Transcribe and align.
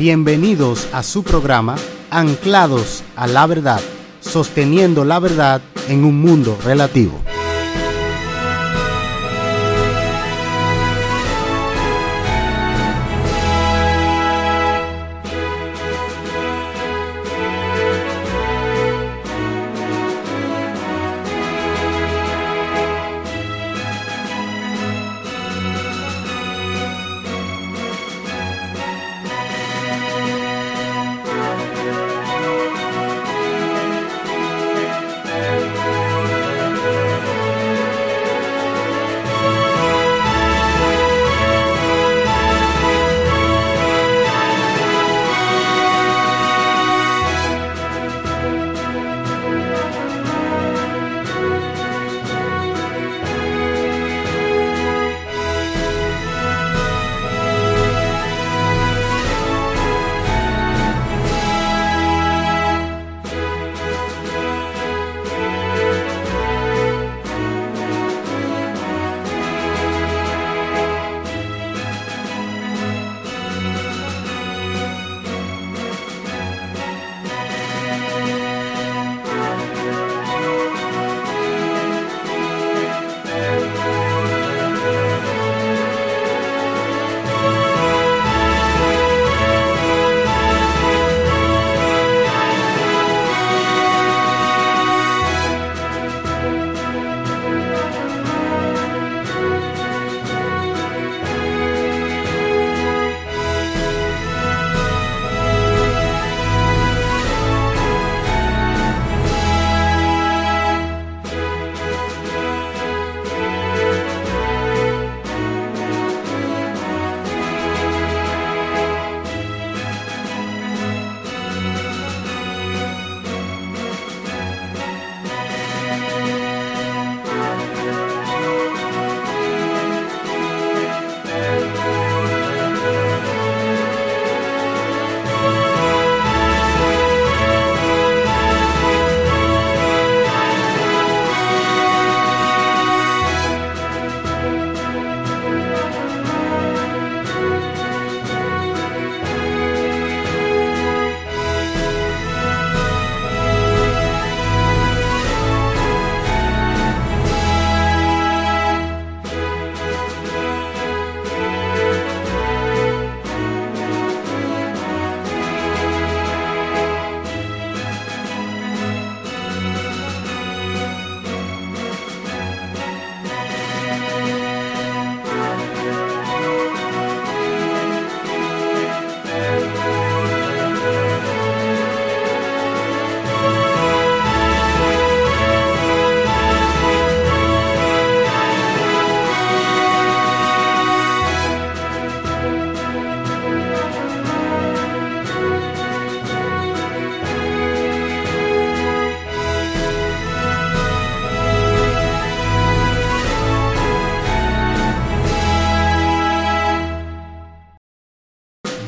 Bienvenidos 0.00 0.88
a 0.94 1.02
su 1.02 1.22
programa 1.22 1.76
Anclados 2.10 3.04
a 3.16 3.26
la 3.26 3.46
Verdad, 3.46 3.82
sosteniendo 4.22 5.04
la 5.04 5.18
verdad 5.18 5.60
en 5.90 6.06
un 6.06 6.18
mundo 6.22 6.56
relativo. 6.64 7.20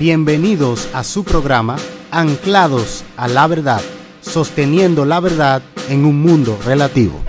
Bienvenidos 0.02 0.88
a 0.94 1.04
su 1.04 1.22
programa 1.22 1.76
Anclados 2.10 3.04
a 3.16 3.28
la 3.28 3.46
Verdad, 3.46 3.80
sosteniendo 4.20 5.04
la 5.04 5.20
verdad 5.20 5.62
en 5.88 6.04
un 6.04 6.20
mundo 6.20 6.58
relativo. 6.64 7.22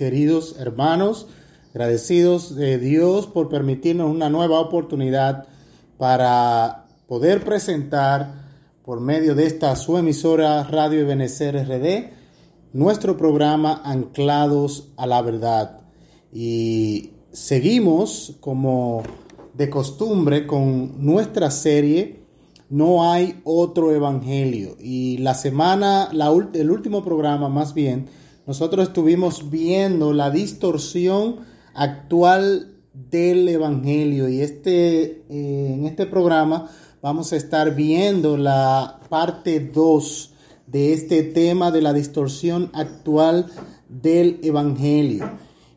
Queridos 0.00 0.56
hermanos, 0.58 1.26
agradecidos 1.74 2.56
de 2.56 2.78
Dios 2.78 3.26
por 3.26 3.50
permitirnos 3.50 4.10
una 4.10 4.30
nueva 4.30 4.58
oportunidad 4.58 5.46
para 5.98 6.86
poder 7.06 7.44
presentar 7.44 8.32
por 8.82 9.02
medio 9.02 9.34
de 9.34 9.44
esta 9.44 9.76
su 9.76 9.98
emisora 9.98 10.64
Radio 10.64 11.00
Ebenecer 11.00 11.54
RD 11.54 12.14
nuestro 12.72 13.18
programa 13.18 13.82
Anclados 13.84 14.88
a 14.96 15.06
la 15.06 15.20
Verdad. 15.20 15.82
Y 16.32 17.10
seguimos 17.30 18.36
como 18.40 19.02
de 19.52 19.68
costumbre 19.68 20.46
con 20.46 21.04
nuestra 21.04 21.50
serie 21.50 22.22
no 22.70 23.12
hay 23.12 23.38
otro 23.44 23.94
evangelio. 23.94 24.76
Y 24.80 25.18
la 25.18 25.34
semana, 25.34 26.08
el 26.54 26.70
último 26.70 27.04
programa 27.04 27.50
más 27.50 27.74
bien, 27.74 28.08
nosotros 28.50 28.88
estuvimos 28.88 29.48
viendo 29.48 30.12
la 30.12 30.28
distorsión 30.28 31.36
actual 31.72 32.72
del 32.92 33.48
evangelio. 33.48 34.28
Y 34.28 34.40
este, 34.40 35.22
eh, 35.28 35.74
en 35.74 35.86
este 35.86 36.04
programa 36.04 36.68
vamos 37.00 37.32
a 37.32 37.36
estar 37.36 37.76
viendo 37.76 38.36
la 38.36 38.98
parte 39.08 39.60
2 39.60 40.32
de 40.66 40.92
este 40.92 41.22
tema 41.22 41.70
de 41.70 41.80
la 41.80 41.92
distorsión 41.92 42.70
actual 42.72 43.46
del 43.88 44.40
evangelio. 44.42 45.30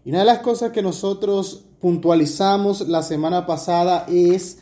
Y 0.03 0.10
una 0.10 0.22
de 0.22 0.25
las 0.25 0.39
cosas 0.39 0.72
que 0.72 0.82
nosotros 0.82 1.65
puntualizamos 1.80 2.88
la 2.88 3.03
semana 3.03 3.46
pasada 3.46 4.08
es 4.10 4.58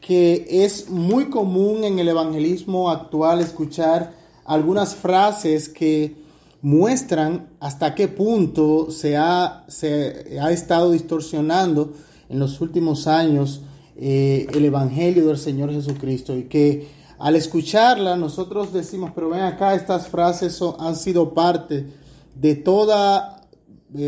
que 0.00 0.46
es 0.48 0.90
muy 0.90 1.28
común 1.28 1.82
en 1.82 1.98
el 1.98 2.08
evangelismo 2.08 2.88
actual 2.88 3.40
escuchar 3.40 4.14
algunas 4.44 4.94
frases 4.94 5.68
que 5.68 6.27
muestran 6.60 7.50
hasta 7.60 7.94
qué 7.94 8.08
punto 8.08 8.90
se 8.90 9.16
ha, 9.16 9.64
se 9.68 10.38
ha 10.40 10.50
estado 10.50 10.90
distorsionando 10.90 11.92
en 12.28 12.38
los 12.38 12.60
últimos 12.60 13.06
años 13.06 13.62
eh, 13.96 14.46
el 14.52 14.64
Evangelio 14.64 15.28
del 15.28 15.38
Señor 15.38 15.70
Jesucristo 15.70 16.36
y 16.36 16.44
que 16.44 16.88
al 17.18 17.36
escucharla 17.36 18.16
nosotros 18.16 18.72
decimos, 18.72 19.12
pero 19.14 19.30
ven 19.30 19.40
acá, 19.40 19.74
estas 19.74 20.08
frases 20.08 20.60
han 20.78 20.94
sido 20.94 21.34
parte 21.34 21.86
de 22.34 22.54
toda 22.54 23.42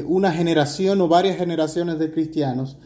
una 0.07 0.31
generación 0.31 1.01
o 1.01 1.09
varias 1.09 1.39
generaciones 1.39 1.99
de 1.99 2.13
cristianos, 2.13 2.77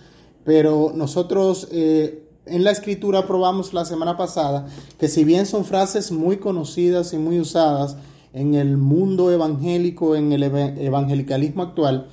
pero 0.44 0.92
nosotros 0.94 1.68
eh, 1.72 2.28
en 2.46 2.64
la 2.64 2.70
escritura 2.70 3.26
probamos 3.26 3.74
la 3.74 3.84
semana 3.84 4.16
pasada 4.16 4.66
que 4.98 5.08
si 5.08 5.24
bien 5.24 5.46
son 5.46 5.64
frases 5.64 6.12
muy 6.12 6.36
conocidas 6.36 7.12
y 7.12 7.18
muy 7.18 7.40
usadas 7.40 7.96
en 8.34 8.54
el 8.54 8.76
mundo 8.76 9.30
evangélico, 9.30 10.16
en 10.16 10.32
el 10.32 10.42
evangelicalismo 10.42 11.62
actual, 11.62 12.08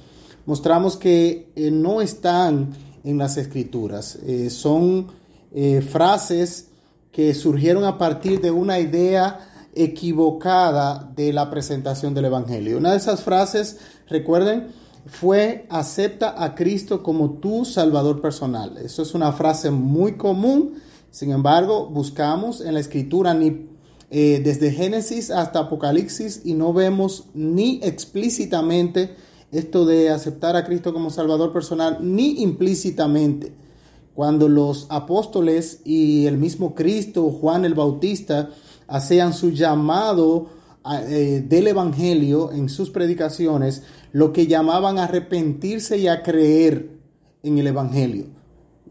mostramos 0.46 0.96
que 0.96 1.52
eh, 1.56 1.72
no 1.72 2.00
están 2.00 2.70
en 3.04 3.18
las 3.18 3.38
escrituras. 3.38 4.20
Eh, 4.28 4.52
son 4.52 5.08
eh, 5.52 5.82
frases 5.82 6.68
que 7.12 7.34
surgieron 7.34 7.84
a 7.86 7.98
partir 7.98 8.40
de 8.40 8.52
una 8.52 8.80
idea 8.80 9.40
equivocada 9.74 11.12
de 11.16 11.34
la 11.34 11.50
presentación 11.50 12.14
del 12.14 12.26
Evangelio. 12.26 12.78
Una 12.78 12.92
de 12.92 12.98
esas 12.98 13.24
frases, 13.24 13.80
recuerden, 14.08 14.68
fue 15.08 15.66
acepta 15.70 16.42
a 16.42 16.54
Cristo 16.54 17.02
como 17.02 17.32
tu 17.32 17.66
Salvador 17.66 18.22
personal. 18.22 18.78
Eso 18.78 19.02
es 19.02 19.16
una 19.16 19.32
frase 19.32 19.72
muy 19.72 20.18
común. 20.18 20.76
Sin 21.10 21.32
embargo, 21.32 21.88
buscamos 21.88 22.62
en 22.62 22.76
la 22.76 22.80
escritura 22.80 23.34
ni 23.34 23.71
eh, 24.14 24.42
desde 24.44 24.72
Génesis 24.72 25.32
hasta 25.32 25.60
Apocalipsis 25.60 26.42
y 26.44 26.54
no 26.54 26.74
vemos 26.74 27.30
ni 27.34 27.80
explícitamente 27.82 29.16
esto 29.54 29.86
de 29.86 30.10
aceptar 30.10 30.58
a 30.58 30.66
Cristo 30.66 30.92
como 30.92 31.10
Salvador 31.10 31.54
personal, 31.54 32.00
ni 32.02 32.42
implícitamente. 32.42 33.54
Cuando 34.14 34.50
los 34.50 34.86
apóstoles 34.90 35.80
y 35.86 36.26
el 36.26 36.38
mismo 36.38 36.76
Cristo, 36.76 37.30
Juan 37.32 37.64
el 37.64 37.74
Bautista, 37.74 38.50
hacían 38.86 39.34
su 39.34 39.52
llamado 39.52 40.48
eh, 41.08 41.46
del 41.48 41.68
Evangelio 41.68 42.52
en 42.52 42.68
sus 42.68 42.90
predicaciones, 42.90 43.84
lo 44.12 44.34
que 44.34 44.46
llamaban 44.46 45.00
a 45.00 45.06
arrepentirse 45.06 45.98
y 45.98 46.10
a 46.10 46.22
creer 46.22 46.98
en 47.44 47.58
el 47.58 47.68
Evangelio. 47.68 48.26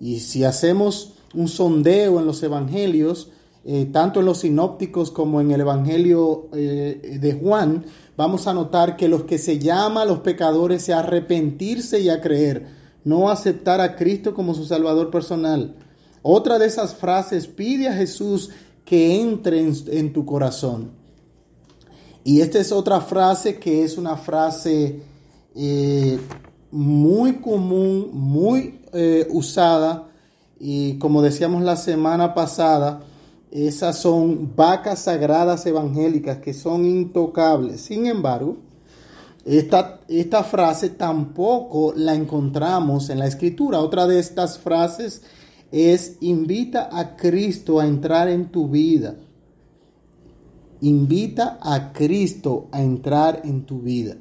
Y 0.01 0.21
si 0.21 0.45
hacemos 0.45 1.13
un 1.35 1.49
sondeo 1.49 2.19
en 2.21 2.25
los 2.25 2.43
Evangelios, 2.43 3.29
eh, 3.63 3.91
tanto 3.93 4.21
en 4.21 4.27
los 4.27 4.39
sinópticos 4.39 5.11
como 5.11 5.39
en 5.41 5.51
el 5.51 5.61
Evangelio 5.61 6.49
eh, 6.55 7.19
de 7.21 7.35
Juan, 7.35 7.85
vamos 8.17 8.47
a 8.47 8.55
notar 8.55 8.97
que 8.97 9.07
los 9.07 9.25
que 9.25 9.37
se 9.37 9.59
llama 9.59 10.03
a 10.03 10.07
los 10.07 10.21
pecadores 10.21 10.89
a 10.89 11.01
arrepentirse 11.01 12.01
y 12.01 12.09
a 12.09 12.23
creer, 12.23 12.69
no 13.05 13.29
aceptar 13.29 13.83
a 13.83 13.97
Cristo 13.97 14.33
como 14.33 14.55
su 14.55 14.65
Salvador 14.65 15.11
personal. 15.11 15.77
Otra 16.23 16.59
de 16.59 16.67
esas 16.67 16.95
frases 16.95 17.47
pide 17.47 17.89
a 17.89 17.93
Jesús 17.93 18.49
que 18.87 19.21
entre 19.21 19.61
en 19.61 20.13
tu 20.13 20.25
corazón. 20.25 20.93
Y 22.25 22.41
esta 22.41 22.59
es 22.59 22.73
otra 22.73 23.01
frase 23.03 23.59
que 23.59 23.85
es 23.85 23.99
una 23.99 24.17
frase 24.17 25.03
eh, 25.55 26.19
muy 26.71 27.35
común, 27.35 28.11
muy 28.13 28.81
usada. 29.31 30.09
Y 30.59 30.99
como 30.99 31.23
decíamos 31.23 31.63
la 31.63 31.77
semana 31.77 32.35
pasada, 32.35 33.05
esas 33.51 33.99
son 33.99 34.53
vacas 34.55 35.01
sagradas 35.01 35.67
evangélicas 35.67 36.39
que 36.39 36.55
son 36.55 36.85
intocables. 36.85 37.81
Sin 37.81 38.07
embargo, 38.07 38.57
esta, 39.45 40.01
esta 40.09 40.45
frase 40.45 40.91
tampoco 40.91 41.93
la 41.97 42.15
encontramos 42.15 43.11
en 43.11 43.19
la 43.19 43.27
escritura. 43.27 43.81
Otra 43.81 44.07
de 44.07 44.19
estas 44.19 44.59
frases 44.59 45.23
es 45.73 46.17
invita 46.21 46.89
a 46.93 47.17
Cristo 47.17 47.81
a 47.81 47.87
entrar 47.87 48.29
en 48.29 48.51
tu 48.51 48.69
vida 48.69 49.17
invita 50.81 51.59
a 51.61 51.93
Cristo 51.93 52.69
a 52.73 52.83
entrar 52.83 53.43
en 53.45 53.65
tu 53.65 53.81
vida. 53.81 54.17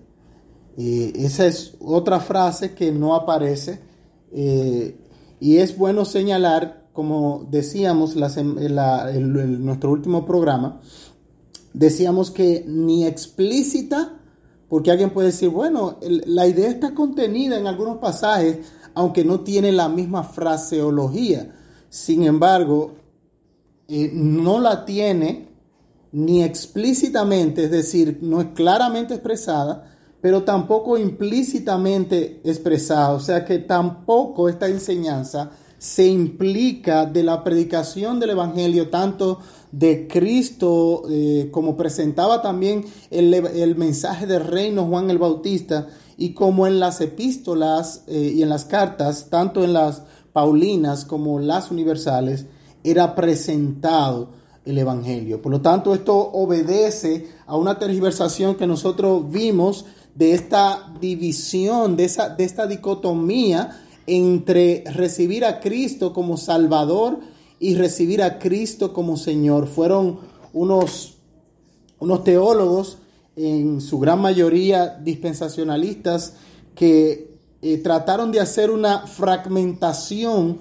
Eh, 0.77 1.13
esa 1.15 1.45
es 1.45 1.75
otra 1.79 2.19
frase 2.19 2.73
que 2.73 2.91
no 2.91 3.15
aparece 3.15 3.79
eh, 4.31 4.95
y 5.39 5.57
es 5.57 5.77
bueno 5.77 6.05
señalar, 6.05 6.88
como 6.93 7.47
decíamos 7.49 8.15
en, 8.15 9.63
nuestro 9.65 9.91
último 9.91 10.25
programa, 10.25 10.81
decíamos 11.73 12.31
que 12.31 12.63
ni 12.67 13.05
explícita, 13.05 14.19
porque 14.67 14.91
alguien 14.91 15.11
puede 15.11 15.27
decir, 15.27 15.49
bueno, 15.49 15.97
la 16.01 16.47
idea 16.47 16.69
está 16.69 16.93
contenida 16.93 17.57
en 17.57 17.67
algunos 17.67 17.97
pasajes, 17.97 18.59
aunque 18.93 19.23
no 19.23 19.41
tiene 19.41 19.71
la 19.71 19.89
misma 19.89 20.23
fraseología. 20.23 21.55
Sin 21.89 22.23
embargo, 22.23 22.93
eh, 23.87 24.11
no 24.13 24.59
la 24.59 24.85
tiene 24.85 25.49
ni 26.11 26.43
explícitamente, 26.43 27.65
es 27.65 27.71
decir, 27.71 28.19
no 28.21 28.41
es 28.41 28.47
claramente 28.53 29.13
expresada, 29.13 29.89
pero 30.21 30.43
tampoco 30.43 30.97
implícitamente 30.97 32.41
expresada. 32.43 33.11
O 33.11 33.19
sea 33.19 33.45
que 33.45 33.59
tampoco 33.59 34.49
esta 34.49 34.67
enseñanza 34.67 35.51
se 35.79 36.05
implica 36.07 37.05
de 37.05 37.23
la 37.23 37.43
predicación 37.43 38.19
del 38.19 38.31
Evangelio, 38.31 38.89
tanto 38.89 39.39
de 39.71 40.07
Cristo, 40.07 41.03
eh, 41.09 41.49
como 41.51 41.77
presentaba 41.77 42.41
también 42.41 42.85
el, 43.09 43.75
mensaje 43.77 44.27
del 44.27 44.45
reino 44.45 44.85
Juan 44.85 45.09
el 45.09 45.17
Bautista, 45.17 45.87
y 46.17 46.33
como 46.33 46.67
en 46.67 46.79
las 46.81 46.99
epístolas 46.99 48.03
eh, 48.07 48.33
y 48.35 48.43
en 48.43 48.49
las 48.49 48.65
cartas, 48.65 49.27
tanto 49.29 49.63
en 49.63 49.73
las 49.73 50.03
Paulinas 50.33 51.05
como 51.05 51.39
las 51.39 51.71
universales, 51.71 52.45
era 52.83 53.15
presentado 53.15 54.31
el 54.65 54.77
Evangelio. 54.77 55.41
Por 55.41 55.51
lo 55.51 55.61
tanto, 55.61 55.93
esto 55.93 56.15
obedece 56.15 57.29
a 57.47 57.55
una 57.55 57.79
tergiversación 57.79 58.55
que 58.55 58.67
nosotros 58.67 59.31
vimos 59.31 59.85
de 60.13 60.33
esta 60.33 60.93
división, 60.99 61.95
de, 61.95 62.03
esa, 62.03 62.29
de 62.29 62.43
esta 62.43 62.67
dicotomía 62.67 63.85
entre 64.09 64.83
recibir 64.87 65.45
a 65.45 65.59
Cristo 65.59 66.13
como 66.13 66.35
Salvador 66.35 67.19
y 67.59 67.75
recibir 67.75 68.23
a 68.23 68.39
Cristo 68.39 68.91
como 68.91 69.17
Señor. 69.17 69.67
Fueron 69.67 70.19
unos, 70.53 71.17
unos 71.99 72.23
teólogos, 72.23 72.97
en 73.35 73.79
su 73.79 73.99
gran 73.99 74.19
mayoría 74.19 74.97
dispensacionalistas, 75.01 76.33
que 76.75 77.37
eh, 77.61 77.77
trataron 77.77 78.31
de 78.31 78.39
hacer 78.39 78.71
una 78.71 79.05
fragmentación 79.05 80.57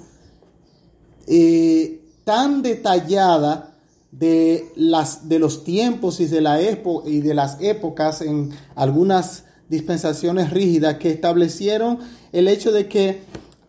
eh, 1.27 2.01
tan 2.25 2.63
detallada 2.63 3.75
de, 4.11 4.73
las, 4.77 5.29
de 5.29 5.39
los 5.39 5.65
tiempos 5.65 6.21
y 6.21 6.27
de, 6.27 6.41
la 6.41 6.61
y 6.61 7.21
de 7.21 7.35
las 7.35 7.61
épocas 7.61 8.21
en 8.21 8.51
algunas 8.75 9.45
dispensaciones 9.69 10.51
rígidas 10.51 10.97
que 10.99 11.11
establecieron 11.11 11.99
el 12.33 12.49
hecho 12.49 12.73
de 12.73 12.89
que 12.89 13.21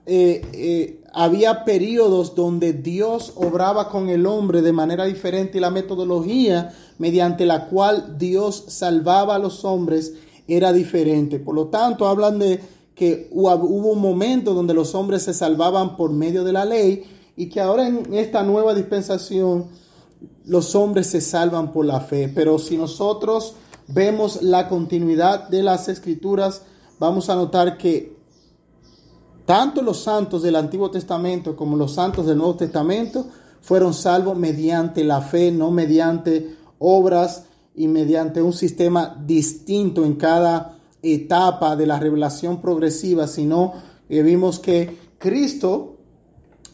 eh, 0.05 0.41
eh, 0.53 1.01
había 1.13 1.65
periodos 1.65 2.35
donde 2.35 2.73
Dios 2.73 3.33
obraba 3.35 3.89
con 3.89 4.09
el 4.09 4.25
hombre 4.25 4.61
de 4.61 4.71
manera 4.71 5.05
diferente 5.05 5.57
y 5.57 5.61
la 5.61 5.71
metodología 5.71 6.73
mediante 6.97 7.45
la 7.45 7.67
cual 7.67 8.17
Dios 8.17 8.65
salvaba 8.67 9.35
a 9.35 9.39
los 9.39 9.65
hombres 9.65 10.13
era 10.47 10.73
diferente. 10.73 11.39
Por 11.39 11.55
lo 11.55 11.67
tanto, 11.67 12.07
hablan 12.07 12.39
de 12.39 12.59
que 12.95 13.29
hubo 13.31 13.53
un 13.55 14.01
momento 14.01 14.53
donde 14.53 14.73
los 14.73 14.93
hombres 14.93 15.23
se 15.23 15.33
salvaban 15.33 15.95
por 15.95 16.11
medio 16.11 16.43
de 16.43 16.53
la 16.53 16.65
ley 16.65 17.03
y 17.37 17.47
que 17.47 17.61
ahora 17.61 17.87
en 17.87 18.13
esta 18.13 18.43
nueva 18.43 18.73
dispensación 18.73 19.67
los 20.45 20.75
hombres 20.75 21.07
se 21.07 21.21
salvan 21.21 21.71
por 21.71 21.85
la 21.85 22.01
fe. 22.01 22.29
Pero 22.33 22.59
si 22.59 22.75
nosotros 22.75 23.53
vemos 23.91 24.41
la 24.41 24.67
continuidad 24.67 25.49
de 25.49 25.63
las 25.63 25.89
escrituras, 25.89 26.63
vamos 26.99 27.29
a 27.29 27.35
notar 27.35 27.77
que 27.77 28.17
tanto 29.45 29.81
los 29.81 30.03
santos 30.03 30.43
del 30.43 30.55
Antiguo 30.55 30.91
Testamento 30.91 31.55
como 31.55 31.75
los 31.75 31.93
santos 31.93 32.27
del 32.27 32.37
Nuevo 32.37 32.55
Testamento 32.55 33.25
fueron 33.61 33.93
salvos 33.93 34.37
mediante 34.37 35.03
la 35.03 35.21
fe, 35.21 35.51
no 35.51 35.71
mediante 35.71 36.55
obras 36.77 37.45
y 37.75 37.87
mediante 37.87 38.41
un 38.41 38.53
sistema 38.53 39.17
distinto 39.25 40.05
en 40.05 40.15
cada 40.15 40.77
etapa 41.01 41.75
de 41.75 41.87
la 41.87 41.99
revelación 41.99 42.61
progresiva, 42.61 43.27
sino 43.27 43.73
que 44.07 44.21
vimos 44.21 44.59
que 44.59 44.97
Cristo, 45.17 45.97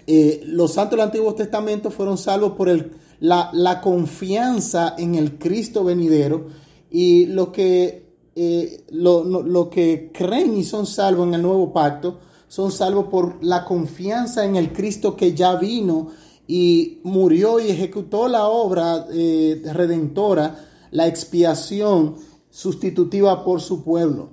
eh, 0.08 0.42
los 0.46 0.74
santos 0.74 0.98
del 0.98 1.08
Antiguo 1.08 1.34
Testamento 1.34 1.92
fueron 1.92 2.18
salvos 2.18 2.54
por 2.54 2.70
el, 2.70 2.92
la, 3.20 3.82
confianza 3.82 4.96
en 4.98 5.16
el 5.16 5.38
Cristo 5.38 5.84
venidero 5.84 6.48
y 6.90 7.26
lo 7.28 7.52
que, 7.52 8.14
eh, 8.36 8.86
lo, 8.90 9.24
lo 9.24 9.70
que 9.70 10.12
creen 10.14 10.58
y 10.58 10.64
son 10.64 10.86
salvos 10.86 11.28
en 11.28 11.36
el 11.36 11.42
nuevo 11.42 11.72
pacto 11.74 12.20
son 12.48 12.72
salvos 12.72 13.08
por 13.08 13.44
la 13.44 13.66
confianza 13.66 14.46
en 14.46 14.56
el 14.56 14.72
Cristo 14.72 15.16
que 15.16 15.34
ya 15.34 15.56
vino 15.56 16.08
y 16.48 17.00
murió 17.04 17.60
y 17.60 17.70
ejecutó 17.70 18.28
la 18.28 18.48
obra 18.48 19.08
eh, 19.12 19.62
redentora, 19.74 20.66
la 20.92 21.08
expiación 21.08 22.16
sustitutiva 22.50 23.44
por 23.44 23.62
su 23.62 23.84
pueblo. 23.84 24.30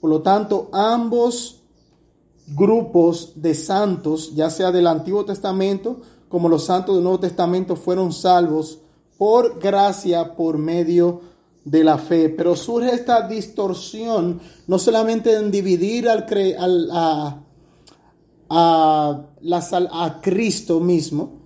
Por 0.00 0.10
lo 0.10 0.22
tanto, 0.22 0.68
ambos 0.72 1.62
grupos 2.46 3.32
de 3.36 3.54
santos, 3.54 4.34
ya 4.34 4.50
sea 4.50 4.70
del 4.70 4.86
Antiguo 4.86 5.24
Testamento 5.24 6.00
como 6.28 6.48
los 6.48 6.64
santos 6.64 6.94
del 6.94 7.04
Nuevo 7.04 7.20
Testamento, 7.20 7.76
fueron 7.76 8.12
salvos 8.12 8.80
por 9.16 9.58
gracia, 9.58 10.34
por 10.36 10.58
medio 10.58 11.20
de 11.20 11.33
la 11.64 11.98
fe. 11.98 12.28
Pero 12.28 12.56
surge 12.56 12.94
esta 12.94 13.26
distorsión, 13.26 14.40
no 14.66 14.78
solamente 14.78 15.34
en 15.34 15.50
dividir 15.50 16.08
al, 16.08 16.26
al 16.58 16.90
a, 16.92 17.42
a, 18.50 19.24
a 19.92 20.20
Cristo 20.20 20.80
mismo, 20.80 21.44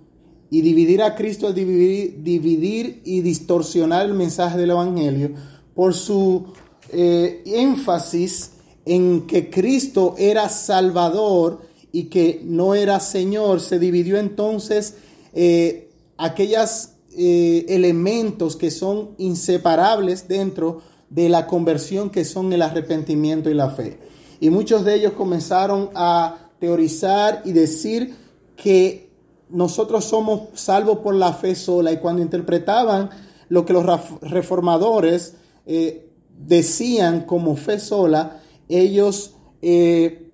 y 0.51 0.61
dividir 0.61 1.01
a 1.03 1.15
Cristo 1.15 1.49
es 1.49 1.55
dividir, 1.55 2.23
dividir 2.23 3.01
y 3.05 3.21
distorsionar 3.21 4.05
el 4.05 4.13
mensaje 4.13 4.57
del 4.57 4.71
Evangelio 4.71 5.31
por 5.75 5.93
su 5.93 6.45
eh, 6.91 7.43
énfasis 7.45 8.51
en 8.85 9.27
que 9.27 9.49
Cristo 9.49 10.15
era 10.17 10.49
Salvador 10.49 11.61
y 11.91 12.05
que 12.05 12.41
no 12.43 12.73
era 12.73 12.99
Señor. 12.99 13.61
Se 13.61 13.77
dividió 13.77 14.17
entonces 14.17 14.95
eh, 15.33 15.91
aquellos 16.17 16.89
eh, 17.21 17.65
elementos 17.67 18.55
que 18.55 18.71
son 18.71 19.09
inseparables 19.17 20.29
dentro 20.29 20.81
de 21.09 21.27
la 21.27 21.47
conversión 21.47 22.11
que 22.11 22.23
son 22.23 22.53
el 22.53 22.61
arrepentimiento 22.61 23.49
y 23.49 23.55
la 23.55 23.71
fe. 23.71 23.99
Y 24.39 24.49
muchos 24.49 24.85
de 24.85 24.95
ellos 24.95 25.11
comenzaron 25.17 25.89
a 25.95 26.49
teorizar 26.61 27.41
y 27.43 27.51
decir 27.51 28.15
que 28.55 29.09
nosotros 29.49 30.05
somos 30.05 30.43
salvos 30.53 30.99
por 30.99 31.13
la 31.13 31.33
fe 31.33 31.55
sola 31.55 31.91
y 31.91 31.97
cuando 31.97 32.21
interpretaban 32.21 33.09
lo 33.49 33.65
que 33.65 33.73
los 33.73 33.85
reformadores 34.21 35.33
eh, 35.65 36.09
decían 36.37 37.25
como 37.25 37.57
fe 37.57 37.81
sola, 37.81 38.39
ellos 38.69 39.33
eh, 39.61 40.31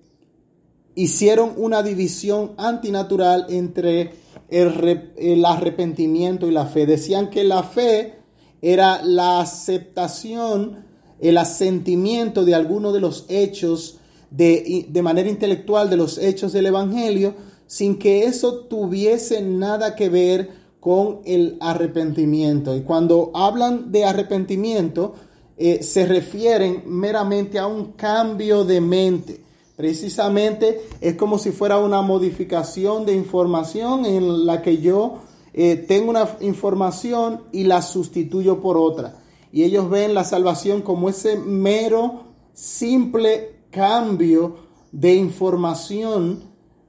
hicieron 0.94 1.54
una 1.56 1.82
división 1.82 2.52
antinatural 2.58 3.46
entre 3.48 4.24
el, 4.48 5.44
arrepentimiento 5.44 6.46
y 6.46 6.52
la 6.52 6.66
fe. 6.66 6.86
Decían 6.86 7.30
que 7.30 7.44
la 7.44 7.62
fe 7.62 8.14
era 8.62 9.02
la 9.02 9.40
aceptación, 9.40 10.84
el 11.20 11.38
asentimiento 11.38 12.44
de 12.44 12.54
algunos 12.54 12.92
de 12.92 13.00
los 13.00 13.26
hechos 13.28 13.98
de, 14.30 14.86
de 14.88 15.02
manera 15.02 15.28
intelectual 15.28 15.88
de 15.88 15.96
los 15.96 16.18
hechos 16.18 16.52
del 16.52 16.66
Evangelio, 16.66 17.34
sin 17.66 17.98
que 17.98 18.24
eso 18.24 18.60
tuviese 18.66 19.42
nada 19.42 19.94
que 19.94 20.08
ver 20.08 20.50
con 20.80 21.20
el 21.24 21.56
arrepentimiento. 21.60 22.76
Y 22.76 22.82
cuando 22.82 23.32
hablan 23.34 23.90
de 23.90 24.04
arrepentimiento, 24.04 25.14
eh, 25.58 25.82
se 25.82 26.04
refieren 26.04 26.82
meramente 26.86 27.58
a 27.58 27.66
un 27.66 27.92
cambio 27.92 28.64
de 28.64 28.80
mente. 28.80 29.40
Precisamente 29.76 30.80
es 31.00 31.16
como 31.16 31.38
si 31.38 31.52
fuera 31.52 31.78
una 31.78 32.00
modificación 32.00 33.04
de 33.04 33.14
información 33.14 34.06
en 34.06 34.46
la 34.46 34.62
que 34.62 34.78
yo 34.78 35.18
eh, 35.52 35.76
tengo 35.76 36.10
una 36.10 36.36
información 36.40 37.42
y 37.52 37.64
la 37.64 37.82
sustituyo 37.82 38.60
por 38.60 38.78
otra. 38.78 39.22
Y 39.52 39.64
ellos 39.64 39.88
ven 39.90 40.14
la 40.14 40.24
salvación 40.24 40.82
como 40.82 41.08
ese 41.08 41.36
mero, 41.36 42.24
simple 42.54 43.56
cambio 43.70 44.56
de 44.92 45.14
información 45.14 46.44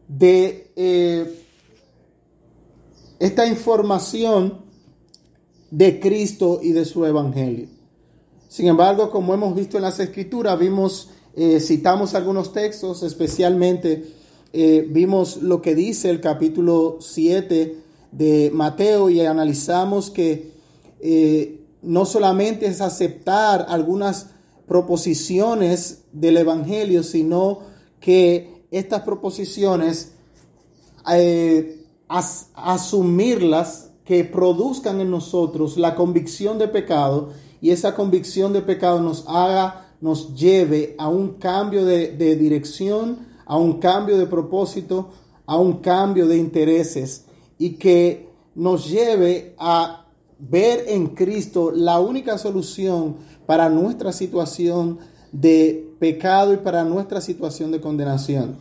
de 0.08 0.72
eh, 0.75 1.44
esta 3.20 3.48
información 3.48 4.62
de 5.72 6.00
Cristo 6.00 6.60
y 6.63 6.72
de 6.72 6.86
su 6.86 7.06
Evangelio. 7.06 7.67
Sin 8.48 8.67
embargo, 8.67 9.12
como 9.12 9.34
hemos 9.34 9.56
visto 9.56 9.77
en 9.77 9.84
las 9.84 10.00
Escrituras, 10.00 10.58
vimos, 10.58 11.10
eh, 11.38 11.62
citamos 11.62 12.15
algunos 12.15 12.51
textos, 12.51 13.03
especialmente 13.03 14.12
eh, 14.51 14.86
vimos 14.89 15.38
lo 15.41 15.62
que 15.62 15.75
dice 15.75 16.10
el 16.10 16.20
capítulo 16.20 16.98
7 17.00 17.77
de 18.12 18.51
Mateo 18.53 19.10
y 19.10 19.22
analizamos 19.22 20.10
que 20.10 20.58
no 21.82 22.06
solamente 22.06 22.65
es 22.65 22.82
aceptar 22.82 23.67
algunas 23.70 24.32
proposiciones 24.67 26.03
del 26.12 26.38
Evangelio, 26.38 27.03
sino 27.03 27.60
que 28.00 28.65
estas 28.72 29.01
proposiciones, 29.03 30.13
eh, 31.13 31.86
asumirlas, 32.08 33.91
que 34.03 34.24
produzcan 34.24 35.01
en 35.01 35.12
nosotros 35.12 35.75
la 35.75 35.94
convicción 35.94 36.58
de 36.58 36.70
pecado 36.70 37.34
y 37.60 37.72
esa 37.72 37.94
convicción 37.94 38.53
de 38.53 38.62
pecado 38.62 39.01
nos 39.01 39.25
haga, 39.27 39.87
nos 40.01 40.36
lleve 40.36 40.96
a 40.98 41.10
un 41.10 41.36
cambio 41.36 41.86
de, 41.86 42.12
de 42.12 42.36
dirección, 42.36 43.27
a 43.46 43.58
un 43.58 43.80
cambio 43.80 44.18
de 44.18 44.27
propósito, 44.27 45.10
a 45.46 45.58
un 45.58 45.80
cambio 45.80 46.27
de 46.27 46.38
intereses 46.38 47.25
y 47.58 47.72
que 47.72 48.30
nos 48.56 48.89
lleve 48.89 49.56
a 49.58 50.06
ver 50.39 50.86
en 50.88 51.08
Cristo 51.08 51.72
la 51.72 52.00
única 52.00 52.38
solución 52.38 53.18
para 53.46 53.70
nuestra 53.70 54.12
situación 54.12 55.00
de 55.32 55.94
pecado 56.00 56.54
y 56.54 56.58
para 56.58 56.84
nuestra 56.84 57.22
situación 57.22 57.72
de 57.72 57.82
condenación. 57.82 58.58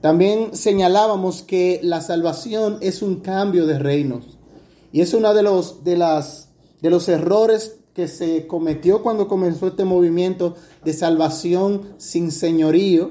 También 0.00 0.56
señalábamos 0.56 1.42
que 1.42 1.80
la 1.82 2.00
salvación 2.00 2.78
es 2.80 3.02
un 3.02 3.16
cambio 3.16 3.66
de 3.66 3.78
reinos. 3.78 4.38
Y 4.90 5.00
es 5.00 5.14
uno 5.14 5.32
de 5.32 5.42
los, 5.42 5.84
de 5.84 5.96
las, 5.96 6.48
de 6.80 6.90
los 6.90 7.08
errores 7.08 7.78
que 7.94 8.08
se 8.08 8.46
cometió 8.46 9.02
cuando 9.02 9.28
comenzó 9.28 9.68
este 9.68 9.84
movimiento 9.84 10.56
de 10.84 10.92
salvación 10.92 11.94
sin 11.98 12.30
señorío, 12.30 13.10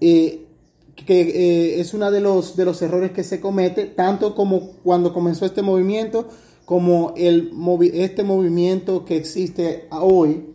eh, 0.00 0.46
que 0.94 1.20
eh, 1.20 1.80
es 1.80 1.94
uno 1.94 2.10
de 2.10 2.20
los, 2.20 2.56
de 2.56 2.64
los 2.64 2.80
errores 2.82 3.12
que 3.12 3.24
se 3.24 3.40
comete, 3.40 3.86
tanto 3.86 4.34
como 4.34 4.72
cuando 4.84 5.12
comenzó 5.12 5.44
este 5.44 5.62
movimiento, 5.62 6.28
como 6.64 7.14
el, 7.16 7.52
este 7.94 8.22
movimiento 8.22 9.04
que 9.04 9.16
existe 9.16 9.88
hoy, 9.90 10.54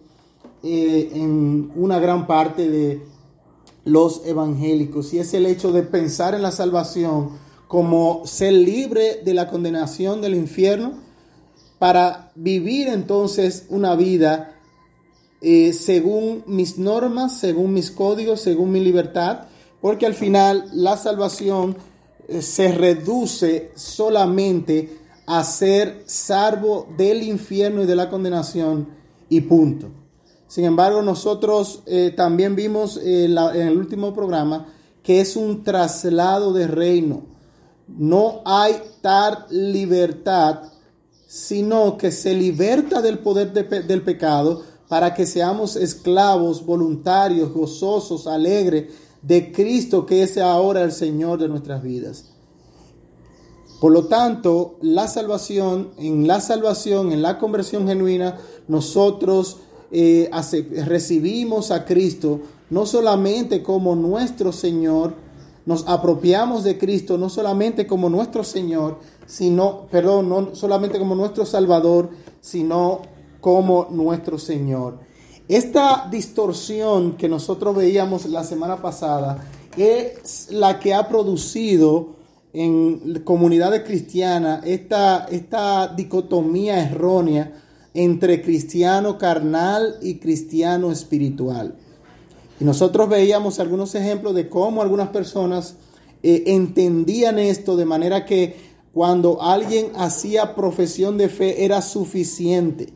eh, 0.63 1.11
en 1.13 1.71
una 1.75 1.99
gran 1.99 2.25
parte 2.25 2.69
de 2.69 3.01
los 3.83 4.25
evangélicos. 4.25 5.13
Y 5.13 5.19
es 5.19 5.33
el 5.33 5.45
hecho 5.45 5.73
de 5.73 5.83
pensar 5.83 6.35
en 6.35 6.41
la 6.41 6.51
salvación 6.51 7.31
como 7.67 8.25
ser 8.25 8.53
libre 8.53 9.21
de 9.25 9.33
la 9.33 9.49
condenación 9.49 10.21
del 10.21 10.35
infierno 10.35 11.02
para 11.83 12.31
vivir 12.35 12.87
entonces 12.87 13.65
una 13.67 13.93
vida 13.97 14.55
eh, 15.41 15.73
según 15.73 16.45
mis 16.47 16.77
normas, 16.77 17.37
según 17.37 17.73
mis 17.73 17.91
códigos, 17.91 18.39
según 18.39 18.71
mi 18.71 18.79
libertad, 18.79 19.47
porque 19.81 20.05
al 20.05 20.13
final 20.13 20.63
la 20.71 20.95
salvación 20.95 21.75
eh, 22.29 22.41
se 22.41 22.71
reduce 22.71 23.71
solamente 23.75 24.97
a 25.25 25.43
ser 25.43 26.03
salvo 26.05 26.87
del 26.97 27.21
infierno 27.21 27.83
y 27.83 27.85
de 27.85 27.97
la 27.97 28.09
condenación 28.09 28.87
y 29.27 29.41
punto. 29.41 29.89
Sin 30.47 30.63
embargo, 30.63 31.01
nosotros 31.01 31.83
eh, 31.85 32.13
también 32.15 32.55
vimos 32.55 32.95
en 32.95 33.37
el 33.37 33.77
último 33.77 34.13
programa 34.13 34.67
que 35.03 35.19
es 35.19 35.35
un 35.35 35.65
traslado 35.65 36.53
de 36.53 36.65
reino. 36.65 37.23
No 37.89 38.41
hay 38.45 38.81
tal 39.01 39.47
libertad, 39.49 40.71
sino 41.33 41.97
que 41.97 42.11
se 42.11 42.35
liberta 42.35 43.01
del 43.01 43.17
poder 43.17 43.51
del 43.53 44.03
pecado 44.03 44.61
para 44.87 45.15
que 45.15 45.25
seamos 45.25 45.75
esclavos, 45.75 46.63
voluntarios, 46.63 47.51
gozosos, 47.51 48.27
alegres 48.27 48.93
de 49.23 49.51
Cristo, 49.51 50.05
que 50.05 50.21
es 50.21 50.37
ahora 50.37 50.83
el 50.83 50.91
Señor 50.91 51.39
de 51.39 51.49
nuestras 51.49 51.81
vidas. 51.81 52.25
Por 53.81 53.93
lo 53.93 54.05
tanto, 54.05 54.77
la 54.81 55.07
salvación, 55.07 55.89
en 55.97 56.27
la 56.27 56.39
salvación, 56.39 57.11
en 57.11 57.23
la 57.23 57.39
conversión 57.39 57.87
genuina, 57.87 58.37
nosotros 58.67 59.57
eh, 59.91 60.29
recibimos 60.85 61.71
a 61.71 61.83
Cristo 61.83 62.41
no 62.69 62.85
solamente 62.85 63.63
como 63.63 63.95
nuestro 63.95 64.51
Señor, 64.51 65.15
nos 65.65 65.87
apropiamos 65.87 66.63
de 66.63 66.77
Cristo 66.77 67.17
no 67.17 67.29
solamente 67.29 67.87
como 67.87 68.07
nuestro 68.09 68.43
Señor, 68.43 68.99
sino, 69.25 69.87
perdón, 69.91 70.29
no 70.29 70.55
solamente 70.55 70.99
como 70.99 71.15
nuestro 71.15 71.45
Salvador, 71.45 72.09
sino 72.41 73.01
como 73.41 73.87
nuestro 73.91 74.37
Señor. 74.37 74.99
Esta 75.47 76.07
distorsión 76.09 77.17
que 77.17 77.27
nosotros 77.27 77.75
veíamos 77.75 78.25
la 78.27 78.43
semana 78.43 78.81
pasada 78.81 79.45
es 79.75 80.47
la 80.51 80.79
que 80.79 80.93
ha 80.93 81.07
producido 81.07 82.15
en 82.53 83.21
comunidades 83.23 83.83
cristianas 83.83 84.65
esta, 84.65 85.25
esta 85.25 85.87
dicotomía 85.87 86.83
errónea 86.83 87.61
entre 87.93 88.41
cristiano 88.41 89.17
carnal 89.17 89.97
y 90.01 90.15
cristiano 90.19 90.91
espiritual. 90.91 91.75
Y 92.59 92.63
nosotros 92.63 93.09
veíamos 93.09 93.59
algunos 93.59 93.95
ejemplos 93.95 94.35
de 94.35 94.47
cómo 94.47 94.81
algunas 94.81 95.09
personas 95.09 95.75
eh, 96.21 96.43
entendían 96.47 97.39
esto 97.39 97.75
de 97.75 97.85
manera 97.85 98.25
que 98.25 98.72
cuando 98.93 99.41
alguien 99.41 99.91
hacía 99.95 100.53
profesión 100.55 101.17
de 101.17 101.27
fe 101.27 101.65
era 101.65 101.81
suficiente. 101.81 102.93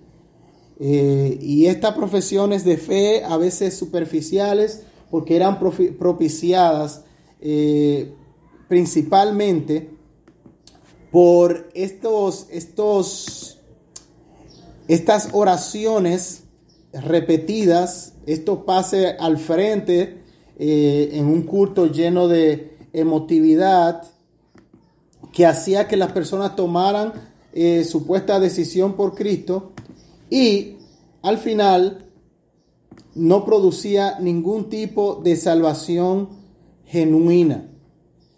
Eh, 0.80 1.40
y 1.42 1.66
estas 1.66 1.96
profesiones 1.96 2.64
de 2.64 2.78
fe, 2.78 3.24
a 3.24 3.36
veces 3.38 3.76
superficiales, 3.76 4.84
porque 5.10 5.36
eran 5.36 5.60
propiciadas 5.60 7.04
eh, 7.42 8.14
principalmente 8.68 9.90
por 11.12 11.70
estos, 11.74 12.46
estos, 12.52 13.58
estas 14.88 15.30
oraciones 15.32 16.44
repetidas, 16.94 18.14
esto 18.28 18.66
pase 18.66 19.16
al 19.20 19.40
frente 19.40 20.22
eh, 20.60 21.10
en 21.14 21.26
un 21.26 21.42
culto 21.44 21.88
lleno 21.88 22.28
de 22.28 22.78
emotividad 22.94 24.04
que 25.32 25.46
hacía 25.46 25.88
que 25.88 25.98
las 25.98 26.12
personas 26.12 26.56
tomaran 26.56 27.14
eh, 27.54 27.84
supuesta 27.86 28.40
decisión 28.40 28.94
por 28.94 29.16
Cristo 29.16 29.72
y 30.30 30.78
al 31.24 31.38
final 31.38 32.06
no 33.16 33.46
producía 33.46 34.20
ningún 34.20 34.70
tipo 34.70 35.16
de 35.24 35.36
salvación 35.36 36.30
genuina, 36.86 37.70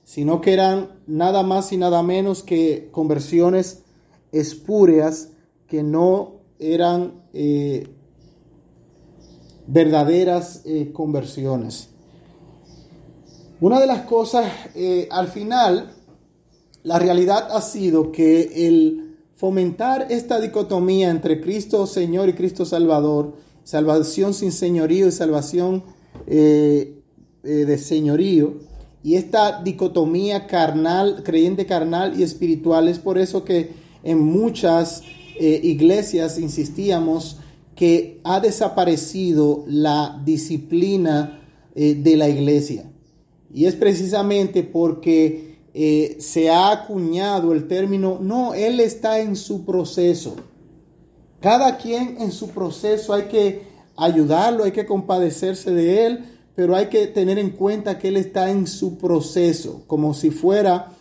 sino 0.03 0.39
que 0.39 0.53
eran 0.53 1.01
nada 1.05 1.43
más 1.43 1.73
y 1.73 1.77
nada 1.77 2.01
menos 2.01 2.43
que 2.43 2.89
conversiones 2.91 3.83
espúreas 4.31 5.31
que 5.67 5.83
no 5.83 6.35
eran 6.57 7.23
eh, 7.33 7.89
verdaderas 9.67 10.61
eh, 10.65 10.91
conversiones. 10.93 11.89
Una 13.59 13.81
de 13.81 13.87
las 13.87 14.03
cosas, 14.03 14.49
al 15.11 15.27
final, 15.27 15.93
la 16.83 16.99
realidad 16.99 17.49
ha 17.51 17.61
sido 17.61 18.11
que 18.11 18.67
el 18.67 19.15
fomentar 19.35 20.07
esta 20.09 20.39
dicotomía 20.39 21.09
entre 21.09 21.41
Cristo 21.41 21.87
Señor 21.87 22.29
y 22.29 22.33
Cristo 22.33 22.65
Salvador, 22.65 23.35
salvación 23.63 24.33
sin 24.33 24.51
señorío 24.51 25.07
y 25.07 25.11
salvación 25.11 25.83
eh, 26.27 26.95
de 27.43 27.77
señorío, 27.77 28.59
y 29.01 29.15
esta 29.15 29.63
dicotomía 29.63 30.45
carnal, 30.45 31.23
creyente 31.23 31.65
carnal 31.65 32.19
y 32.19 32.23
espiritual, 32.23 32.89
es 32.89 32.99
por 32.99 33.17
eso 33.17 33.45
que 33.45 33.71
en 34.03 34.19
muchas 34.19 35.03
iglesias 35.39 36.37
insistíamos 36.37 37.37
que 37.79 38.19
ha 38.25 38.41
desaparecido 38.41 39.63
la 39.65 40.21
disciplina 40.25 41.39
eh, 41.73 41.95
de 41.95 42.17
la 42.17 42.27
iglesia. 42.27 42.91
Y 43.53 43.67
es 43.67 43.75
precisamente 43.75 44.63
porque 44.63 45.48
eh, 45.73 46.17
se 46.19 46.49
ha 46.49 46.71
acuñado 46.71 47.53
el 47.53 47.67
término, 47.67 48.17
no, 48.21 48.53
Él 48.53 48.79
está 48.79 49.19
en 49.19 49.35
su 49.35 49.65
proceso. 49.65 50.35
Cada 51.39 51.77
quien 51.77 52.17
en 52.19 52.31
su 52.31 52.49
proceso 52.49 53.13
hay 53.13 53.23
que 53.23 53.63
ayudarlo, 53.95 54.63
hay 54.63 54.71
que 54.71 54.85
compadecerse 54.85 55.71
de 55.71 56.05
Él, 56.05 56.25
pero 56.55 56.75
hay 56.75 56.87
que 56.87 57.07
tener 57.07 57.37
en 57.37 57.51
cuenta 57.51 57.97
que 57.97 58.09
Él 58.09 58.17
está 58.17 58.49
en 58.51 58.67
su 58.67 58.97
proceso, 58.97 59.83
como 59.87 60.13
si 60.13 60.31
fuera 60.31 60.91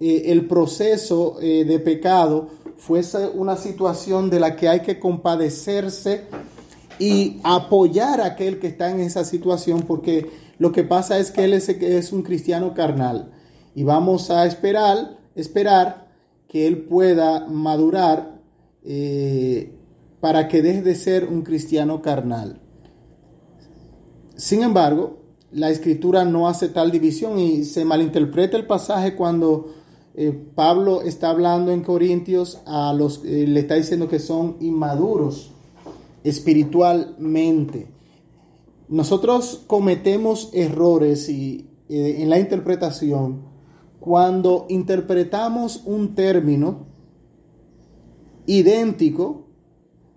eh, 0.00 0.24
el 0.26 0.46
proceso 0.46 1.36
de 1.40 1.78
pecado 1.78 2.48
fuese 2.76 3.28
una 3.28 3.56
situación 3.56 4.30
de 4.30 4.40
la 4.40 4.56
que 4.56 4.68
hay 4.68 4.80
que 4.80 4.98
compadecerse 4.98 6.24
y 6.98 7.40
apoyar 7.42 8.20
a 8.20 8.26
aquel 8.26 8.58
que 8.58 8.68
está 8.68 8.90
en 8.90 9.00
esa 9.00 9.24
situación, 9.24 9.82
porque 9.82 10.30
lo 10.58 10.72
que 10.72 10.84
pasa 10.84 11.18
es 11.18 11.30
que 11.30 11.44
él 11.44 11.54
es, 11.54 12.12
un 12.12 12.22
cristiano 12.22 12.74
carnal 12.74 13.32
y 13.74 13.82
vamos 13.82 14.30
a 14.30 14.46
esperar, 14.46 15.18
esperar 15.34 16.08
que 16.48 16.66
él 16.66 16.84
pueda 16.84 17.46
madurar 17.46 18.40
eh, 18.84 19.72
para 20.20 20.48
que 20.48 20.62
deje 20.62 20.82
de 20.82 20.94
ser 20.94 21.24
un 21.24 21.42
cristiano 21.42 22.00
carnal. 22.00 22.60
Sin 24.36 24.62
embargo, 24.62 25.18
la 25.52 25.70
escritura 25.70 26.24
no 26.24 26.48
hace 26.48 26.68
tal 26.68 26.90
división 26.90 27.38
y 27.38 27.64
se 27.64 27.84
malinterpreta 27.84 28.56
el 28.56 28.66
pasaje 28.66 29.14
cuando 29.14 29.72
eh, 30.16 30.32
Pablo 30.54 31.02
está 31.02 31.30
hablando 31.30 31.72
en 31.72 31.82
Corintios 31.82 32.60
a 32.66 32.92
los, 32.92 33.24
eh, 33.24 33.46
le 33.46 33.60
está 33.60 33.74
diciendo 33.74 34.08
que 34.08 34.18
son 34.18 34.56
inmaduros 34.60 35.50
espiritualmente. 36.22 37.88
Nosotros 38.88 39.62
cometemos 39.66 40.50
errores 40.52 41.28
y, 41.28 41.68
eh, 41.88 42.16
en 42.18 42.30
la 42.30 42.38
interpretación 42.38 43.53
cuando 44.04 44.66
interpretamos 44.68 45.80
un 45.86 46.14
término 46.14 46.84
idéntico 48.44 49.46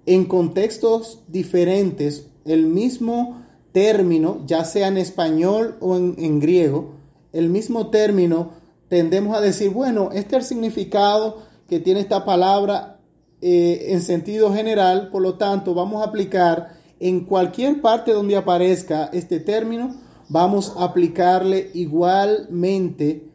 en 0.05 0.25
contextos 0.25 1.23
diferentes, 1.29 2.27
el 2.43 2.65
mismo 2.65 3.45
término, 3.71 4.43
ya 4.45 4.65
sea 4.65 4.89
en 4.89 4.97
español 4.97 5.77
o 5.79 5.95
en, 5.95 6.39
griego, 6.41 6.95
el 7.31 7.47
mismo 7.47 7.87
término 7.87 8.51
tendemos 8.89 9.37
a 9.37 9.39
decir, 9.39 9.69
bueno, 9.69 10.09
este 10.11 10.35
es 10.35 10.43
el 10.43 10.49
significado 10.49 11.43
que 11.69 11.79
tiene 11.79 12.01
esta 12.01 12.25
palabra 12.25 12.99
eh, 13.39 13.85
en 13.91 14.01
sentido 14.01 14.53
general, 14.53 15.11
por 15.11 15.21
lo 15.21 15.35
tanto 15.35 15.73
vamos 15.73 16.01
a 16.01 16.09
aplicar 16.09 16.73
en 16.99 17.21
cualquier 17.21 17.79
parte 17.79 18.11
donde 18.11 18.35
aparezca 18.35 19.09
este 19.13 19.39
término, 19.39 19.95
vamos 20.27 20.73
a 20.75 20.83
aplicarle 20.83 21.71
igualmente 21.73 23.26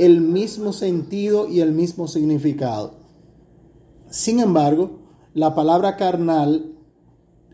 el 0.00 0.22
mismo 0.22 0.72
sentido 0.72 1.46
y 1.46 1.60
el 1.60 1.72
mismo 1.72 2.08
significado. 2.08 2.94
Sin 4.08 4.40
embargo, 4.40 5.00
la 5.34 5.54
palabra 5.54 5.96
carnal, 5.96 6.72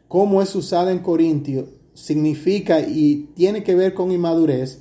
como 0.06 0.40
es 0.40 0.54
usada 0.54 0.92
en 0.92 1.00
Corintio, 1.00 1.66
significa 1.92 2.80
y 2.80 3.32
tiene 3.34 3.64
que 3.64 3.74
ver 3.74 3.94
con 3.94 4.12
inmadurez, 4.12 4.80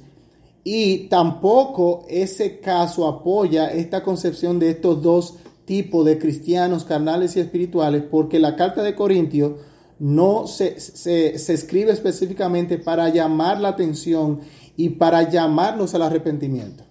y 0.64 1.08
tampoco 1.08 2.06
ese 2.08 2.60
caso 2.60 3.08
apoya 3.08 3.68
esta 3.70 4.04
concepción 4.04 4.60
de 4.60 4.70
estos 4.70 5.02
dos 5.02 5.36
tipos 5.66 6.06
de 6.06 6.20
cristianos 6.20 6.86
carnales 6.86 7.36
y 7.36 7.40
espirituales, 7.40 8.04
porque 8.04 8.40
la 8.40 8.56
carta 8.56 8.84
de 8.84 8.94
Corintios 8.94 9.54
no 9.98 10.46
se, 10.46 10.80
se, 10.80 11.34
escribe 11.34 11.92
específicamente 11.92 12.78
para 12.78 13.10
llamar 13.10 13.60
la 13.60 13.70
atención 13.70 14.42
y 14.78 14.90
para 14.90 15.28
llamarnos 15.28 15.96
al 15.96 16.04
arrepentimiento 16.04 16.85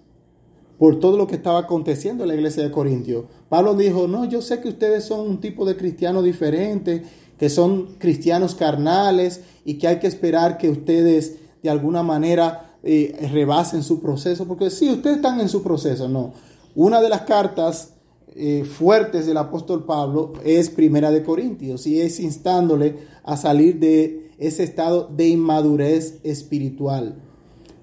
por 0.77 0.99
todo 0.99 1.17
lo 1.17 1.27
que 1.27 1.35
estaba 1.35 1.59
aconteciendo 1.59 2.23
en 2.23 2.29
la 2.29 2.35
iglesia 2.35 2.63
de 2.63 2.71
Corintios. 2.71 3.25
Pablo 3.49 3.75
dijo, 3.75 4.07
no, 4.07 4.25
yo 4.25 4.41
sé 4.41 4.59
que 4.59 4.69
ustedes 4.69 5.05
son 5.05 5.27
un 5.27 5.39
tipo 5.39 5.65
de 5.65 5.77
cristiano 5.77 6.21
diferente, 6.21 7.03
que 7.37 7.49
son 7.49 7.95
cristianos 7.97 8.55
carnales 8.55 9.41
y 9.63 9.75
que 9.75 9.87
hay 9.87 9.99
que 9.99 10.07
esperar 10.07 10.57
que 10.57 10.69
ustedes 10.69 11.37
de 11.63 11.69
alguna 11.69 12.03
manera 12.03 12.75
eh, 12.83 13.29
rebasen 13.31 13.83
su 13.83 13.99
proceso, 14.01 14.45
porque 14.47 14.69
si 14.69 14.89
ustedes 14.89 15.17
están 15.17 15.39
en 15.39 15.49
su 15.49 15.63
proceso, 15.63 16.07
no. 16.07 16.33
Una 16.75 17.01
de 17.01 17.09
las 17.09 17.21
cartas 17.21 17.93
eh, 18.35 18.65
fuertes 18.65 19.25
del 19.25 19.37
apóstol 19.37 19.85
Pablo 19.85 20.33
es 20.43 20.69
Primera 20.69 21.09
de 21.09 21.23
Corintios 21.23 21.87
y 21.87 22.01
es 22.01 22.19
instándole 22.19 22.97
a 23.23 23.37
salir 23.37 23.79
de 23.79 24.29
ese 24.37 24.63
estado 24.63 25.09
de 25.15 25.29
inmadurez 25.29 26.19
espiritual. 26.23 27.15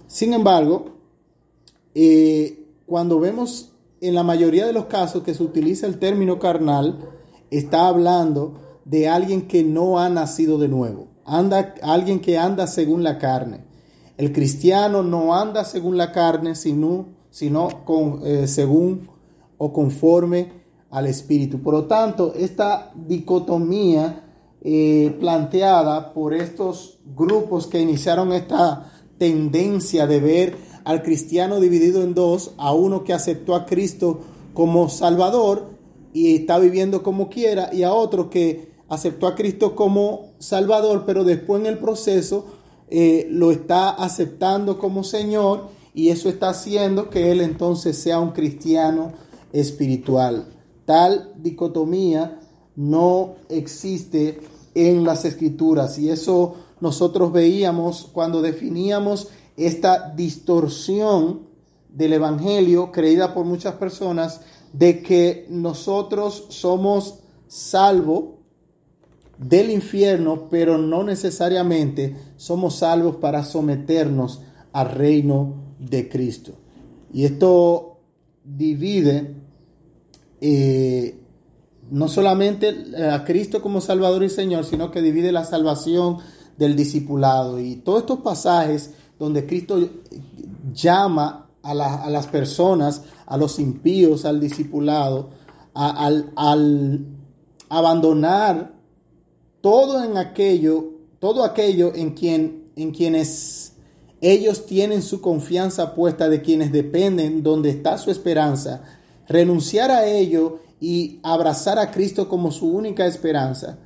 Sin 0.06 0.34
embargo, 0.34 0.90
eh, 1.94 2.61
cuando 2.92 3.18
vemos 3.18 3.70
en 4.02 4.14
la 4.14 4.22
mayoría 4.22 4.66
de 4.66 4.74
los 4.74 4.84
casos 4.84 5.22
que 5.22 5.32
se 5.32 5.42
utiliza 5.42 5.86
el 5.86 5.98
término 5.98 6.38
carnal, 6.38 6.98
está 7.50 7.86
hablando 7.86 8.80
de 8.84 9.08
alguien 9.08 9.48
que 9.48 9.64
no 9.64 9.98
ha 9.98 10.10
nacido 10.10 10.58
de 10.58 10.68
nuevo, 10.68 11.06
anda, 11.24 11.74
alguien 11.80 12.20
que 12.20 12.36
anda 12.36 12.66
según 12.66 13.02
la 13.02 13.16
carne. 13.16 13.64
El 14.18 14.30
cristiano 14.34 15.02
no 15.02 15.34
anda 15.34 15.64
según 15.64 15.96
la 15.96 16.12
carne, 16.12 16.54
sino, 16.54 17.06
sino 17.30 17.82
con, 17.86 18.20
eh, 18.26 18.46
según 18.46 19.08
o 19.56 19.72
conforme 19.72 20.52
al 20.90 21.06
Espíritu. 21.06 21.62
Por 21.62 21.72
lo 21.72 21.84
tanto, 21.86 22.34
esta 22.34 22.92
dicotomía 22.94 24.22
eh, 24.60 25.16
planteada 25.18 26.12
por 26.12 26.34
estos 26.34 26.98
grupos 27.16 27.68
que 27.68 27.80
iniciaron 27.80 28.34
esta 28.34 28.92
tendencia 29.16 30.06
de 30.06 30.20
ver 30.20 30.71
al 30.84 31.02
cristiano 31.02 31.60
dividido 31.60 32.02
en 32.02 32.14
dos, 32.14 32.52
a 32.56 32.72
uno 32.72 33.04
que 33.04 33.12
aceptó 33.12 33.54
a 33.54 33.66
Cristo 33.66 34.20
como 34.54 34.88
Salvador 34.88 35.70
y 36.12 36.36
está 36.36 36.58
viviendo 36.58 37.02
como 37.02 37.28
quiera, 37.28 37.70
y 37.72 37.82
a 37.82 37.92
otro 37.92 38.28
que 38.28 38.72
aceptó 38.88 39.26
a 39.26 39.34
Cristo 39.34 39.74
como 39.74 40.32
Salvador, 40.38 41.04
pero 41.06 41.24
después 41.24 41.60
en 41.60 41.66
el 41.66 41.78
proceso 41.78 42.44
eh, 42.90 43.26
lo 43.30 43.50
está 43.50 43.88
aceptando 43.90 44.78
como 44.78 45.02
Señor 45.02 45.68
y 45.94 46.10
eso 46.10 46.28
está 46.28 46.50
haciendo 46.50 47.08
que 47.08 47.32
él 47.32 47.40
entonces 47.40 47.96
sea 47.96 48.20
un 48.20 48.32
cristiano 48.32 49.12
espiritual. 49.52 50.46
Tal 50.84 51.32
dicotomía 51.36 52.38
no 52.76 53.36
existe 53.48 54.40
en 54.74 55.04
las 55.04 55.24
escrituras 55.24 55.98
y 55.98 56.10
eso 56.10 56.54
nosotros 56.80 57.32
veíamos 57.32 58.08
cuando 58.12 58.42
definíamos 58.42 59.28
esta 59.56 60.10
distorsión 60.10 61.46
del 61.88 62.14
Evangelio 62.14 62.90
creída 62.90 63.34
por 63.34 63.44
muchas 63.44 63.74
personas 63.74 64.40
de 64.72 65.02
que 65.02 65.46
nosotros 65.50 66.46
somos 66.48 67.18
salvos 67.46 68.24
del 69.38 69.70
infierno, 69.70 70.48
pero 70.48 70.78
no 70.78 71.04
necesariamente 71.04 72.16
somos 72.36 72.76
salvos 72.76 73.16
para 73.16 73.44
someternos 73.44 74.40
al 74.72 74.90
reino 74.90 75.54
de 75.78 76.08
Cristo. 76.08 76.52
Y 77.12 77.24
esto 77.24 77.98
divide 78.44 79.34
eh, 80.40 81.18
no 81.90 82.08
solamente 82.08 82.74
a 83.10 83.24
Cristo 83.24 83.60
como 83.60 83.80
Salvador 83.80 84.24
y 84.24 84.30
Señor, 84.30 84.64
sino 84.64 84.90
que 84.90 85.02
divide 85.02 85.30
la 85.32 85.44
salvación 85.44 86.18
del 86.56 86.76
discipulado. 86.76 87.60
Y 87.60 87.76
todos 87.76 88.00
estos 88.00 88.20
pasajes 88.20 88.94
donde 89.22 89.46
Cristo 89.46 89.78
llama 90.74 91.48
a, 91.62 91.74
las 91.74 92.26
personas, 92.26 93.02
a 93.24 93.36
los 93.36 93.60
impíos, 93.60 94.24
al 94.24 94.40
discipulado, 94.40 95.30
al, 95.74 96.32
al 96.34 97.06
abandonar 97.68 98.74
todo 99.60 100.02
en 100.02 100.16
aquello, 100.16 100.94
todo 101.20 101.44
aquello 101.44 101.92
en 101.94 102.14
quien 102.14 102.72
en 102.74 102.90
quienes 102.90 103.74
ellos 104.20 104.66
tienen 104.66 105.02
su 105.02 105.20
confianza 105.20 105.94
puesta 105.94 106.28
de 106.28 106.42
quienes 106.42 106.72
dependen, 106.72 107.44
donde 107.44 107.70
está 107.70 107.98
su 107.98 108.10
esperanza, 108.10 108.82
renunciar 109.28 109.92
a 109.92 110.04
ello 110.04 110.58
y 110.80 111.20
abrazar 111.22 111.78
a 111.78 111.92
Cristo 111.92 112.28
como 112.28 112.50
su 112.50 112.72
única 112.72 113.06
esperanza. 113.06 113.78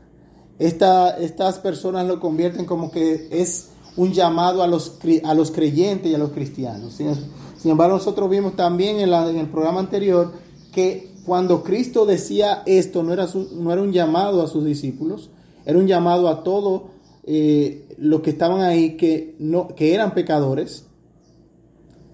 estas 0.58 1.58
personas 1.58 2.06
lo 2.06 2.20
convierten 2.20 2.64
como 2.64 2.90
que 2.90 3.28
es 3.30 3.75
un 3.96 4.12
llamado 4.12 4.62
a 4.62 4.66
los, 4.66 4.98
a 5.24 5.34
los 5.34 5.50
creyentes 5.50 6.10
y 6.10 6.14
a 6.14 6.18
los 6.18 6.30
cristianos. 6.30 6.94
Sin, 6.94 7.70
embargo, 7.70 7.96
nosotros 7.96 8.28
vimos 8.28 8.56
también 8.56 9.00
en, 9.00 9.12
el 9.12 9.48
programa 9.48 9.80
anterior 9.80 10.32
que 10.72 11.12
cuando 11.24 11.62
Cristo 11.62 12.06
decía 12.06 12.62
esto, 12.66 13.02
no 13.02 13.12
era, 13.12 13.26
no 13.52 13.72
era 13.72 13.82
un 13.82 13.92
llamado 13.92 14.42
a 14.42 14.48
sus 14.48 14.64
discípulos, 14.64 15.30
era 15.64 15.78
un 15.78 15.86
llamado 15.86 16.28
a 16.28 16.44
todos 16.44 16.82
eh, 17.24 17.88
los 17.98 18.20
que 18.20 18.30
estaban 18.30 18.60
ahí 18.60 18.96
que, 18.96 19.34
no, 19.38 19.68
que 19.68 19.94
eran 19.94 20.14
pecadores. 20.14 20.84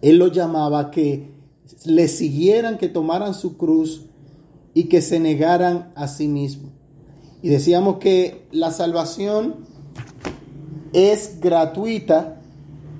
Él 0.01 0.17
los 0.17 0.33
llamaba 0.33 0.91
que 0.91 1.33
le 1.85 2.09
siguieran, 2.09 2.79
que 2.79 2.89
tomaran 2.89 3.35
su 3.35 3.57
cruz 3.57 4.07
y 4.75 4.85
que 4.85 5.03
se 5.03 5.21
negaran 5.21 5.93
a 5.95 6.09
sí 6.09 6.29
mismos. 6.29 6.71
Y 7.43 7.49
decíamos 7.49 7.99
que 7.99 8.47
la 8.53 8.71
salvación 8.71 9.57
es 10.93 11.41
gratuita, 11.41 12.41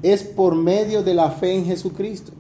es 0.03 0.23
por 0.23 0.55
medio 0.55 1.03
de 1.03 1.15
la 1.15 1.31
fe 1.31 1.55
en 1.55 1.65
Jesucristo. 1.67 2.33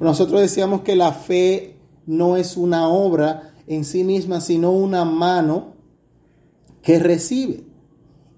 Nosotros 0.00 0.40
decíamos 0.40 0.82
que 0.82 0.96
la 0.96 1.12
fe 1.12 1.76
no 2.06 2.36
es 2.36 2.56
una 2.56 2.88
obra 2.88 3.54
en 3.66 3.84
sí 3.84 4.04
misma, 4.04 4.40
sino 4.40 4.72
una 4.72 5.04
mano 5.04 5.74
que 6.82 6.98
recibe. 6.98 7.64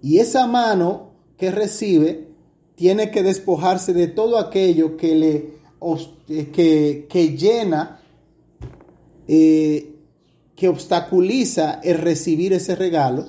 Y 0.02 0.18
esa 0.18 0.46
mano 0.46 1.10
que 1.36 1.50
recibe 1.50 2.28
tiene 2.74 3.10
que 3.10 3.22
despojarse 3.22 3.92
de 3.92 4.06
todo 4.08 4.38
aquello 4.38 4.96
que 4.96 5.14
le 5.14 5.60
que, 6.52 7.06
que 7.08 7.36
llena, 7.36 8.00
eh, 9.26 9.96
que 10.56 10.68
obstaculiza 10.68 11.80
el 11.82 11.98
recibir 11.98 12.52
ese 12.52 12.74
regalo. 12.74 13.26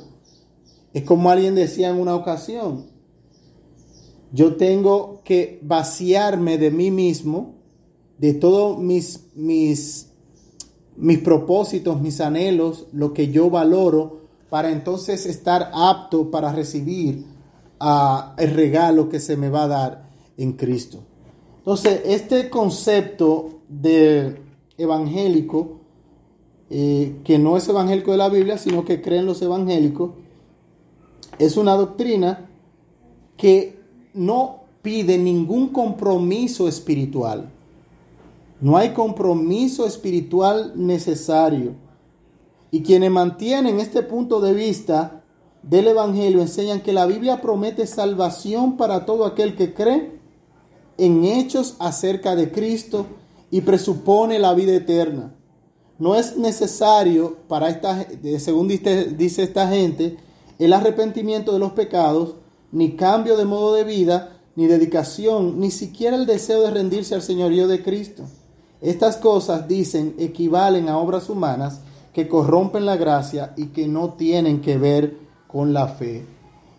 Es 0.93 1.04
como 1.04 1.30
alguien 1.30 1.56
decía 1.56 1.89
en 1.89 1.97
una 1.97 2.15
ocasión, 2.15 2.90
yo 4.31 4.55
tengo 4.55 5.21
que 5.23 5.59
vaciarme 5.61 6.57
de 6.57 6.71
mí 6.71 6.91
mismo, 6.91 7.55
de 8.17 8.33
todos 8.33 8.77
mis, 8.77 9.27
mis, 9.35 10.11
mis 10.95 11.19
propósitos, 11.19 11.99
mis 11.99 12.21
anhelos, 12.21 12.87
lo 12.93 13.13
que 13.13 13.29
yo 13.29 13.49
valoro, 13.49 14.21
para 14.49 14.71
entonces 14.71 15.25
estar 15.25 15.71
apto 15.73 16.29
para 16.29 16.51
recibir 16.51 17.25
uh, 17.79 18.33
el 18.37 18.53
regalo 18.53 19.09
que 19.09 19.19
se 19.19 19.37
me 19.37 19.49
va 19.49 19.63
a 19.63 19.67
dar 19.67 20.09
en 20.37 20.53
Cristo. 20.53 20.99
Entonces, 21.59 22.01
este 22.05 22.49
concepto 22.49 23.61
de 23.69 24.41
evangélico, 24.77 25.79
eh, 26.69 27.17
que 27.23 27.37
no 27.37 27.57
es 27.57 27.67
evangélico 27.67 28.11
de 28.11 28.17
la 28.17 28.29
Biblia, 28.29 28.57
sino 28.57 28.83
que 28.83 29.01
creen 29.01 29.25
los 29.25 29.41
evangélicos, 29.41 30.11
es 31.37 31.57
una 31.57 31.75
doctrina 31.75 32.49
que 33.37 33.80
no 34.13 34.62
pide 34.82 35.17
ningún 35.17 35.69
compromiso 35.69 36.67
espiritual. 36.67 37.50
No 38.60 38.78
hay 38.78 38.93
compromiso 38.93 39.86
espiritual 39.86 40.74
necesario. 40.76 41.74
Y 42.69 42.84
quienes 42.84 43.12
mantienen 43.12 43.80
este 43.80 44.04
punto 44.04 44.39
de 44.39 44.54
vista 44.54 45.24
del 45.63 45.88
Evangelio 45.88 46.41
enseñan 46.41 46.82
que 46.82 46.93
la 46.93 47.06
Biblia 47.06 47.41
promete 47.41 47.86
salvación 47.86 48.78
para 48.78 49.06
todo 49.06 49.26
aquel 49.26 49.56
que 49.56 49.74
cree 49.74 50.19
en 50.97 51.24
hechos 51.24 51.76
acerca 51.80 52.36
de 52.36 52.52
Cristo 52.52 53.06
y 53.50 53.62
presupone 53.62 54.39
la 54.39 54.54
vida 54.54 54.74
eterna. 54.74 55.36
No 56.00 56.15
es 56.15 56.38
necesario 56.38 57.38
para 57.47 57.69
esta, 57.69 58.08
según 58.39 58.67
dice, 58.67 59.43
esta 59.43 59.67
gente, 59.67 60.17
el 60.58 60.74
arrepentimiento 60.74 61.54
de 61.54 61.60
los 61.60 61.74
pecados, 61.74 62.36
ni 62.71 62.95
cambio 62.95 63.38
de 63.38 63.45
modo 63.45 63.73
de 63.73 63.84
vida, 63.84 64.38
ni 64.55 64.67
dedicación, 64.67 65.60
ni 65.60 65.71
siquiera 65.71 66.15
el 66.15 66.25
deseo 66.25 66.62
de 66.62 66.71
rendirse 66.71 67.15
al 67.15 67.21
señorío 67.21 67.67
de 67.67 67.84
Cristo. 67.84 68.23
Estas 68.81 69.17
cosas, 69.17 69.67
dicen, 69.67 70.15
equivalen 70.17 70.89
a 70.89 70.97
obras 70.97 71.29
humanas 71.29 71.81
que 72.13 72.27
corrompen 72.27 72.86
la 72.86 72.97
gracia 72.97 73.53
y 73.55 73.67
que 73.67 73.88
no 73.88 74.13
tienen 74.13 74.62
que 74.62 74.77
ver 74.77 75.17
con 75.47 75.73
la 75.73 75.88
fe. 75.88 76.25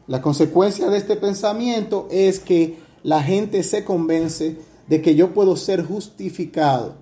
La 0.07 0.21
consecuencia 0.21 0.91
de 0.91 0.99
este 0.99 1.17
pensamiento 1.17 2.09
es 2.11 2.41
que 2.41 2.79
la 3.03 3.23
gente 3.23 3.63
se 3.63 3.85
convence 3.85 4.59
de 4.89 5.01
que 5.01 5.15
yo 5.15 5.33
puedo 5.33 5.57
ser 5.57 5.85
justificado 5.85 6.95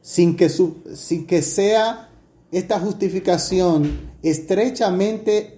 sin 0.00 0.36
que, 0.36 0.48
sin 0.48 1.26
que 1.26 1.42
sea 1.42 2.10
esta 2.50 2.80
justificación 2.80 4.12
estrechamente 4.22 5.55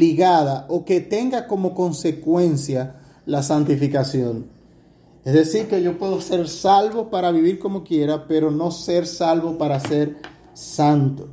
ligada 0.00 0.66
o 0.68 0.84
que 0.84 1.00
tenga 1.00 1.46
como 1.46 1.74
consecuencia 1.74 2.96
la 3.26 3.42
santificación. 3.42 4.46
Es 5.24 5.34
decir, 5.34 5.68
que 5.68 5.82
yo 5.82 5.98
puedo 5.98 6.20
ser 6.20 6.48
salvo 6.48 7.08
para 7.10 7.30
vivir 7.30 7.58
como 7.58 7.84
quiera, 7.84 8.26
pero 8.26 8.50
no 8.50 8.70
ser 8.70 9.06
salvo 9.06 9.56
para 9.56 9.78
ser 9.78 10.16
santo. 10.52 11.28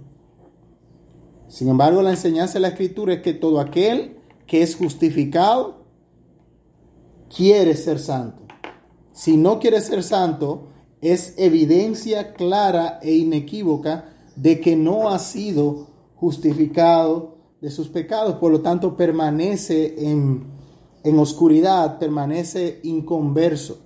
Sin 1.47 1.69
embargo, 1.69 2.01
la 2.01 2.11
enseñanza 2.11 2.53
de 2.53 2.59
la 2.59 2.67
escritura 2.69 3.15
es 3.15 3.21
que 3.21 3.33
todo 3.33 3.59
aquel 3.59 4.17
que 4.45 4.61
es 4.61 4.75
justificado 4.75 5.85
quiere 7.35 7.75
ser 7.75 7.99
santo. 7.99 8.43
Si 9.11 9.37
no 9.37 9.59
quiere 9.59 9.81
ser 9.81 10.03
santo, 10.03 10.67
es 11.01 11.33
evidencia 11.37 12.33
clara 12.33 12.99
e 13.01 13.13
inequívoca 13.13 14.13
de 14.35 14.59
que 14.59 14.75
no 14.75 15.09
ha 15.09 15.17
sido 15.17 15.87
justificado 16.15 17.38
de 17.61 17.69
sus 17.71 17.87
pecados. 17.89 18.35
Por 18.35 18.51
lo 18.51 18.61
tanto, 18.61 18.95
permanece 18.95 20.09
en, 20.09 20.43
en 21.03 21.19
oscuridad, 21.19 21.99
permanece 21.99 22.79
inconverso. 22.83 23.79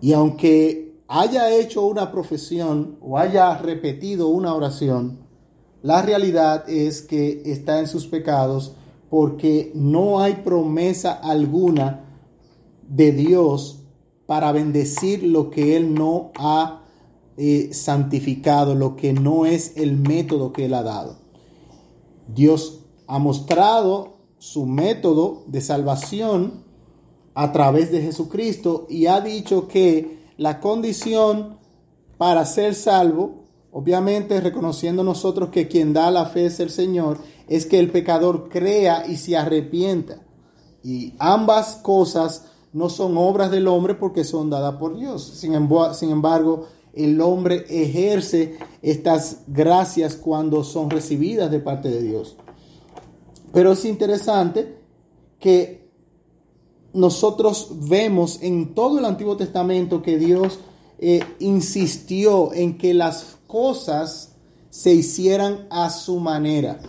Y 0.00 0.12
aunque 0.12 1.02
haya 1.08 1.50
hecho 1.54 1.86
una 1.86 2.10
profesión 2.12 2.98
o 3.00 3.18
haya 3.18 3.56
repetido 3.58 4.28
una 4.28 4.54
oración, 4.54 5.24
La 5.84 6.00
realidad 6.00 6.66
es 6.66 7.02
que 7.02 7.42
está 7.44 7.78
en 7.78 7.86
sus 7.88 8.06
pecados 8.06 8.72
porque 9.10 9.70
no 9.74 10.18
hay 10.18 10.36
promesa 10.36 11.12
alguna 11.12 12.06
de 12.88 13.12
Dios 13.12 13.80
para 14.24 14.50
bendecir 14.50 15.22
lo 15.22 15.50
que 15.50 15.76
Él 15.76 15.92
no 15.92 16.32
ha 16.38 16.80
eh, 17.36 17.68
santificado, 17.74 18.74
lo 18.74 18.96
que 18.96 19.12
no 19.12 19.44
es 19.44 19.76
el 19.76 19.98
método 19.98 20.54
que 20.54 20.64
Él 20.64 20.72
ha 20.72 20.82
dado. 20.82 21.18
Dios 22.28 22.80
ha 23.06 23.18
mostrado 23.18 24.14
su 24.38 24.66
método 24.66 25.44
de 25.46 25.60
salvación 25.60 26.64
a 27.34 27.52
través 27.52 27.90
de 27.90 28.02
Jesucristo 28.02 28.86
y 28.88 29.06
ha 29.06 29.20
dicho 29.20 29.68
que 29.68 30.24
la 30.36 30.60
condición 30.60 31.58
para 32.18 32.44
ser 32.44 32.74
salvo, 32.74 33.44
obviamente 33.72 34.40
reconociendo 34.40 35.02
nosotros 35.02 35.50
que 35.50 35.68
quien 35.68 35.92
da 35.92 36.10
la 36.10 36.26
fe 36.26 36.46
es 36.46 36.60
el 36.60 36.70
Señor, 36.70 37.18
es 37.48 37.66
que 37.66 37.78
el 37.78 37.90
pecador 37.90 38.48
crea 38.48 39.06
y 39.06 39.16
se 39.16 39.36
arrepienta. 39.36 40.20
Y 40.82 41.14
ambas 41.18 41.76
cosas 41.76 42.44
no 42.72 42.90
son 42.90 43.16
obras 43.16 43.50
del 43.50 43.68
hombre 43.68 43.94
porque 43.94 44.24
son 44.24 44.50
dadas 44.50 44.76
por 44.76 44.96
Dios. 44.96 45.22
Sin, 45.24 45.54
embargo, 45.54 46.66
el 46.96 47.20
hombre 47.20 47.64
ejerce 47.68 48.56
estas 48.82 49.42
gracias 49.46 50.16
cuando 50.16 50.64
son 50.64 50.90
recibidas 50.90 51.50
de 51.50 51.60
parte 51.60 51.90
de 51.90 52.02
Dios. 52.02 52.36
Pero 53.52 53.72
es 53.72 53.84
interesante 53.84 54.76
que 55.38 55.84
nosotros 56.92 57.88
vemos 57.88 58.38
en 58.42 58.74
todo 58.74 58.98
el 58.98 59.04
Antiguo 59.04 59.36
Testamento 59.36 60.02
que 60.02 60.18
Dios 60.18 60.60
eh, 60.98 61.20
insistió 61.40 62.52
en 62.52 62.78
que 62.78 62.94
las 62.94 63.36
cosas 63.46 64.36
se 64.70 64.94
hicieran 64.94 65.66
a 65.70 65.90
su 65.90 66.18
manera. 66.18 66.80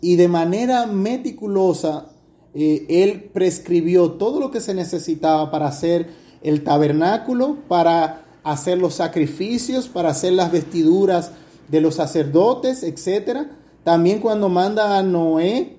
Y 0.00 0.16
de 0.16 0.28
manera 0.28 0.86
meticulosa, 0.86 2.10
eh, 2.54 2.86
Él 2.88 3.30
prescribió 3.32 4.12
todo 4.12 4.40
lo 4.40 4.50
que 4.50 4.60
se 4.60 4.74
necesitaba 4.74 5.50
para 5.50 5.68
hacer 5.68 6.10
el 6.42 6.64
tabernáculo, 6.64 7.58
para 7.68 8.24
hacer 8.44 8.78
los 8.78 8.94
sacrificios, 8.94 9.88
para 9.88 10.10
hacer 10.10 10.32
las 10.32 10.50
vestiduras 10.50 11.32
de 11.68 11.80
los 11.80 11.94
sacerdotes, 11.96 12.82
etc. 12.82 13.46
También 13.84 14.20
cuando 14.20 14.48
manda 14.48 14.98
a 14.98 15.02
Noé 15.02 15.78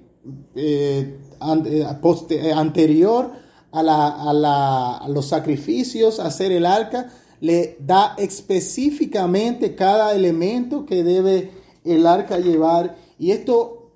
eh, 0.56 1.20
eh, 1.66 1.86
eh, 2.30 2.54
anterior 2.54 3.32
a, 3.72 5.06
los 5.10 5.28
sacrificios, 5.28 6.20
hacer 6.20 6.52
el 6.52 6.66
arca, 6.66 7.12
le 7.42 7.76
da 7.80 8.16
específicamente 8.18 9.76
cada 9.76 10.14
elemento 10.14 10.86
que 10.86 11.04
debe 11.04 11.52
el 11.84 12.08
arca 12.08 12.38
llevar. 12.38 12.96
Y 13.20 13.32
esto, 13.32 13.92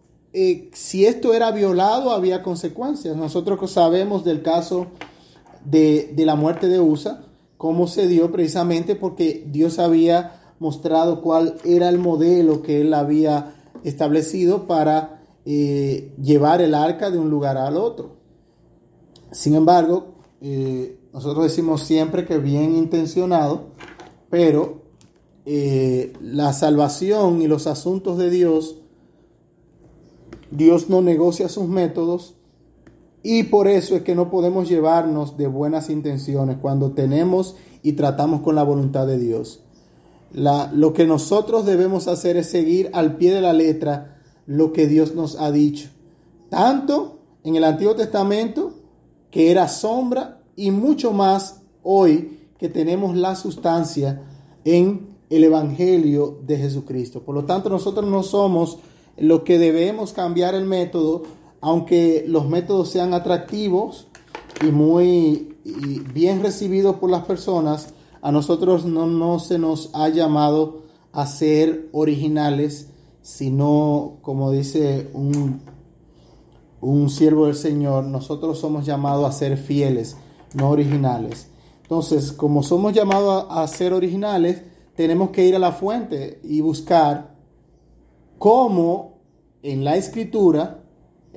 si 0.73 1.05
esto 1.05 1.33
era 1.33 1.51
violado, 1.51 2.11
había 2.11 2.43
consecuencias. 2.43 3.15
Nosotros 3.15 3.71
sabemos 3.71 4.25
del 4.25 4.41
caso 4.41 4.87
de, 5.63 6.11
de 6.13 6.25
la 6.25 6.35
muerte 6.35 6.67
de 6.67 6.79
Usa, 6.79 7.26
cómo 7.57 7.87
se 7.87 8.07
dio 8.07 8.31
precisamente 8.31 8.95
porque 8.95 9.45
Dios 9.47 9.79
había 9.79 10.53
mostrado 10.59 11.21
cuál 11.21 11.55
era 11.63 11.89
el 11.89 11.99
modelo 11.99 12.61
que 12.61 12.81
él 12.81 12.93
había 12.93 13.55
establecido 13.83 14.67
para 14.67 15.23
eh, 15.45 16.13
llevar 16.21 16.61
el 16.61 16.73
arca 16.73 17.09
de 17.09 17.17
un 17.17 17.29
lugar 17.29 17.57
al 17.57 17.77
otro. 17.77 18.17
Sin 19.31 19.55
embargo, 19.55 20.15
eh, 20.41 20.99
nosotros 21.13 21.45
decimos 21.45 21.81
siempre 21.83 22.25
que 22.25 22.37
bien 22.37 22.75
intencionado, 22.75 23.67
pero 24.29 24.81
eh, 25.45 26.13
la 26.21 26.53
salvación 26.53 27.41
y 27.41 27.47
los 27.47 27.67
asuntos 27.67 28.17
de 28.17 28.29
Dios, 28.29 28.75
Dios 30.51 30.89
no 30.89 31.01
negocia 31.01 31.49
sus 31.49 31.67
métodos 31.67 32.36
y 33.29 33.43
por 33.43 33.67
eso 33.67 33.97
es 33.97 34.03
que 34.03 34.15
no 34.15 34.29
podemos 34.29 34.69
llevarnos 34.69 35.35
de 35.35 35.47
buenas 35.47 35.89
intenciones 35.89 36.59
cuando 36.61 36.91
tenemos 36.91 37.57
y 37.83 37.91
tratamos 37.91 38.39
con 38.39 38.55
la 38.55 38.63
voluntad 38.63 39.05
de 39.05 39.19
Dios. 39.19 39.59
lo 40.31 40.93
que 40.93 41.05
nosotros 41.05 41.65
debemos 41.65 42.07
hacer 42.07 42.37
es 42.37 42.49
seguir 42.49 42.89
al 42.93 43.17
pie 43.17 43.33
de 43.33 43.41
la 43.41 43.51
letra 43.51 44.21
lo 44.45 44.71
que 44.71 44.87
Dios 44.87 45.13
nos 45.13 45.37
ha 45.41 45.51
dicho. 45.51 45.89
Tanto 46.47 47.19
en 47.43 47.57
el 47.57 47.65
Antiguo 47.65 47.95
Testamento, 47.95 48.75
que 49.29 49.51
era 49.51 49.67
sombra, 49.67 50.39
y 50.55 50.71
mucho 50.71 51.11
más 51.11 51.63
hoy 51.83 52.39
que 52.57 52.69
tenemos 52.69 53.17
la 53.17 53.35
sustancia 53.35 54.23
en 54.63 55.17
el 55.29 55.43
Evangelio 55.43 56.39
de 56.47 56.59
Jesucristo. 56.59 57.23
Por 57.23 57.35
lo 57.35 57.43
tanto, 57.43 57.69
nosotros 57.69 58.09
no 58.09 58.23
somos 58.23 58.79
lo 59.17 59.43
que 59.43 59.59
debemos 59.59 60.13
cambiar 60.13 60.55
el 60.55 60.63
método, 60.63 61.23
aunque 61.61 62.25
los 62.27 62.47
métodos 62.47 62.89
sean 62.89 63.13
atractivos 63.13 64.07
y 64.61 64.71
muy 64.71 65.55
bien 66.13 66.41
recibidos 66.41 66.95
por 66.97 67.09
las 67.09 67.25
personas, 67.25 67.93
a 68.21 68.31
nosotros 68.31 68.85
no, 68.85 69.05
no 69.07 69.39
se 69.39 69.59
nos 69.59 69.89
ha 69.93 70.09
llamado 70.09 70.83
a 71.11 71.25
ser 71.25 71.89
originales, 71.91 72.89
sino, 73.21 74.17
como 74.21 74.51
dice 74.51 75.09
un, 75.13 75.61
un 76.81 77.09
siervo 77.09 77.47
del 77.47 77.55
Señor, 77.55 78.05
nosotros 78.05 78.59
somos 78.59 78.85
llamados 78.85 79.27
a 79.27 79.31
ser 79.31 79.57
fieles, 79.57 80.17
no 80.53 80.69
originales. 80.69 81.49
Entonces, 81.81 82.31
como 82.31 82.63
somos 82.63 82.93
llamados 82.93 83.47
a, 83.49 83.65
ser 83.67 83.93
originales, 83.93 84.61
tenemos 84.95 85.29
que 85.29 85.45
ir 85.45 85.55
a 85.55 85.59
la 85.59 85.71
fuente 85.71 86.39
y 86.43 86.61
buscar 86.61 87.35
cómo 88.37 89.19
en 89.63 89.83
la 89.83 89.95
escritura 89.95 90.83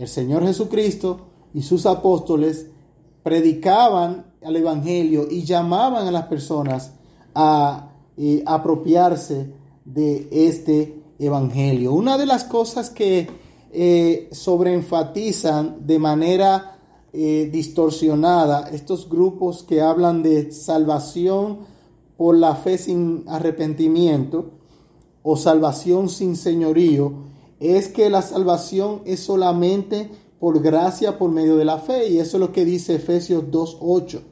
el 0.00 0.08
Señor 0.08 0.42
Jesucristo 0.46 1.20
y 1.52 1.60
sus 1.60 1.84
apóstoles 1.84 2.68
predicaban 3.22 4.32
al 4.42 4.56
Evangelio 4.56 5.26
y 5.30 5.44
llamaban 5.44 6.08
a 6.08 6.10
las 6.10 6.24
personas 6.24 6.94
a 7.34 7.90
eh, 8.16 8.42
apropiarse 8.46 9.52
de 9.84 10.26
este 10.30 11.02
evangelio. 11.18 11.92
Una 11.92 12.16
de 12.16 12.24
las 12.24 12.44
cosas 12.44 12.88
que 12.88 13.28
eh, 13.72 14.30
sobreenfatizan 14.32 15.86
de 15.86 15.98
manera 15.98 16.78
eh, 17.12 17.50
distorsionada 17.52 18.70
estos 18.70 19.06
grupos 19.06 19.64
que 19.64 19.82
hablan 19.82 20.22
de 20.22 20.50
salvación 20.50 21.58
por 22.16 22.38
la 22.38 22.54
fe 22.54 22.78
sin 22.78 23.24
arrepentimiento 23.28 24.52
o 25.22 25.36
salvación 25.36 26.08
sin 26.08 26.36
señorío 26.36 27.29
es 27.60 27.88
que 27.88 28.10
la 28.10 28.22
salvación 28.22 29.02
es 29.04 29.20
solamente 29.20 30.10
por 30.40 30.60
gracia 30.60 31.18
por 31.18 31.30
medio 31.30 31.56
de 31.56 31.64
la 31.64 31.78
fe. 31.78 32.08
Y 32.08 32.18
eso 32.18 32.38
es 32.38 32.40
lo 32.40 32.52
que 32.52 32.64
dice 32.64 32.96
Efesios 32.96 33.44
2.8 33.44 34.22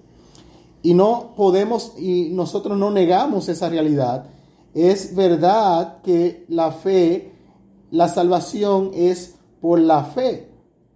y 0.83 0.95
no 0.95 1.35
podemos 1.37 1.95
y 1.99 2.31
nosotros 2.31 2.79
no 2.79 2.91
negamos 2.91 3.49
esa 3.49 3.69
realidad. 3.69 4.27
Es 4.75 5.15
verdad 5.15 6.03
que 6.03 6.45
la 6.49 6.73
fe, 6.73 7.33
la 7.91 8.09
salvación 8.09 8.93
es 8.95 9.37
por 9.61 9.81
la 9.81 10.05
fe, 10.05 10.49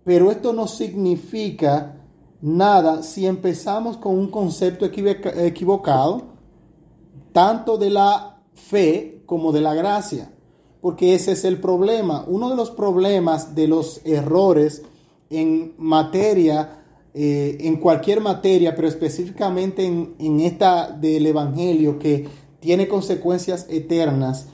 pero 0.05 0.31
esto 0.31 0.53
no 0.53 0.68
significa 0.68 1.97
nada 2.40 3.03
si 3.03 3.27
empezamos 3.27 3.97
con 3.97 4.16
un 4.18 4.31
concepto 4.31 4.87
equivocado, 4.87 6.23
tanto 7.33 7.79
de 7.79 7.90
la 7.90 8.40
fe 8.55 9.23
como 9.27 9.53
de 9.53 9.61
la 9.61 9.75
gracia, 9.75 10.33
porque 10.83 11.14
ese 11.14 11.33
es 11.33 11.47
el 11.47 11.59
problema. 11.59 12.27
Uno 12.29 12.51
de 12.51 12.57
los 12.57 12.71
problemas 12.71 13.55
de 13.55 13.68
los 13.68 14.03
errores 14.05 14.83
en 15.31 15.73
materia, 15.79 16.83
eh, 17.14 17.57
en 17.61 17.77
cualquier 17.77 18.21
materia, 18.21 18.75
pero 18.77 18.87
específicamente 18.88 19.87
en, 19.87 20.14
en 20.18 20.40
esta 20.40 20.90
del 20.90 21.27
Evangelio, 21.27 21.99
que 21.99 22.29
tiene 22.61 22.87
consecuencias 22.87 23.66
eternas, 23.71 24.49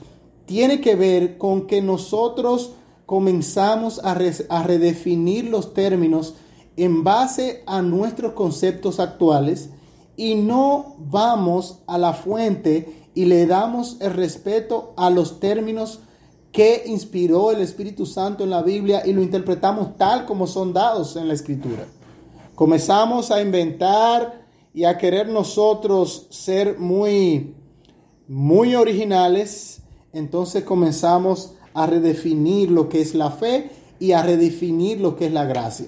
tiene 0.45 0.79
que 0.79 0.95
ver 0.95 1.37
con 1.37 1.67
que 1.67 1.81
nosotros 1.81 2.71
comenzamos 3.09 3.99
a, 4.03 4.13
redefinir 4.13 5.45
los 5.45 5.73
términos 5.73 6.35
en 6.77 7.03
base 7.03 7.63
a 7.65 7.81
nuestros 7.81 8.33
conceptos 8.33 8.99
actuales 8.99 9.71
y 10.15 10.35
no 10.35 10.93
vamos 10.99 11.79
a 11.87 11.97
la 11.97 12.13
fuente 12.13 13.07
y 13.15 13.25
le 13.25 13.47
damos 13.47 13.97
el 13.99 14.13
respeto 14.13 14.93
a 14.95 15.09
los 15.09 15.39
términos 15.39 16.01
que 16.51 16.83
inspiró 16.85 17.51
el 17.51 17.61
Espíritu 17.61 18.05
Santo 18.05 18.43
en 18.43 18.49
la 18.49 18.63
Biblia 18.63 19.03
y 19.05 19.13
lo 19.13 19.21
interpretamos 19.21 19.97
tal 19.97 20.25
como 20.25 20.47
son 20.47 20.73
dados 20.73 21.15
en 21.15 21.27
la 21.27 21.33
Escritura. 21.33 21.85
Comenzamos 22.55 23.31
a 23.31 23.41
inventar 23.41 24.45
y 24.73 24.83
a 24.83 24.97
querer 24.97 25.29
nosotros 25.29 26.27
ser 26.29 26.77
muy 26.79 27.55
muy 28.27 28.75
originales, 28.75 29.81
entonces 30.13 30.63
comenzamos 30.63 31.55
a 31.73 31.87
redefinir 31.87 32.69
lo 32.69 32.87
que 32.87 33.01
es 33.01 33.15
la 33.15 33.31
fe 33.31 33.71
y 33.99 34.11
a 34.11 34.21
redefinir 34.21 35.01
lo 35.01 35.15
que 35.15 35.25
es 35.25 35.33
la 35.33 35.45
gracia. 35.45 35.87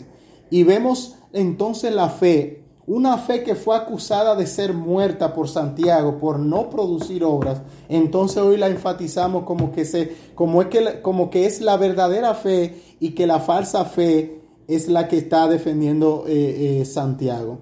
Y 0.49 0.63
vemos 0.63 1.17
entonces 1.33 1.93
la 1.93 2.09
fe 2.09 2.60
una 2.87 3.17
fe 3.17 3.43
que 3.43 3.55
fue 3.55 3.75
acusada 3.75 4.35
de 4.35 4.47
ser 4.47 4.73
muerta 4.73 5.33
por 5.33 5.47
Santiago 5.47 6.17
por 6.17 6.39
no 6.39 6.69
producir 6.69 7.23
obras, 7.23 7.61
entonces 7.89 8.37
hoy 8.37 8.57
la 8.57 8.67
enfatizamos 8.67 9.43
como 9.43 9.71
que, 9.71 9.85
se, 9.85 10.15
como 10.35 10.61
es, 10.61 10.67
que, 10.67 11.01
como 11.01 11.29
que 11.29 11.45
es 11.45 11.61
la 11.61 11.77
verdadera 11.77 12.33
fe 12.33 12.81
y 12.99 13.11
que 13.11 13.27
la 13.27 13.39
falsa 13.39 13.85
fe 13.85 14.41
es 14.67 14.87
la 14.87 15.07
que 15.07 15.17
está 15.17 15.47
defendiendo 15.47 16.25
eh, 16.27 16.81
eh, 16.81 16.85
Santiago. 16.85 17.59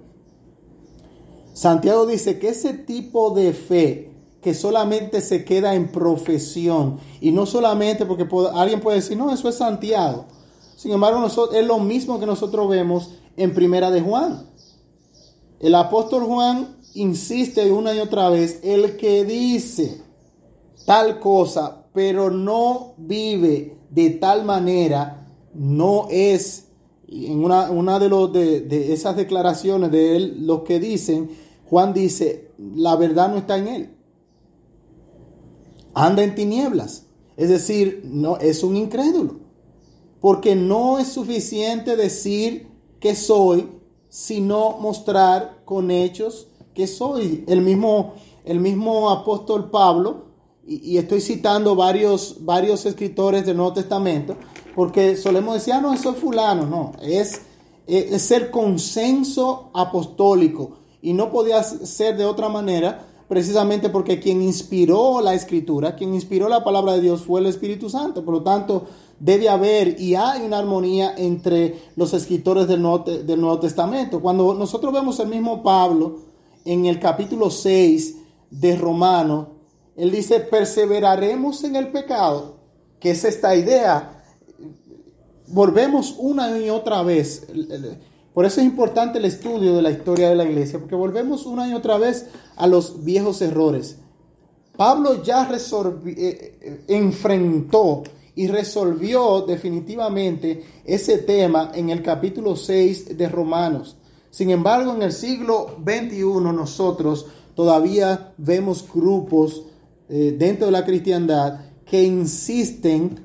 Santiago 1.53 2.05
dice 2.05 2.39
que 2.39 2.49
ese 2.49 2.73
tipo 2.73 3.31
de 3.31 3.53
fe 3.53 4.09
que 4.41 4.53
solamente 4.53 5.21
se 5.21 5.43
queda 5.43 5.75
en 5.75 5.91
profesión 5.91 6.99
y 7.19 7.31
no 7.31 7.45
solamente 7.45 8.05
porque 8.05 8.27
alguien 8.53 8.79
puede 8.79 8.97
decir, 8.97 9.17
no, 9.17 9.33
eso 9.33 9.49
es 9.49 9.55
Santiago. 9.55 10.25
Sin 10.75 10.93
embargo, 10.93 11.19
nosotros, 11.19 11.57
es 11.57 11.67
lo 11.67 11.79
mismo 11.79 12.19
que 12.19 12.25
nosotros 12.25 12.69
vemos 12.69 13.11
en 13.35 13.53
Primera 13.53 13.91
de 13.91 14.01
Juan. 14.01 14.47
El 15.59 15.75
apóstol 15.75 16.23
Juan 16.23 16.77
insiste 16.93 17.71
una 17.71 17.93
y 17.93 17.99
otra 17.99 18.29
vez, 18.29 18.59
el 18.63 18.97
que 18.97 19.25
dice 19.25 20.01
tal 20.85 21.19
cosa, 21.19 21.85
pero 21.93 22.29
no 22.29 22.93
vive 22.97 23.77
de 23.89 24.11
tal 24.11 24.45
manera, 24.45 25.27
no 25.53 26.07
es, 26.09 26.67
en 27.07 27.43
una, 27.43 27.99
de, 27.99 28.09
los, 28.09 28.31
de, 28.31 28.61
de 28.61 28.93
esas 28.93 29.15
declaraciones 29.15 29.91
de 29.91 30.15
él, 30.15 30.47
los 30.47 30.61
que 30.61 30.79
dicen, 30.79 31.29
Juan 31.69 31.93
dice, 31.93 32.51
la 32.57 32.95
verdad 32.95 33.29
no 33.29 33.37
está 33.37 33.57
en 33.57 33.67
él. 33.67 33.89
Anda 35.93 36.23
en 36.23 36.35
tinieblas. 36.35 37.05
Es 37.37 37.49
decir, 37.49 38.01
no 38.05 38.37
es 38.37 38.63
un 38.63 38.75
incrédulo. 38.75 39.39
Porque 40.19 40.55
no 40.55 40.99
es 40.99 41.07
suficiente 41.07 41.95
decir 41.95 42.67
que 42.99 43.15
soy, 43.15 43.69
sino 44.09 44.77
mostrar 44.79 45.61
con 45.65 45.91
hechos 45.91 46.47
que 46.73 46.87
soy. 46.87 47.45
El 47.47 47.61
mismo, 47.61 48.13
el 48.43 48.59
mismo 48.59 49.09
apóstol 49.09 49.69
Pablo, 49.69 50.29
y, 50.67 50.97
estoy 50.97 51.21
citando 51.21 51.75
varios, 51.75 52.37
varios 52.41 52.85
escritores 52.85 53.45
del 53.45 53.57
Nuevo 53.57 53.73
Testamento, 53.73 54.35
porque 54.75 55.17
solemos 55.17 55.55
decir, 55.55 55.73
ah, 55.73 55.81
no, 55.81 55.93
es 55.93 56.01
fulano, 56.01 56.65
no, 56.67 56.91
es, 57.01 57.41
es 57.87 58.21
ser 58.21 58.51
consenso 58.51 59.71
apostólico, 59.73 60.77
y 61.01 61.13
no 61.13 61.31
podía 61.31 61.63
ser 61.63 62.17
de 62.17 62.25
otra 62.25 62.49
manera, 62.49 63.07
precisamente 63.27 63.89
porque 63.89 64.19
quien 64.19 64.41
inspiró 64.41 65.21
la 65.21 65.33
escritura, 65.33 65.95
quien 65.95 66.13
inspiró 66.13 66.49
la 66.49 66.63
palabra 66.63 66.93
de 66.93 67.01
Dios 67.01 67.21
fue 67.21 67.39
el 67.39 67.45
Espíritu 67.45 67.89
Santo, 67.89 68.25
por 68.25 68.33
lo 68.33 68.43
tanto, 68.43 68.85
debe 69.19 69.49
haber 69.49 69.99
y 69.99 70.15
hay 70.15 70.41
una 70.41 70.59
armonía 70.59 71.13
entre 71.17 71.79
los 71.95 72.13
escritores 72.13 72.67
del 72.67 72.81
Nuevo, 72.81 72.99
del 72.99 73.39
Nuevo 73.39 73.59
Testamento. 73.59 74.21
Cuando 74.21 74.53
nosotros 74.53 74.93
vemos 74.93 75.19
el 75.19 75.27
mismo 75.27 75.61
Pablo 75.61 76.19
en 76.65 76.85
el 76.85 76.99
capítulo 76.99 77.49
6 77.49 78.17
de 78.49 78.75
Romano, 78.75 79.59
él 79.95 80.11
dice, 80.11 80.39
perseveraremos 80.39 81.63
en 81.65 81.75
el 81.75 81.89
pecado, 81.89 82.55
que 82.99 83.11
es 83.11 83.25
esta 83.25 83.55
idea. 83.55 84.23
Volvemos 85.47 86.15
una 86.17 86.57
y 86.57 86.69
otra 86.69 87.03
vez. 87.03 87.45
Por 88.33 88.45
eso 88.45 88.61
es 88.61 88.67
importante 88.67 89.17
el 89.17 89.25
estudio 89.25 89.75
de 89.75 89.81
la 89.81 89.91
historia 89.91 90.29
de 90.29 90.35
la 90.35 90.45
iglesia, 90.45 90.79
porque 90.79 90.95
volvemos 90.95 91.45
una 91.45 91.67
y 91.67 91.73
otra 91.73 91.97
vez 91.97 92.27
a 92.55 92.67
los 92.67 93.03
viejos 93.03 93.41
errores. 93.41 93.97
Pablo 94.77 95.21
ya 95.23 95.49
eh, 95.51 96.05
eh, 96.05 96.85
enfrentó 96.87 98.03
y 98.39 98.47
resolvió 98.47 99.41
definitivamente 99.41 100.63
ese 100.85 101.17
tema 101.17 101.73
en 101.75 101.89
el 101.89 102.01
capítulo 102.01 102.55
6 102.55 103.17
de 103.17 103.27
Romanos. 103.27 103.97
Sin 104.29 104.49
embargo, 104.49 104.95
en 104.95 105.01
el 105.01 105.11
siglo 105.11 105.75
XXI 105.83 106.23
nosotros 106.53 107.25
todavía 107.53 108.33
vemos 108.37 108.87
grupos 108.93 109.65
eh, 110.07 110.37
dentro 110.39 110.67
de 110.67 110.71
la 110.71 110.85
cristiandad 110.85 111.59
que 111.85 112.01
insisten 112.01 113.19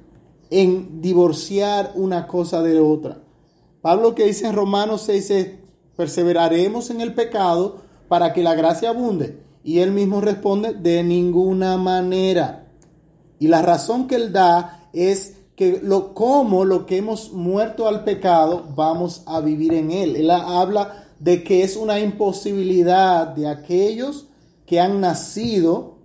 en 0.51 1.01
divorciar 1.01 1.93
una 1.95 2.27
cosa 2.27 2.61
de 2.61 2.81
otra. 2.81 3.23
Pablo 3.83 4.17
que 4.17 4.25
dice 4.25 4.49
en 4.49 4.57
Romanos 4.57 5.03
6 5.03 5.33
perseveraremos 5.95 6.91
en 6.91 7.01
el 7.01 7.15
pecado 7.15 7.83
para 8.09 8.33
que 8.33 8.43
la 8.43 8.57
gracia 8.57 8.89
abunde. 8.89 9.39
Y 9.63 9.79
él 9.79 9.93
mismo 9.93 10.21
responde, 10.21 10.75
de 10.75 11.05
ninguna 11.05 11.77
manera. 11.77 12.67
Y 13.39 13.47
la 13.47 13.63
razón 13.63 14.09
que 14.09 14.17
él 14.17 14.33
da 14.33 14.81
es 14.95 15.37
que 15.57 15.81
lo 15.83 16.15
como 16.15 16.65
lo 16.65 16.87
que 16.87 16.97
hemos 16.97 17.33
muerto 17.33 17.87
al 17.87 18.05
pecado 18.05 18.65
vamos 18.75 19.23
a 19.27 19.41
vivir 19.41 19.75
en 19.75 19.91
él. 19.91 20.17
Él 20.17 20.31
habla 20.31 21.07
de 21.21 21.45
que 21.45 21.63
es 21.63 21.77
una 21.77 22.01
imposibilidad 22.01 23.29
de 23.29 23.49
aquellos 23.49 24.27
que 24.67 24.81
han 24.81 25.01
nacido 25.01 25.99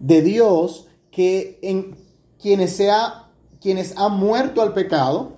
de 0.00 0.22
Dios, 0.22 0.86
que 1.10 1.58
en 1.62 1.96
quienes 2.38 2.76
sea 2.76 3.26
quienes 3.60 3.96
han 3.96 4.18
muerto 4.18 4.62
al 4.62 4.72
pecado 4.72 5.32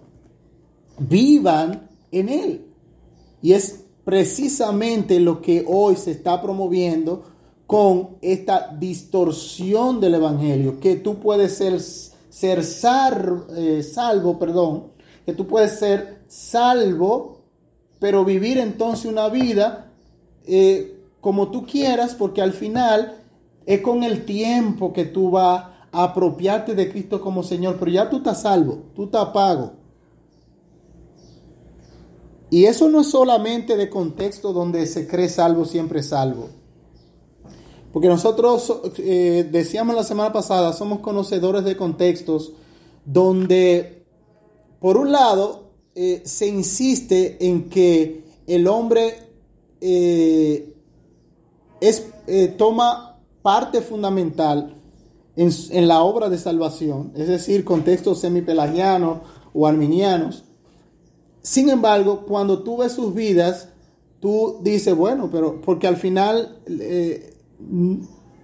vivan 0.98 1.88
en 2.10 2.28
él. 2.28 2.66
Y 3.40 3.52
es 3.52 3.84
precisamente 4.04 5.20
lo 5.20 5.40
que 5.40 5.64
hoy 5.66 5.96
se 5.96 6.10
está 6.10 6.42
promoviendo 6.42 7.24
con 7.68 8.16
esta 8.22 8.74
distorsión 8.80 10.00
del 10.00 10.14
Evangelio, 10.14 10.80
que 10.80 10.96
tú 10.96 11.18
puedes 11.18 11.58
ser, 11.58 11.78
ser 11.82 12.64
eh, 13.54 13.82
salvo, 13.82 14.38
perdón, 14.38 14.84
que 15.26 15.34
tú 15.34 15.46
puedes 15.46 15.78
ser 15.78 16.22
salvo, 16.28 17.42
pero 17.98 18.24
vivir 18.24 18.56
entonces 18.56 19.04
una 19.04 19.28
vida 19.28 19.92
eh, 20.46 20.98
como 21.20 21.50
tú 21.50 21.66
quieras, 21.66 22.14
porque 22.14 22.40
al 22.40 22.54
final 22.54 23.18
es 23.66 23.82
con 23.82 24.02
el 24.02 24.24
tiempo 24.24 24.94
que 24.94 25.04
tú 25.04 25.32
vas 25.32 25.66
a 25.92 26.04
apropiarte 26.04 26.74
de 26.74 26.90
Cristo 26.90 27.20
como 27.20 27.42
Señor, 27.42 27.76
pero 27.78 27.90
ya 27.90 28.08
tú 28.08 28.16
estás 28.16 28.40
salvo, 28.40 28.78
tú 28.96 29.04
estás 29.04 29.28
pago. 29.28 29.72
Y 32.48 32.64
eso 32.64 32.88
no 32.88 33.02
es 33.02 33.10
solamente 33.10 33.76
de 33.76 33.90
contexto 33.90 34.54
donde 34.54 34.86
se 34.86 35.06
cree 35.06 35.28
salvo, 35.28 35.66
siempre 35.66 36.02
salvo. 36.02 36.57
Porque 37.92 38.08
nosotros 38.08 38.80
eh, 38.98 39.48
decíamos 39.50 39.94
la 39.96 40.04
semana 40.04 40.32
pasada, 40.32 40.72
somos 40.72 41.00
conocedores 41.00 41.64
de 41.64 41.76
contextos 41.76 42.52
donde, 43.04 44.04
por 44.78 44.98
un 44.98 45.10
lado, 45.10 45.70
eh, 45.94 46.22
se 46.24 46.46
insiste 46.46 47.46
en 47.46 47.70
que 47.70 48.24
el 48.46 48.66
hombre 48.66 49.14
eh, 49.80 50.74
es, 51.80 52.06
toma 52.56 53.20
parte 53.42 53.80
fundamental 53.80 54.74
en, 55.36 55.50
en, 55.70 55.88
la 55.88 56.02
obra 56.02 56.28
de 56.28 56.36
salvación, 56.36 57.12
es 57.16 57.28
decir, 57.28 57.64
contextos 57.64 58.20
semipelagianos 58.20 59.20
o 59.54 59.66
arminianos. 59.66 60.44
Sin 61.40 61.70
embargo, 61.70 62.26
cuando 62.26 62.62
tú 62.62 62.76
ves 62.76 62.92
sus 62.92 63.14
vidas, 63.14 63.68
tú 64.20 64.58
dices, 64.62 64.94
bueno, 64.94 65.30
pero 65.32 65.60
porque 65.62 65.86
al 65.86 65.96
final 65.96 66.58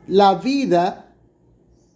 la 0.06 0.34
vida 0.36 1.14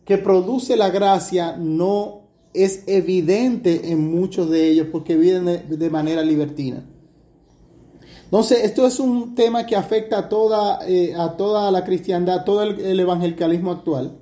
que 0.04 0.18
produce 0.18 0.76
la 0.76 0.90
gracia 0.90 1.56
no 1.58 2.22
es 2.54 2.84
evidente 2.86 3.92
en 3.92 4.10
muchos 4.10 4.48
de 4.50 4.68
ellos 4.70 4.86
porque 4.90 5.16
viven 5.16 5.44
de, 5.68 5.90
manera 5.90 6.22
libertina. 6.22 6.84
Entonces, 8.24 8.64
esto 8.64 8.86
es 8.86 9.00
un 9.00 9.34
tema 9.34 9.66
que 9.66 9.76
afecta 9.76 10.18
a 10.18 10.28
toda, 10.28 10.80
eh, 10.88 11.14
a 11.14 11.36
toda 11.36 11.70
la 11.70 11.84
cristiandad, 11.84 12.44
todo 12.44 12.62
el, 12.62 13.00
evangelicalismo 13.00 13.70
actual. 13.70 14.18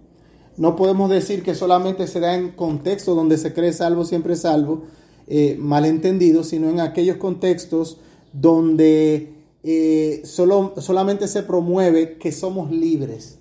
No 0.56 0.74
podemos 0.76 1.10
decir 1.10 1.42
que 1.42 1.54
solamente 1.54 2.06
se 2.06 2.20
da 2.20 2.34
en 2.34 2.50
contextos 2.50 3.14
donde 3.14 3.38
se 3.38 3.52
cree 3.52 3.72
salvo, 3.72 4.04
siempre 4.04 4.36
salvo, 4.36 4.84
eh, 5.26 5.56
malentendido, 5.58 6.44
sino 6.44 6.68
en 6.68 6.80
aquellos 6.80 7.16
contextos 7.16 7.98
donde 8.32 9.35
eh, 9.68 10.22
solo, 10.24 10.74
solamente 10.78 11.26
se 11.26 11.42
promueve 11.42 12.18
que 12.18 12.30
somos 12.30 12.70
libres. 12.70 13.40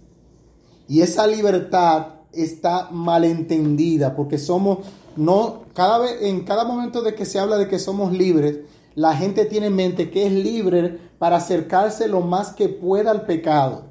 Y 0.88 1.02
esa 1.02 1.28
libertad 1.28 2.16
está 2.34 2.90
malentendida 2.90 4.16
porque 4.16 4.40
somos, 4.40 4.80
no, 5.16 5.66
cada 5.76 6.00
vez, 6.00 6.24
en 6.24 6.44
cada 6.44 6.66
momento 6.66 7.04
de 7.04 7.14
que 7.14 7.26
se 7.26 7.38
habla 7.38 7.58
de 7.58 7.68
que 7.68 7.78
somos 7.78 8.12
libres, 8.12 8.62
la 8.96 9.16
gente 9.16 9.46
tiene 9.46 9.68
en 9.68 9.76
mente 9.76 10.10
que 10.10 10.26
es 10.26 10.32
libre 10.32 10.98
para 11.20 11.36
acercarse 11.36 12.08
lo 12.08 12.22
más 12.22 12.54
que 12.54 12.70
pueda 12.70 13.12
al 13.12 13.28
pecado. 13.28 13.84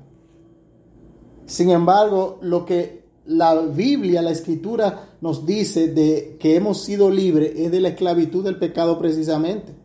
Sin 1.46 1.70
embargo, 1.70 2.40
lo 2.42 2.64
que 2.64 3.04
la 3.26 3.54
Biblia, 3.60 4.22
la 4.22 4.32
escritura 4.32 5.10
nos 5.20 5.46
dice 5.46 5.86
de 5.86 6.36
que 6.40 6.56
hemos 6.56 6.82
sido 6.82 7.10
libres 7.10 7.52
es 7.54 7.70
de 7.70 7.80
la 7.80 7.90
esclavitud 7.90 8.42
del 8.42 8.58
pecado 8.58 8.98
precisamente. 8.98 9.83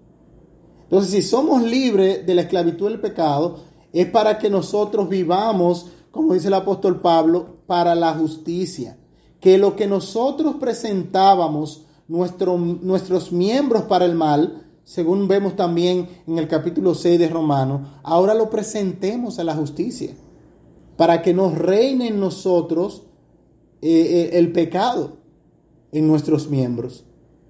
Entonces, 0.89 1.11
si 1.11 1.21
somos 1.21 1.61
libres 1.61 2.25
de 2.25 2.33
la 2.33 2.41
esclavitud 2.41 2.89
del 2.89 2.99
pecado, 2.99 3.57
es 3.93 4.07
para 4.07 4.39
que 4.39 4.49
nosotros 4.49 5.07
vivamos, 5.07 5.91
como 6.09 6.33
dice 6.33 6.47
el 6.47 6.55
apóstol 6.55 6.99
Pablo, 6.99 7.57
para 7.67 7.93
la 7.93 8.15
justicia. 8.15 8.97
Que 9.39 9.59
lo 9.59 9.75
que 9.75 9.85
nosotros 9.85 10.55
presentábamos, 10.59 11.85
nuestros 12.07 13.31
miembros 13.31 13.83
para 13.83 14.05
el 14.05 14.15
mal, 14.15 14.65
según 14.83 15.27
vemos 15.27 15.55
también 15.55 16.09
en 16.25 16.39
el 16.39 16.47
capítulo 16.47 16.95
6 16.95 17.19
de 17.19 17.29
Romanos, 17.29 17.87
ahora 18.01 18.33
lo 18.33 18.49
presentemos 18.49 19.37
a 19.37 19.43
la 19.43 19.53
justicia, 19.53 20.15
para 20.97 21.21
que 21.21 21.35
nos 21.35 21.55
reine 21.55 22.07
en 22.07 22.19
nosotros 22.19 23.03
eh, 23.83 23.91
eh, 23.91 24.29
el 24.39 24.51
pecado 24.51 25.17
en 25.91 26.07
nuestros 26.07 26.49
miembros. 26.49 27.05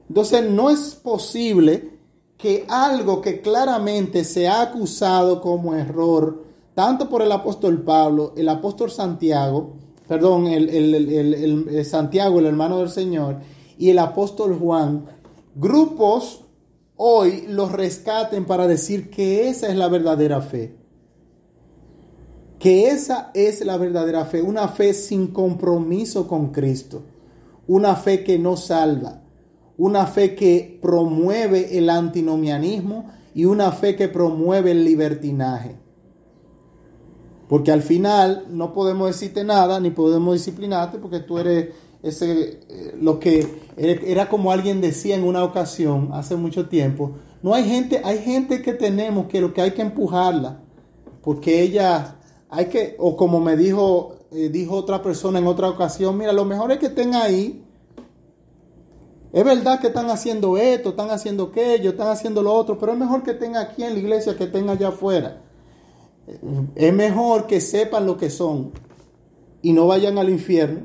Entonces 0.10 0.50
no 0.50 0.70
es 0.70 0.96
posible 0.96 1.99
que 2.40 2.66
algo 2.70 3.20
que 3.20 3.42
claramente 3.42 4.24
se 4.24 4.48
ha 4.48 4.62
acusado 4.62 5.42
como 5.42 5.76
error, 5.76 6.46
tanto 6.74 7.10
por 7.10 7.22
el 7.22 7.34
apóstol 7.34 7.82
Pablo, 7.82 8.34
el 8.38 8.48
apóstol 8.48 8.90
Santiago, 8.90 9.74
perdón, 10.08 10.48
el, 10.48 11.86
Santiago, 11.86 12.40
el 12.40 12.46
hermano 12.46 12.80
del 12.80 12.90
Señor, 12.90 13.40
y 13.78 13.90
el 13.90 14.00
apóstol 14.00 14.58
Juan, 14.58 15.06
grupos 15.54 16.46
hoy 16.96 17.44
los 17.50 17.74
rescaten 17.74 18.46
para 18.46 18.68
decir 18.68 19.10
que 19.10 19.50
esa 19.50 19.68
es 19.68 19.76
la 19.76 19.90
verdadera 19.90 20.40
fe. 20.40 20.78
Que 22.58 22.88
esa 22.88 23.32
es 23.34 23.66
la 23.66 23.76
verdadera 23.76 24.24
fe, 24.24 24.42
una 24.42 24.70
fe 24.70 24.94
sin 24.94 25.28
compromiso 25.28 26.26
con 26.26 26.54
Cristo, 26.54 27.02
una 27.68 27.98
fe 27.98 28.24
que 28.24 28.40
no 28.40 28.56
salva, 28.56 29.24
una 29.80 30.06
fe 30.06 30.36
que 30.36 30.78
promueve 30.82 31.78
el 31.78 31.90
antinomianismo 31.90 33.10
y 33.34 33.46
una 33.46 33.72
fe 33.72 33.96
que 33.96 34.10
promueve 34.10 34.72
el 34.72 34.84
libertinaje. 34.84 35.78
Porque 37.48 37.72
al 37.72 37.82
final 37.82 38.46
no 38.50 38.74
podemos 38.74 39.08
decirte 39.08 39.46
nada 39.46 39.80
ni 39.80 39.90
podemos 39.90 40.34
disciplinarte 40.34 41.00
porque 41.00 41.22
tú 41.22 41.40
eres 41.40 41.70
ese 42.04 42.60
eh, 42.70 42.96
lo 43.02 43.20
que 43.20 43.48
era 43.78 44.30
como 44.30 44.52
alguien 44.52 44.82
decía 44.82 45.16
en 45.16 45.24
una 45.24 45.44
ocasión 45.44 46.10
hace 46.14 46.36
mucho 46.36 46.68
tiempo, 46.68 47.14
no 47.42 47.54
hay 47.54 47.64
gente, 47.64 48.02
hay 48.04 48.20
gente 48.20 48.62
que 48.62 48.74
tenemos 48.74 49.28
que 49.28 49.42
lo 49.42 49.54
que 49.54 49.62
hay 49.62 49.72
que 49.72 49.82
empujarla 49.82 50.62
porque 51.22 51.62
ella 51.62 52.20
hay 52.50 52.66
que 52.66 52.96
o 53.00 53.18
como 53.18 53.40
me 53.40 53.58
dijo 53.58 54.16
eh, 54.32 54.50
dijo 54.50 54.76
otra 54.76 55.02
persona 55.02 55.40
en 55.40 55.48
otra 55.48 55.70
ocasión, 55.70 56.18
mira, 56.18 56.32
lo 56.34 56.46
mejor 56.46 56.72
es 56.72 56.80
que 56.80 56.88
estén 56.88 57.16
ahí 57.16 57.66
es 59.32 59.44
verdad 59.44 59.80
que 59.80 59.88
están 59.88 60.10
haciendo 60.10 60.58
esto, 60.58 60.90
están 60.90 61.12
haciendo 61.12 61.46
aquello, 61.46 61.92
están 61.92 62.08
haciendo 62.08 62.42
lo 62.42 62.54
otro, 62.54 62.80
pero 62.80 62.94
es 62.94 62.98
mejor 62.98 63.24
que 63.24 63.32
estén 63.32 63.56
aquí 63.56 63.84
en 63.84 63.94
la 63.94 64.00
iglesia 64.00 64.36
que 64.36 64.46
estén 64.46 64.70
allá 64.70 64.90
afuera. 64.90 65.42
Es 66.76 66.94
mejor 66.94 67.48
que 67.48 67.62
sepan 67.62 68.06
lo 68.06 68.18
que 68.18 68.30
son 68.30 68.72
y 69.62 69.74
no 69.74 69.88
vayan 69.88 70.18
al 70.18 70.30
infierno 70.30 70.82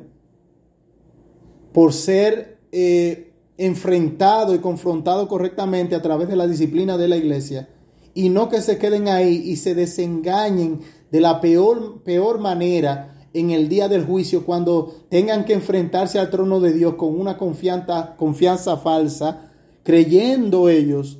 por 1.73 1.93
ser 1.93 2.61
eh, 2.73 3.35
enfrentado 3.57 4.55
y 4.55 4.59
confrontado 4.59 5.29
correctamente 5.29 5.95
a 5.95 6.03
través 6.03 6.29
de 6.29 6.37
la 6.37 6.47
disciplina 6.47 6.97
de 6.97 7.09
la 7.09 7.17
iglesia 7.17 7.69
y 8.15 8.29
no 8.29 8.49
que 8.49 8.63
se 8.63 8.79
queden 8.79 9.09
ahí 9.09 9.43
y 9.45 9.57
se 9.57 9.75
desengañen 9.75 10.81
de 11.11 11.21
la 11.21 11.41
peor, 11.41 12.03
peor 12.03 12.39
manera 12.39 13.14
en 13.35 13.51
el 13.51 13.69
día 13.69 13.89
del 13.89 14.07
juicio 14.07 14.47
cuando 14.47 14.95
tengan 15.11 15.45
que 15.45 15.55
enfrentarse 15.55 16.19
al 16.19 16.31
trono 16.31 16.61
de 16.61 16.73
Dios 16.73 16.95
con 16.95 17.19
una 17.19 17.37
confianza, 17.37 18.15
confianza 18.17 18.77
falsa, 18.77 19.51
creyendo 19.83 20.69
ellos 20.69 21.19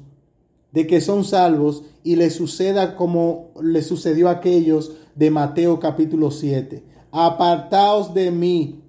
de 0.73 0.87
que 0.87 1.01
son 1.01 1.25
salvos 1.25 1.83
y 2.05 2.17
les 2.17 2.35
suceda 2.35 2.97
como 2.97 3.51
le 3.61 3.83
sucedió 3.83 4.29
a 4.29 4.33
aquellos 4.33 4.93
de 5.17 5.31
Mateo 5.31 5.81
capítulo 5.81 6.31
7. 6.31 6.85
Apartaos 7.11 8.15
de 8.15 8.31
mí, 8.31 8.83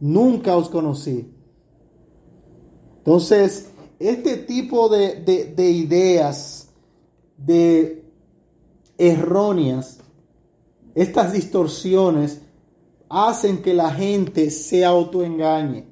nunca 0.00 0.56
os 0.56 0.68
conocí. 0.68 1.32
Entonces, 2.98 3.70
este 4.00 4.36
tipo 4.36 4.88
de, 4.88 5.20
de, 5.20 5.46
de 5.46 5.70
ideas, 5.70 6.68
de 7.36 8.04
erróneas, 8.98 9.98
estas 10.94 11.32
distorsiones, 11.32 12.42
hacen 13.12 13.60
que 13.60 13.74
la 13.74 13.90
gente 13.90 14.50
se 14.50 14.86
autoengañe. 14.86 15.86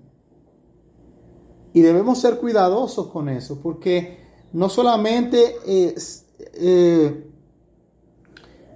Y 1.74 1.82
debemos 1.82 2.18
ser 2.18 2.38
cuidadosos 2.38 3.08
con 3.08 3.28
eso, 3.28 3.60
porque 3.60 4.18
no 4.54 4.70
solamente 4.70 5.54
eh, 5.66 7.24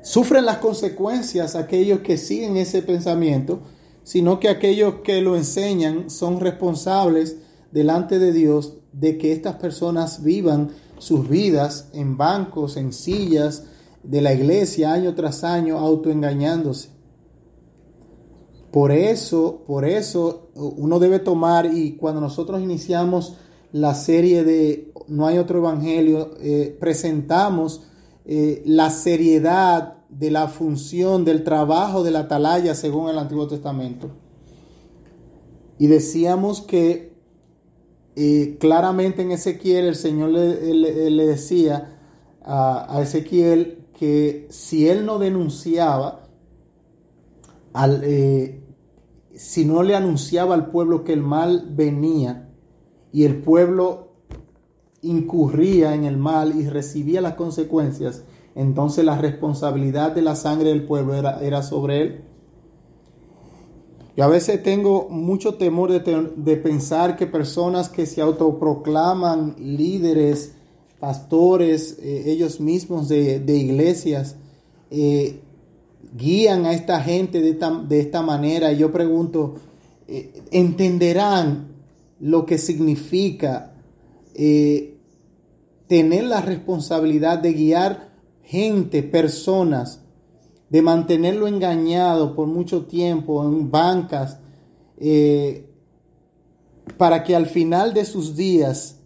sufren 0.03 0.45
las 0.45 0.59
consecuencias 0.59 1.57
aquellos 1.57 2.01
que 2.01 2.18
siguen 2.18 2.59
ese 2.59 2.82
pensamiento, 2.82 3.62
sino 4.03 4.38
que 4.38 4.51
aquellos 4.51 4.97
que 4.97 5.22
lo 5.22 5.36
enseñan 5.36 6.11
son 6.11 6.38
responsables 6.38 7.38
delante 7.72 8.18
de 8.18 8.32
Dios 8.32 8.74
de 8.92 9.16
que 9.16 9.32
estas 9.32 9.57
personas 9.57 10.22
vivan 10.22 10.70
sus 10.99 11.28
vidas 11.28 11.88
en 11.95 12.18
bancos, 12.18 12.76
en 12.76 12.92
sillas 12.92 13.64
de 14.03 14.20
la 14.20 14.34
iglesia 14.34 14.92
año 14.92 15.14
tras 15.14 15.42
año, 15.45 15.78
autoengañándose. 15.78 16.93
Por 18.74 18.90
eso, 18.90 19.62
por 19.68 19.84
eso 19.84 20.48
uno 20.56 20.98
debe 20.98 21.20
tomar 21.20 21.72
y 21.72 21.92
cuando 21.92 22.20
nosotros 22.20 22.60
iniciamos 22.60 23.36
la 23.70 23.94
serie 23.94 24.42
de 24.42 24.92
No 25.06 25.28
hay 25.28 25.38
otro 25.38 25.60
evangelio, 25.60 26.32
eh, 26.40 26.76
presentamos 26.80 27.84
eh, 28.24 28.64
la 28.66 28.90
seriedad 28.90 29.98
de 30.08 30.32
la 30.32 30.48
función, 30.48 31.24
del 31.24 31.44
trabajo 31.44 32.02
de 32.02 32.10
la 32.10 32.20
atalaya 32.20 32.74
según 32.74 33.08
el 33.10 33.18
Antiguo 33.18 33.46
Testamento. 33.46 34.10
Y 35.78 35.86
decíamos 35.86 36.60
que 36.60 37.14
eh, 38.16 38.56
claramente 38.58 39.22
en 39.22 39.30
Ezequiel 39.30 39.84
el 39.84 39.94
Señor 39.94 40.30
le, 40.30 41.26
decía 41.26 41.96
a, 42.42 42.92
a 42.92 43.02
Ezequiel 43.02 43.86
que 43.96 44.48
si 44.50 44.88
él 44.88 45.06
no 45.06 45.20
denunciaba 45.20 46.26
al, 47.72 48.02
si 49.37 49.64
no 49.64 49.82
le 49.82 49.95
anunciaba 49.95 50.55
al 50.55 50.70
pueblo 50.70 51.05
que 51.05 51.12
el 51.12 51.22
mal 51.22 51.68
venía 51.70 52.49
y 53.12 53.24
el 53.24 53.43
pueblo 53.43 54.12
incurría 55.03 55.95
en 55.95 56.05
el 56.05 56.16
mal 56.16 56.59
y 56.59 56.68
recibía 56.68 57.20
las 57.20 57.35
consecuencias, 57.35 58.24
entonces 58.55 59.05
la 59.05 59.18
responsabilidad 59.18 60.12
de 60.12 60.22
la 60.22 60.37
sangre 60.37 60.70
del 60.70 60.87
pueblo 60.87 61.14
era, 61.14 61.41
era 61.41 61.62
sobre 61.62 62.01
él. 62.01 62.24
Yo 64.16 64.22
a 64.22 64.28
veces 64.28 64.62
tengo 64.62 65.09
mucho 65.09 65.55
temor 65.55 65.91
de, 65.91 66.57
pensar 66.57 67.16
que 67.16 67.26
personas 67.26 67.89
que 67.89 68.07
se 68.07 68.20
autoproclaman 68.20 69.57
líderes, 69.59 70.55
pastores, 71.01 71.99
eh, 72.01 72.30
ellos 72.30 72.61
mismos 72.61 73.09
de, 73.09 73.43
iglesias, 73.47 74.37
eh, 74.91 75.41
guían 76.14 76.64
a 76.64 76.72
esta 76.72 77.00
gente 77.00 77.40
de 77.40 77.50
esta, 77.50 77.70
de 77.70 78.00
esta 78.00 78.22
manera. 78.22 78.72
Y 78.72 78.78
yo 78.78 78.92
pregunto, 78.92 79.56
eh, 80.08 80.32
¿entenderán 80.50 81.74
lo 82.20 82.46
que 82.46 82.56
significa 82.56 83.74
eh, 84.34 84.96
tener 85.86 86.24
la 86.24 86.40
responsabilidad 86.40 87.38
de 87.38 87.52
guiar 87.52 88.14
gente, 88.42 89.02
personas, 89.02 90.00
de 90.70 90.82
mantenerlo 90.82 91.46
engañado 91.46 92.34
por 92.34 92.46
mucho 92.46 92.86
tiempo 92.86 93.44
en 93.44 93.70
bancas, 93.70 94.38
eh, 94.98 95.68
para 96.96 97.24
que 97.24 97.34
al 97.34 97.46
final 97.46 97.94
de 97.94 98.04
sus 98.04 98.36
días, 98.36 99.00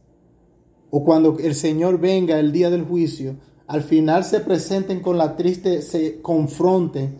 o 0.90 1.04
cuando 1.04 1.38
el 1.38 1.54
Señor 1.54 1.98
venga 1.98 2.38
el 2.38 2.52
día 2.52 2.70
del 2.70 2.84
juicio, 2.84 3.36
al 3.68 3.82
final 3.82 4.24
se 4.24 4.40
presenten 4.40 5.00
con 5.00 5.18
la 5.18 5.36
triste, 5.36 5.82
se 5.82 6.22
confronten 6.22 7.18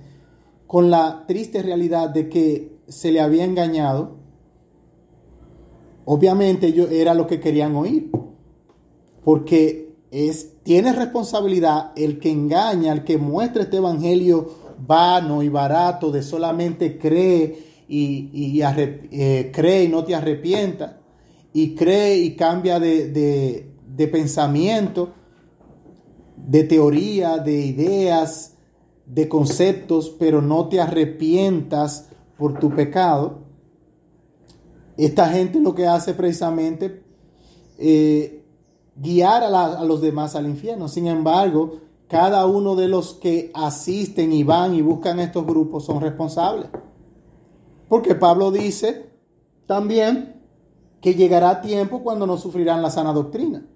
con 0.67 0.91
la 0.91 1.25
triste 1.27 1.63
realidad 1.63 2.09
de 2.09 2.29
que 2.31 2.79
se 2.89 3.13
le 3.13 3.21
había 3.21 3.45
engañado, 3.45 4.17
obviamente 6.07 6.73
yo 6.73 6.89
era 6.89 7.13
lo 7.13 7.27
que 7.27 7.39
querían 7.39 7.77
oír, 7.77 8.11
porque 9.25 9.95
es, 10.11 10.55
tiene 10.63 10.95
responsabilidad 10.95 11.93
el 11.97 12.19
que 12.19 12.31
engaña, 12.31 12.95
el 12.95 13.05
que 13.05 13.19
muestra 13.19 13.65
este 13.65 13.77
evangelio 13.77 14.51
vano 14.87 15.43
y 15.43 15.51
barato 15.51 16.11
de 16.11 16.23
solamente 16.23 16.97
cree 16.97 17.63
y, 17.89 18.61
eh, 18.63 19.51
cree 19.53 19.85
y 19.85 19.89
no 19.89 20.03
te 20.03 20.15
arrepienta, 20.15 20.99
y 21.53 21.75
cree 21.75 22.17
y 22.17 22.37
cambia 22.37 22.81
de, 22.81 23.11
de 23.11 24.09
pensamiento 24.09 25.13
de 26.47 26.65
teoría, 26.65 27.39
de 27.39 27.61
ideas, 27.61 28.57
de 29.07 29.29
conceptos, 29.29 30.11
pero 30.19 30.43
no 30.43 30.69
te 30.69 30.81
arrepientas 30.81 32.09
por 32.37 32.59
tu 32.59 32.71
pecado. 32.71 33.41
Esta 34.97 35.29
gente 35.29 35.61
lo 35.61 35.75
que 35.75 35.87
hace 35.87 36.15
precisamente 36.15 37.03
eh, 37.79 38.45
guiar 38.97 39.45
a, 39.45 39.79
a 39.79 39.85
los 39.85 40.01
demás 40.01 40.35
al 40.35 40.47
infierno. 40.47 40.89
Sin 40.89 41.07
embargo, 41.07 41.81
cada 42.09 42.47
uno 42.47 42.75
de 42.75 42.89
los 42.89 43.15
que 43.15 43.51
asisten 43.55 44.33
y 44.33 44.43
van 44.43 44.75
y 44.75 44.83
buscan 44.83 45.21
estos 45.21 45.47
grupos 45.47 45.85
son 45.85 46.01
responsables. 46.01 46.69
Porque 47.89 48.15
Pablo 48.15 48.51
dice 48.51 49.11
también 49.67 50.43
que 51.01 51.15
llegará 51.15 51.61
tiempo 51.61 52.03
cuando 52.03 52.27
no 52.27 52.37
sufrirán 52.37 52.83
la 52.83 52.91
sana 52.91 53.13
doctrina. 53.13 53.67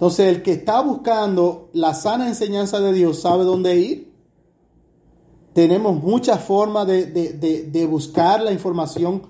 Entonces 0.00 0.28
el 0.28 0.42
que 0.42 0.52
está 0.52 0.80
buscando 0.80 1.68
la 1.74 1.92
sana 1.92 2.26
enseñanza 2.26 2.80
de 2.80 2.94
Dios 2.94 3.20
sabe 3.20 3.44
dónde 3.44 3.76
ir. 3.76 4.14
Tenemos 5.52 6.02
muchas 6.02 6.42
formas 6.42 6.86
de, 6.86 7.04
de 7.04 7.86
buscar 7.86 8.40
la 8.40 8.50
información 8.50 9.20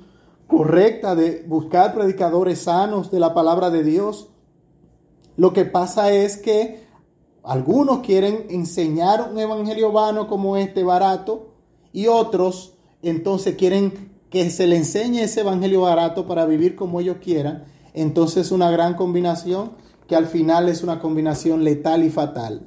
correcta, 0.47 1.17
de 1.17 1.45
buscar 1.45 1.93
predicadores 1.93 2.61
sanos 2.61 3.11
de 3.11 3.19
la 3.19 3.35
palabra 3.35 3.71
de 3.71 3.83
Dios. 3.83 4.29
Lo 5.37 5.53
que 5.53 5.65
pasa 5.65 6.13
es 6.13 6.37
que 6.37 6.85
algunos 7.43 7.99
quieren 8.07 8.47
enseñar 8.51 9.29
un 9.29 9.41
evangelio 9.41 9.91
vano 9.91 10.29
como 10.29 10.57
este 10.57 10.85
barato 10.85 11.49
y 11.93 12.07
otros 12.07 12.75
entonces 13.03 13.57
quieren 13.57 14.13
que 14.31 14.49
se 14.51 14.69
le 14.69 14.77
enseñe 14.77 15.23
ese 15.23 15.41
evangelio 15.41 15.81
barato 15.81 16.29
para 16.29 16.47
vivir 16.47 16.77
como 16.77 17.01
ellos 17.01 17.17
quieran. 17.21 17.65
Entonces 17.93 18.53
una 18.53 18.71
gran 18.71 18.95
combinación 18.95 19.73
que 20.11 20.17
al 20.17 20.27
final 20.27 20.69
es 20.69 20.83
una 20.83 20.99
combinación 20.99 21.63
letal 21.63 22.03
y 22.03 22.11
fatal. 22.11 22.67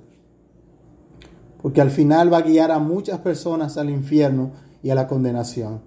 Porque 1.62 1.82
al 1.82 1.92
final 1.92 2.32
va 2.32 2.38
a 2.38 2.42
guiar 2.44 2.72
a 2.72 2.80
muchas 2.80 3.20
personas 3.20 3.78
al 3.78 3.90
infierno 3.90 4.52
y 4.82 4.92
a 4.92 4.96
la 4.96 5.10
condenación. 5.10 5.82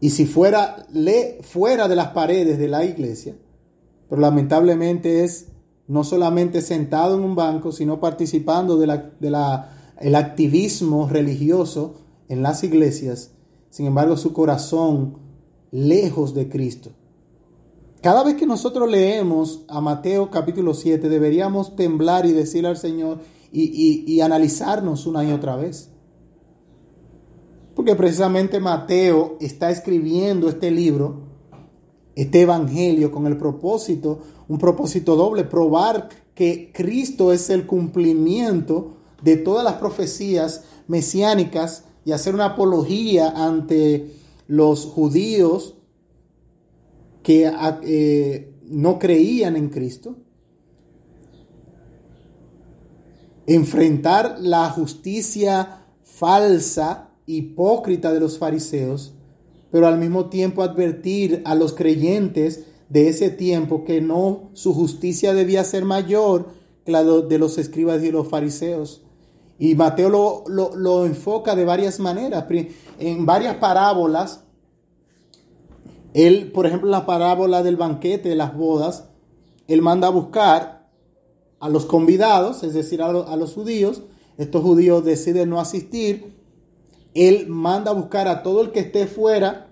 Y 0.00 0.08
si 0.08 0.24
fuera, 0.24 0.86
le, 0.90 1.38
fuera 1.42 1.86
de 1.86 1.96
las 1.96 2.08
paredes 2.12 2.58
de 2.58 2.68
la 2.68 2.82
iglesia, 2.82 3.36
pero 4.08 4.22
lamentablemente 4.22 5.22
es 5.24 5.48
no 5.86 6.02
solamente 6.02 6.62
sentado 6.62 7.18
en 7.18 7.24
un 7.24 7.34
banco, 7.34 7.70
sino 7.70 8.00
participando 8.00 8.78
del 8.78 10.14
activismo 10.14 11.10
religioso 11.10 11.96
en 12.30 12.42
las 12.42 12.64
iglesias, 12.64 13.32
sin 13.68 13.84
embargo 13.84 14.16
su 14.16 14.32
corazón 14.32 15.18
lejos 15.70 16.32
de 16.32 16.48
Cristo. 16.48 16.92
Cada 18.04 18.22
vez 18.22 18.34
que 18.34 18.44
nosotros 18.44 18.90
leemos 18.90 19.62
a 19.66 19.80
Mateo 19.80 20.30
capítulo 20.30 20.74
7, 20.74 21.08
deberíamos 21.08 21.74
temblar 21.74 22.26
y 22.26 22.32
decirle 22.32 22.68
al 22.68 22.76
Señor 22.76 23.20
y, 23.50 24.20
analizarnos 24.20 25.06
una 25.06 25.24
y 25.24 25.32
otra 25.32 25.56
vez. 25.56 25.88
Porque 27.74 27.94
precisamente 27.94 28.60
Mateo 28.60 29.38
está 29.40 29.70
escribiendo 29.70 30.50
este 30.50 30.70
libro, 30.70 31.22
este 32.14 32.42
evangelio, 32.42 33.10
con 33.10 33.26
el 33.26 33.38
propósito, 33.38 34.18
un 34.48 34.58
propósito 34.58 35.16
doble, 35.16 35.44
probar 35.44 36.10
que 36.34 36.72
Cristo 36.74 37.32
es 37.32 37.48
el 37.48 37.66
cumplimiento 37.66 38.96
de 39.22 39.38
todas 39.38 39.64
las 39.64 39.76
profecías 39.76 40.64
mesiánicas 40.88 41.84
y 42.04 42.12
hacer 42.12 42.34
una 42.34 42.44
apología 42.52 43.30
ante 43.30 44.14
los 44.46 44.84
judíos 44.84 45.76
que 47.24 47.50
eh, 47.84 48.54
no 48.68 48.98
creían 48.98 49.56
en 49.56 49.70
Cristo, 49.70 50.18
enfrentar 53.46 54.36
la 54.40 54.68
justicia 54.70 55.86
falsa, 56.02 57.10
hipócrita 57.26 58.12
de 58.12 58.20
los 58.20 58.38
fariseos, 58.38 59.14
pero 59.72 59.86
al 59.86 59.98
mismo 59.98 60.28
tiempo 60.28 60.62
advertir 60.62 61.40
a 61.46 61.54
los 61.54 61.72
creyentes 61.72 62.66
de 62.90 63.08
ese 63.08 63.30
tiempo 63.30 63.84
que 63.84 64.02
no, 64.02 64.50
su 64.52 64.74
justicia 64.74 65.32
debía 65.32 65.64
ser 65.64 65.86
mayor 65.86 66.50
que 66.84 66.92
la 66.92 67.02
de 67.02 67.38
los 67.38 67.56
escribas 67.56 68.04
y 68.04 68.12
los 68.12 68.28
fariseos. 68.28 69.02
Y 69.58 69.74
Mateo 69.74 70.10
lo, 70.10 70.76
lo 70.76 71.06
enfoca 71.06 71.56
de 71.56 71.64
varias 71.64 71.98
maneras, 72.00 72.44
en 72.98 73.24
varias 73.24 73.56
parábolas 73.56 74.43
él, 76.14 76.52
por 76.52 76.66
ejemplo, 76.66 76.88
la 76.88 77.06
parábola 77.06 77.64
del 77.64 77.76
banquete 77.76 78.28
de 78.28 78.36
las 78.36 78.56
bodas, 78.56 79.04
él 79.66 79.82
manda 79.82 80.06
a 80.06 80.10
buscar 80.10 80.88
a 81.58 81.68
los 81.68 81.86
convidados, 81.86 82.62
es 82.62 82.72
decir, 82.72 83.02
a, 83.02 83.10
los 83.10 83.52
judíos. 83.52 84.02
Estos 84.38 84.62
judíos 84.62 85.04
deciden 85.04 85.50
no 85.50 85.60
asistir. 85.60 86.36
Él 87.14 87.48
manda 87.48 87.90
a 87.90 87.94
buscar 87.94 88.28
a 88.28 88.44
todo 88.44 88.62
el 88.62 88.70
que 88.70 88.80
esté 88.80 89.08
fuera, 89.08 89.68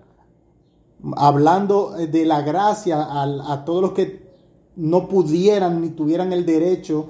hablando 1.15 1.91
de 1.91 2.25
la 2.25 2.41
gracia 2.41 2.97
a, 3.01 3.63
todos 3.63 3.81
los 3.81 3.91
que 3.93 4.23
no 4.75 5.07
pudieran 5.07 5.81
ni 5.81 5.89
tuvieran 5.89 6.33
el 6.33 6.45
derecho, 6.45 7.07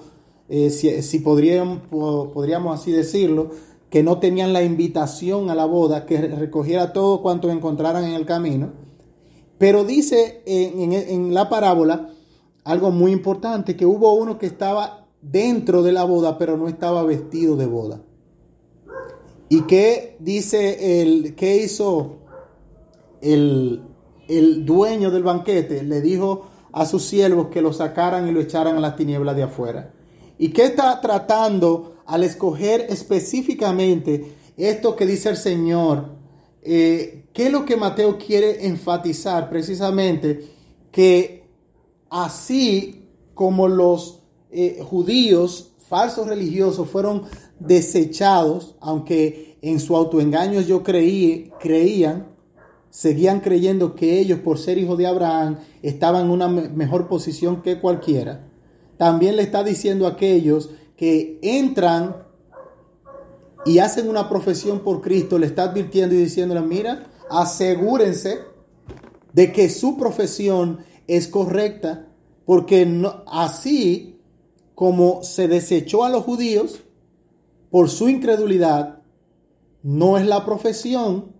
eh, 0.47 0.69
si, 0.69 1.01
si 1.01 1.19
podrían, 1.19 1.81
podríamos 1.89 2.79
así 2.79 2.91
decirlo, 2.91 3.49
que 3.89 4.03
no 4.03 4.19
tenían 4.19 4.53
la 4.53 4.63
invitación 4.63 5.49
a 5.49 5.55
la 5.55 5.65
boda, 5.65 6.05
que 6.05 6.19
recogiera 6.19 6.93
todo 6.93 7.21
cuanto 7.21 7.49
encontraran 7.49 8.03
en 8.03 8.13
el 8.13 8.25
camino. 8.25 8.82
Pero 9.63 9.85
dice 9.85 10.41
en, 10.45 11.33
la 11.33 11.47
parábola 11.47 12.09
algo 12.65 12.91
muy 12.91 13.13
importante, 13.13 13.77
que 13.77 13.85
hubo 13.85 14.11
uno 14.11 14.37
que 14.37 14.45
estaba 14.45 15.07
dentro 15.21 15.83
de 15.83 15.93
la 15.93 16.03
boda, 16.03 16.37
pero 16.37 16.57
no 16.57 16.67
estaba 16.67 17.01
vestido 17.03 17.55
de 17.55 17.65
boda. 17.65 18.01
¿Y 19.47 19.61
qué 19.61 20.17
dice 20.19 21.01
el, 21.01 21.33
qué 21.35 21.63
hizo 21.63 22.17
el, 23.21 23.83
el 24.27 24.65
dueño 24.65 25.11
del 25.11 25.23
banquete? 25.23 25.81
Le 25.81 26.01
dijo 26.01 26.45
a 26.73 26.85
sus 26.85 27.05
siervos 27.05 27.47
que 27.47 27.61
lo 27.61 27.71
sacaran 27.71 28.27
y 28.27 28.33
lo 28.33 28.41
echaran 28.41 28.75
a 28.75 28.81
las 28.81 28.97
tinieblas 28.97 29.37
de 29.37 29.43
afuera. 29.43 29.93
¿Y 30.37 30.49
qué 30.49 30.65
está 30.65 30.99
tratando 30.99 31.99
al 32.05 32.25
escoger 32.25 32.85
específicamente 32.89 34.35
esto 34.57 34.97
que 34.97 35.05
dice 35.05 35.29
el 35.29 35.37
Señor 35.37 36.21
eh, 36.65 37.25
¿qué 37.33 37.47
es 37.47 37.51
lo 37.51 37.65
que 37.65 37.75
Mateo 37.75 38.17
quiere 38.17 38.65
enfatizar? 38.65 39.49
Precisamente 39.49 40.47
que 40.91 41.43
así 42.09 43.07
como 43.33 43.67
los 43.67 44.21
eh, 44.51 44.79
judíos 44.83 45.73
falsos 45.87 46.27
religiosos 46.27 46.89
fueron 46.89 47.23
desechados, 47.59 48.75
aunque 48.79 49.57
en 49.61 49.79
su 49.79 49.95
autoengaño 49.95 50.61
yo 50.61 50.83
creí, 50.83 51.51
creían, 51.59 52.27
seguían 52.89 53.39
creyendo 53.39 53.95
que 53.95 54.19
ellos 54.19 54.39
por 54.39 54.59
ser 54.59 54.77
hijos 54.77 54.97
de 54.97 55.07
Abraham 55.07 55.57
estaban 55.81 56.25
en 56.25 56.31
una 56.31 56.47
mejor 56.47 57.07
posición 57.07 57.61
que 57.61 57.79
cualquiera. 57.79 58.47
También 58.97 59.35
le 59.35 59.43
está 59.43 59.63
diciendo 59.63 60.05
a 60.05 60.11
aquellos 60.11 60.69
que 60.95 61.39
entran 61.41 62.22
y 63.65 63.79
hacen 63.79 64.09
una 64.09 64.29
profesión 64.29 64.79
por 64.79 65.01
Cristo, 65.01 65.39
le 65.39 65.47
está 65.47 65.63
advirtiendo 65.63 66.15
y 66.15 66.19
diciéndole, 66.19 66.61
mira, 66.61 67.07
asegúrense 67.29 68.39
de 69.33 69.51
que 69.51 69.69
su 69.69 69.97
profesión 69.97 70.79
es 71.07 71.27
correcta, 71.27 72.07
porque 72.45 72.87
así 73.27 74.19
como 74.75 75.23
se 75.23 75.47
desechó 75.47 76.03
a 76.03 76.09
los 76.09 76.23
judíos 76.23 76.81
por 77.69 77.89
su 77.89 78.09
incredulidad, 78.09 79.01
no 79.81 80.17
es 80.17 80.25
la 80.25 80.45
profesión 80.45 81.33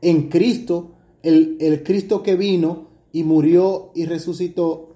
en 0.00 0.28
Cristo, 0.28 0.92
el, 1.22 1.56
el 1.60 1.82
Cristo 1.82 2.22
que 2.22 2.36
vino 2.36 2.88
y 3.12 3.24
murió 3.24 3.90
y 3.94 4.06
resucitó 4.06 4.94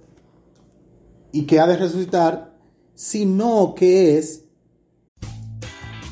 y 1.32 1.42
que 1.46 1.60
ha 1.60 1.66
de 1.66 1.76
resucitar, 1.76 2.58
sino 2.94 3.74
que 3.74 4.18
es 4.18 4.41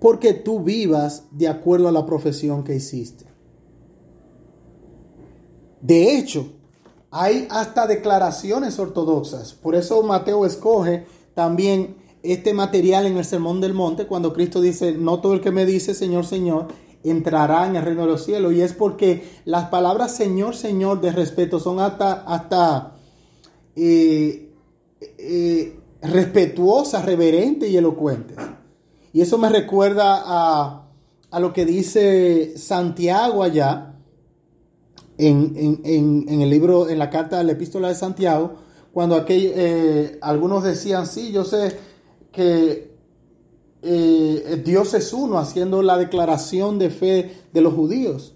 porque 0.00 0.32
tú 0.32 0.60
vivas 0.60 1.24
de 1.30 1.46
acuerdo 1.46 1.86
a 1.88 1.92
la 1.92 2.06
profesión 2.06 2.64
que 2.64 2.74
hiciste. 2.74 3.26
De 5.80 6.16
hecho, 6.16 6.52
hay 7.10 7.46
hasta 7.50 7.86
declaraciones 7.86 8.78
ortodoxas. 8.78 9.52
Por 9.54 9.74
eso 9.74 10.02
Mateo 10.02 10.46
escoge 10.46 11.06
también 11.34 11.96
este 12.22 12.54
material 12.54 13.06
en 13.06 13.16
el 13.16 13.24
Sermón 13.24 13.60
del 13.60 13.74
Monte, 13.74 14.06
cuando 14.06 14.32
Cristo 14.32 14.60
dice, 14.60 14.92
no 14.92 15.20
todo 15.20 15.34
el 15.34 15.40
que 15.40 15.50
me 15.50 15.66
dice 15.66 15.94
Señor, 15.94 16.26
Señor, 16.26 16.68
entrará 17.02 17.66
en 17.66 17.76
el 17.76 17.82
reino 17.82 18.02
de 18.02 18.08
los 18.08 18.24
cielos. 18.24 18.52
Y 18.52 18.62
es 18.62 18.72
porque 18.72 19.24
las 19.44 19.68
palabras 19.68 20.14
Señor, 20.14 20.56
Señor 20.56 21.00
de 21.00 21.12
respeto 21.12 21.60
son 21.60 21.80
hasta, 21.80 22.12
hasta 22.12 22.96
eh, 23.76 24.50
eh, 25.00 25.78
respetuosas, 26.02 27.04
reverentes 27.04 27.70
y 27.70 27.76
elocuentes. 27.76 28.36
Y 29.12 29.20
eso 29.20 29.38
me 29.38 29.48
recuerda 29.48 30.22
a, 30.24 30.88
a 31.30 31.40
lo 31.40 31.52
que 31.52 31.64
dice 31.64 32.56
Santiago 32.56 33.42
allá 33.42 33.94
en, 35.18 35.80
en, 35.84 36.40
el 36.40 36.48
libro, 36.48 36.88
en 36.88 36.98
la 36.98 37.10
carta 37.10 37.38
de 37.38 37.44
la 37.44 37.52
epístola 37.52 37.88
de 37.88 37.94
Santiago, 37.94 38.54
cuando 38.92 39.16
aquel, 39.16 39.52
eh, 39.54 40.18
algunos 40.22 40.64
decían, 40.64 41.06
sí, 41.06 41.30
yo 41.30 41.44
sé 41.44 41.76
que 42.32 42.90
eh, 43.82 44.62
Dios 44.64 44.94
es 44.94 45.12
uno, 45.12 45.38
haciendo 45.38 45.82
la 45.82 45.98
declaración 45.98 46.78
de 46.78 46.90
fe 46.90 47.32
de 47.52 47.60
los 47.60 47.74
judíos. 47.74 48.34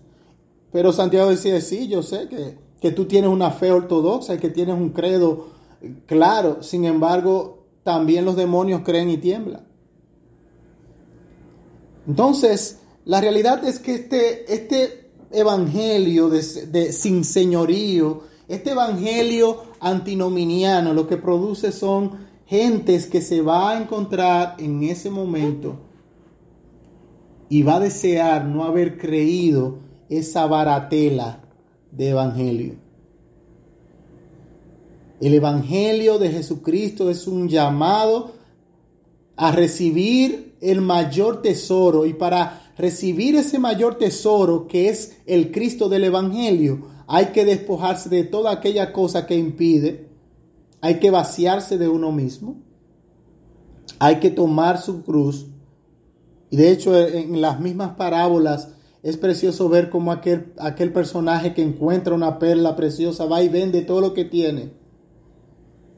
Pero 0.73 0.93
Santiago 0.93 1.31
decía, 1.31 1.61
sí, 1.61 1.89
yo 1.89 2.03
sé 2.03 2.29
que, 2.29 2.59
que 2.81 2.91
tú 2.91 3.07
tienes 3.07 3.31
una 3.31 3.51
fe 3.51 3.73
ortodoxa 3.73 4.35
y 4.35 4.39
que 4.39 4.51
tienes 4.51 4.75
un 4.77 4.91
credo 4.91 5.49
claro, 6.07 6.63
sin 6.63 6.85
embargo, 6.85 7.65
también 7.83 8.25
los 8.25 8.37
demonios 8.37 8.83
creen 8.85 9.11
y 9.11 9.17
tiemblan. 9.17 9.67
Entonces, 12.07 12.79
la 13.05 13.21
realidad 13.21 13.65
es 13.65 13.79
que 13.79 13.95
este, 13.95 14.53
este 14.53 15.11
evangelio 15.31 16.29
de, 16.29 16.43
de, 16.67 16.93
sin 16.93 17.25
señorío, 17.25 18.23
este 18.49 18.71
evangelio 18.71 19.63
antinominiano, 19.81 20.93
lo 20.93 21.07
que 21.07 21.17
produce 21.17 21.73
son 21.73 22.25
gentes 22.47 23.07
que 23.07 23.23
se 23.23 23.41
va 23.41 23.71
a 23.71 23.81
encontrar 23.81 24.57
en 24.59 24.83
ese 24.83 25.11
momento 25.11 25.79
y 27.49 27.63
va 27.63 27.77
a 27.77 27.81
desear 27.81 28.45
no 28.45 28.65
haber 28.65 28.99
creído 28.99 29.79
esa 30.09 30.47
baratela 30.47 31.41
de 31.91 32.11
evangelio. 32.11 32.75
El 35.21 35.35
evangelio 35.35 36.19
de 36.19 36.31
Jesucristo 36.31 37.09
es 37.11 37.27
un 37.27 37.49
llamado 37.49 38.33
a 39.37 39.53
recibir 39.53 40.54
el 40.71 40.81
mayor 40.81 41.43
tesoro 41.43 42.07
y 42.07 42.13
para 42.15 42.73
recibir 42.77 43.37
ese 43.37 43.59
mayor 43.59 43.97
tesoro 43.97 44.67
que 44.67 44.89
es 44.89 45.19
el 45.27 45.53
Cristo 45.53 45.89
del 45.89 46.05
evangelio 46.05 46.89
hay 47.07 47.27
que 47.27 47.45
despojarse 47.45 48.09
de 48.09 48.25
toda 48.25 48.51
aquella 48.51 48.93
cosa 48.93 49.27
que 49.27 49.37
impide 49.37 50.15
hay 50.85 51.01
que 51.01 51.11
vaciarse 51.11 51.79
de 51.79 51.89
uno 51.89 52.13
mismo, 52.13 52.57
hay 53.99 54.21
que 54.21 54.29
tomar 54.29 54.79
su 54.79 55.03
cruz. 55.03 55.47
Y 56.51 56.59
de 56.59 56.71
hecho 56.71 56.95
en 56.95 57.41
las 57.41 57.59
mismas 57.59 57.95
parábolas 57.95 58.69
es 59.03 59.17
precioso 59.17 59.71
ver 59.71 59.89
cómo 59.89 60.13
aquel, 60.13 60.53
aquel 60.59 60.93
personaje 60.93 61.55
que 61.55 61.63
encuentra 61.63 62.15
una 62.15 62.39
perla 62.39 62.77
preciosa 62.77 63.25
va 63.25 63.43
y 63.43 63.49
vende 63.49 63.81
todo 63.81 64.03
lo 64.03 64.13
que 64.13 64.27
tiene 64.27 64.73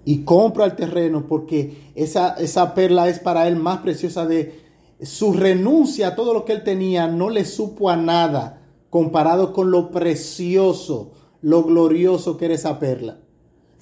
y 0.07 0.21
compra 0.25 0.65
el 0.65 0.77
terreno 0.77 1.27
porque 1.27 1.91
esa, 1.95 2.35
esa 2.35 2.75
perla 2.75 3.09
es 3.09 3.19
para 3.19 3.47
él 3.47 3.57
más 3.57 3.81
preciosa 3.81 4.25
de 4.25 4.65
su 5.03 5.35
renuncia 5.35 6.09
a 6.09 6.15
todo 6.15 6.33
lo 6.33 6.47
que 6.47 6.55
él 6.55 6.65
tenía 6.65 7.09
no 7.09 7.29
le 7.29 7.45
supo 7.45 7.91
a 7.91 7.97
nada 7.97 8.63
comparado 8.89 9.53
con 9.53 9.71
lo 9.71 9.91
precioso, 9.91 11.13
lo 11.43 11.65
glorioso 11.65 12.39
que 12.39 12.47
era 12.47 12.55
esa 12.55 12.79
perla. 12.79 13.19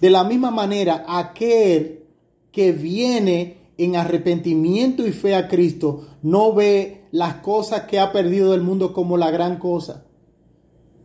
De 0.01 0.11
la 0.11 0.25
misma 0.25 0.51
manera, 0.51 1.05
aquel 1.07 2.05
que 2.51 2.73
viene 2.73 3.59
en 3.79 3.95
arrepentimiento 3.95 5.07
y 5.07 5.13
fe 5.13 5.35
a 5.35 5.47
Cristo 5.47 6.07
no 6.23 6.53
ve 6.53 7.03
las 7.13 7.35
cosas 7.37 7.83
que 7.83 8.01
ha 8.01 8.13
perdido 8.13 8.53
del 8.53 8.63
mundo 8.63 8.93
como 8.93 9.17
la 9.17 9.31
gran 9.31 9.59
cosa. 9.59 10.05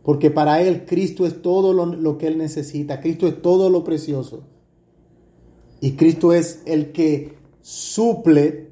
Porque 0.02 0.30
para 0.30 0.62
él 0.62 0.86
Cristo 0.86 1.26
es 1.26 1.42
todo 1.42 1.72
lo, 1.72 2.18
que 2.18 2.26
él 2.26 2.38
necesita. 2.38 3.00
Cristo 3.00 3.28
es 3.28 3.42
todo 3.42 3.68
lo 3.68 3.84
precioso. 3.84 4.44
Y 5.80 5.92
Cristo 5.92 6.32
es 6.32 6.62
el 6.66 6.92
que 6.92 7.38
suple 7.62 8.70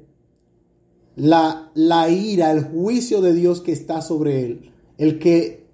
la, 1.15 1.71
la 1.73 2.09
ira, 2.09 2.51
el 2.51 2.63
juicio 2.63 3.21
de 3.21 3.33
Dios 3.33 3.61
que 3.61 3.71
está 3.71 4.01
sobre 4.01 4.45
él. 4.45 4.71
El 4.97 5.17
que 5.17 5.67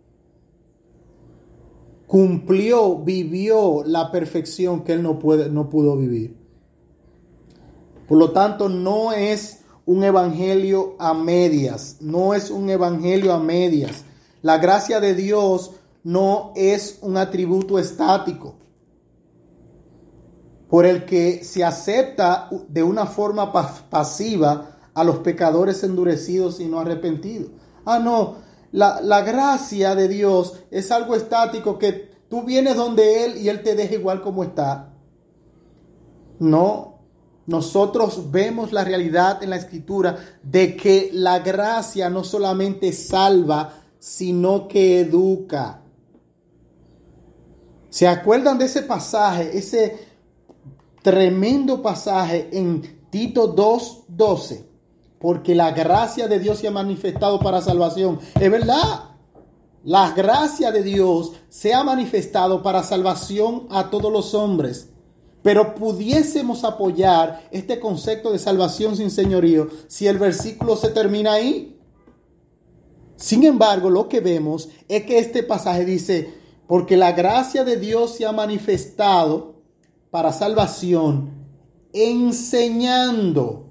cumplió, 2.07 2.99
vivió 2.99 3.83
la 3.86 4.11
perfección 4.11 4.83
que 4.83 4.93
él 4.93 5.03
no, 5.03 5.19
puede, 5.19 5.49
no 5.49 5.69
pudo 5.69 5.97
vivir. 5.97 6.38
Por 8.07 8.17
lo 8.17 8.31
tanto, 8.31 8.69
no 8.69 9.11
es 9.11 9.61
un 9.86 10.03
evangelio 10.03 10.95
a 10.99 11.13
medias, 11.13 11.97
no 11.99 12.33
es 12.33 12.49
un 12.49 12.69
evangelio 12.69 13.33
a 13.33 13.39
medias. 13.39 14.05
La 14.41 14.57
gracia 14.57 14.99
de 14.99 15.15
Dios 15.15 15.71
no 16.03 16.53
es 16.55 16.99
un 17.01 17.17
atributo 17.17 17.79
estático 17.79 18.55
por 20.70 20.86
el 20.86 21.05
que 21.05 21.43
se 21.43 21.63
acepta 21.63 22.49
de 22.68 22.84
una 22.84 23.05
forma 23.05 23.51
pasiva 23.89 24.76
a 24.93 25.03
los 25.03 25.18
pecadores 25.20 25.84
endurecidos 25.84 26.59
y 26.59 26.66
no 26.66 26.80
arrepentidos. 26.80 27.51
Ah, 27.86 27.99
no, 27.99 28.38
la, 28.72 29.22
gracia 29.22 29.95
de 29.95 30.07
Dios 30.07 30.59
es 30.72 30.91
algo 30.91 31.16
estático 31.16 31.78
que 31.78 32.11
tú 32.30 32.43
vienes 32.43 32.76
donde 32.76 33.26
Él 33.26 33.38
y 33.38 33.49
Él 33.49 33.61
te 33.63 33.76
deja 33.76 33.93
igual 33.93 34.22
como 34.22 34.43
está. 34.43 34.93
No, 36.39 36.99
nosotros 37.45 38.32
vemos 38.32 38.74
la 38.74 38.84
realidad 38.84 39.43
en 39.43 39.51
la 39.51 39.55
escritura 39.57 40.18
de 40.41 40.76
que 40.76 41.09
la 41.13 41.39
gracia 41.39 42.09
no 42.09 42.24
solamente 42.24 42.91
salva, 42.91 43.82
sino 43.99 44.68
que 44.68 45.01
educa. 45.01 45.82
¿Se 47.89 48.07
acuerdan 48.07 48.57
de 48.57 48.66
ese 48.66 48.82
pasaje, 48.82 49.57
ese 49.57 50.14
tremendo 51.05 51.83
pasaje 51.83 52.49
en 52.51 53.05
Tito 53.11 53.55
2.12? 53.55 54.75
porque 55.25 55.55
la 55.55 55.71
gracia 55.71 56.27
de 56.27 56.37
Dios 56.37 56.59
se 56.59 56.67
ha 56.67 56.71
manifestado 56.71 57.39
para 57.39 57.59
salvación. 57.59 58.19
Es 58.39 58.51
verdad. 58.51 59.05
La 59.83 60.11
gracia 60.11 60.71
de 60.71 60.83
Dios 60.83 61.31
se 61.49 61.73
ha 61.73 61.83
manifestado 61.83 62.61
para 62.61 62.83
salvación 62.83 63.65
a 63.71 63.89
todos 63.89 64.13
los 64.13 64.35
hombres. 64.35 64.89
Pero 65.41 65.73
pudiésemos 65.73 66.63
apoyar 66.63 67.47
este 67.49 67.79
concepto 67.79 68.31
de 68.31 68.37
salvación 68.37 68.95
sin 68.97 69.09
señorío 69.09 69.67
si 69.87 70.05
el 70.05 70.19
versículo 70.19 70.75
se 70.75 70.89
termina 70.89 71.33
ahí. 71.33 71.79
Sin 73.15 73.43
embargo, 73.45 73.89
lo 73.89 74.07
que 74.07 74.19
vemos 74.19 74.69
es 74.87 75.05
que 75.05 75.17
este 75.17 75.41
pasaje 75.41 75.85
dice, 75.85 76.35
porque 76.67 76.97
la 76.97 77.13
gracia 77.13 77.63
de 77.63 77.77
Dios 77.77 78.13
se 78.13 78.27
ha 78.27 78.31
manifestado 78.31 79.54
para 80.16 80.32
salvación, 80.32 81.30
enseñando 81.91 83.66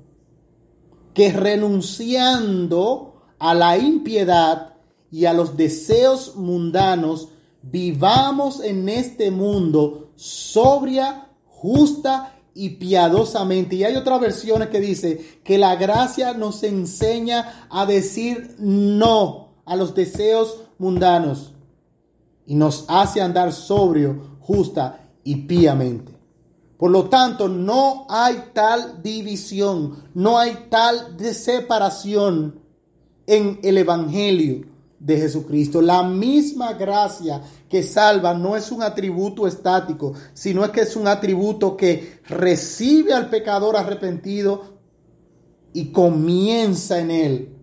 que 1.14 1.32
renunciando 1.32 3.22
a 3.38 3.54
la 3.54 3.78
impiedad 3.78 4.74
y 5.10 5.24
a 5.24 5.32
los 5.32 5.56
deseos 5.56 6.36
mundanos, 6.36 7.28
vivamos 7.62 8.60
en 8.62 8.90
este 8.90 9.30
mundo 9.30 10.10
sobria, 10.16 11.30
justa 11.46 12.34
y 12.52 12.68
piadosamente. 12.76 13.76
Y 13.76 13.84
hay 13.84 13.96
otras 13.96 14.20
versiones 14.20 14.68
que 14.68 14.80
dice 14.80 15.40
que 15.42 15.56
la 15.56 15.76
gracia 15.76 16.34
nos 16.34 16.62
enseña 16.62 17.66
a 17.70 17.86
decir 17.86 18.54
no 18.58 19.54
a 19.64 19.76
los 19.76 19.94
deseos 19.94 20.58
mundanos 20.76 21.54
y 22.46 22.54
nos 22.54 22.84
hace 22.88 23.22
andar 23.22 23.50
sobrio, 23.54 24.36
justa 24.40 25.08
y 25.24 25.36
piamente. 25.36 26.13
Por 26.78 26.90
lo 26.90 27.08
tanto, 27.08 27.48
no 27.48 28.06
hay 28.08 28.50
tal 28.52 29.02
división, 29.02 30.04
no 30.14 30.38
hay 30.38 30.66
tal 30.68 31.16
separación 31.18 32.60
en 33.26 33.60
el 33.62 33.78
Evangelio 33.78 34.66
de 34.98 35.18
Jesucristo. 35.18 35.80
La 35.80 36.02
misma 36.02 36.72
gracia 36.72 37.42
que 37.68 37.82
salva 37.82 38.34
no 38.34 38.56
es 38.56 38.72
un 38.72 38.82
atributo 38.82 39.46
estático, 39.46 40.14
sino 40.32 40.64
es 40.64 40.70
que 40.70 40.80
es 40.80 40.96
un 40.96 41.06
atributo 41.06 41.76
que 41.76 42.20
recibe 42.28 43.12
al 43.12 43.28
pecador 43.28 43.76
arrepentido 43.76 44.74
y 45.72 45.86
comienza 45.86 47.00
en 47.00 47.10
él 47.10 47.56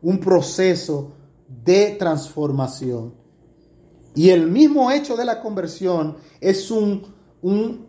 un 0.00 0.18
proceso 0.18 1.12
de 1.64 1.96
transformación. 1.98 3.14
Y 4.14 4.30
el 4.30 4.48
mismo 4.48 4.90
hecho 4.90 5.16
de 5.16 5.24
la 5.24 5.40
conversión 5.40 6.16
es 6.40 6.70
un, 6.70 7.14
un 7.42 7.87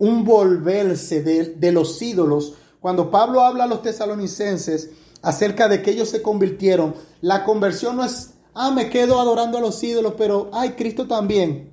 un 0.00 0.24
volverse 0.24 1.22
de, 1.22 1.72
los 1.72 2.02
ídolos. 2.02 2.54
Cuando 2.80 3.10
Pablo 3.10 3.42
habla 3.42 3.64
a 3.64 3.66
los 3.68 3.82
tesalonicenses 3.82 4.90
acerca 5.22 5.68
de 5.68 5.82
que 5.82 5.92
ellos 5.92 6.08
se 6.08 6.22
convirtieron, 6.22 6.94
la 7.20 7.44
conversión 7.44 7.96
no 7.96 8.04
es, 8.04 8.30
ah, 8.54 8.70
me 8.70 8.88
quedo 8.88 9.20
adorando 9.20 9.58
a 9.58 9.60
los 9.60 9.80
ídolos, 9.84 10.14
pero, 10.16 10.50
ay, 10.52 10.70
Cristo 10.70 11.06
también. 11.06 11.70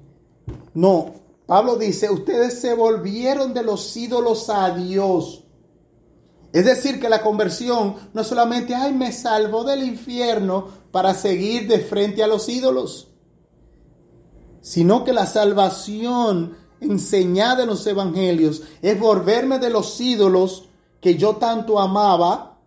No, 0.74 1.14
Pablo 1.46 1.78
dice, 1.78 2.12
ustedes 2.12 2.60
se 2.60 2.74
volvieron 2.74 3.54
de 3.54 3.64
los 3.64 3.96
ídolos 3.96 4.50
a 4.50 4.72
Dios. 4.72 5.46
Es 6.52 6.66
decir, 6.66 7.00
que 7.00 7.08
la 7.08 7.22
conversión 7.22 7.96
no 8.14 8.26
solamente, 8.26 8.76
ay, 8.76 8.94
me 8.94 9.14
salvo 9.14 9.64
del 9.64 9.84
infierno 9.84 10.68
para 10.92 11.14
seguir 11.14 11.70
de 11.70 11.80
frente 11.80 12.24
a 12.24 12.28
los 12.28 12.50
ídolos, 12.50 13.08
sino 14.60 15.06
que 15.06 15.14
la 15.14 15.26
salvación 15.26 16.67
enseñada 16.80 17.64
en 17.64 17.70
los 17.70 17.86
evangelios 17.88 18.64
es 18.82 19.00
volverme 19.00 19.60
de 19.60 19.70
los 19.70 20.00
ídolos 20.00 20.70
que 21.02 21.16
yo 21.16 21.36
tanto 21.36 21.80
amaba 21.80 22.60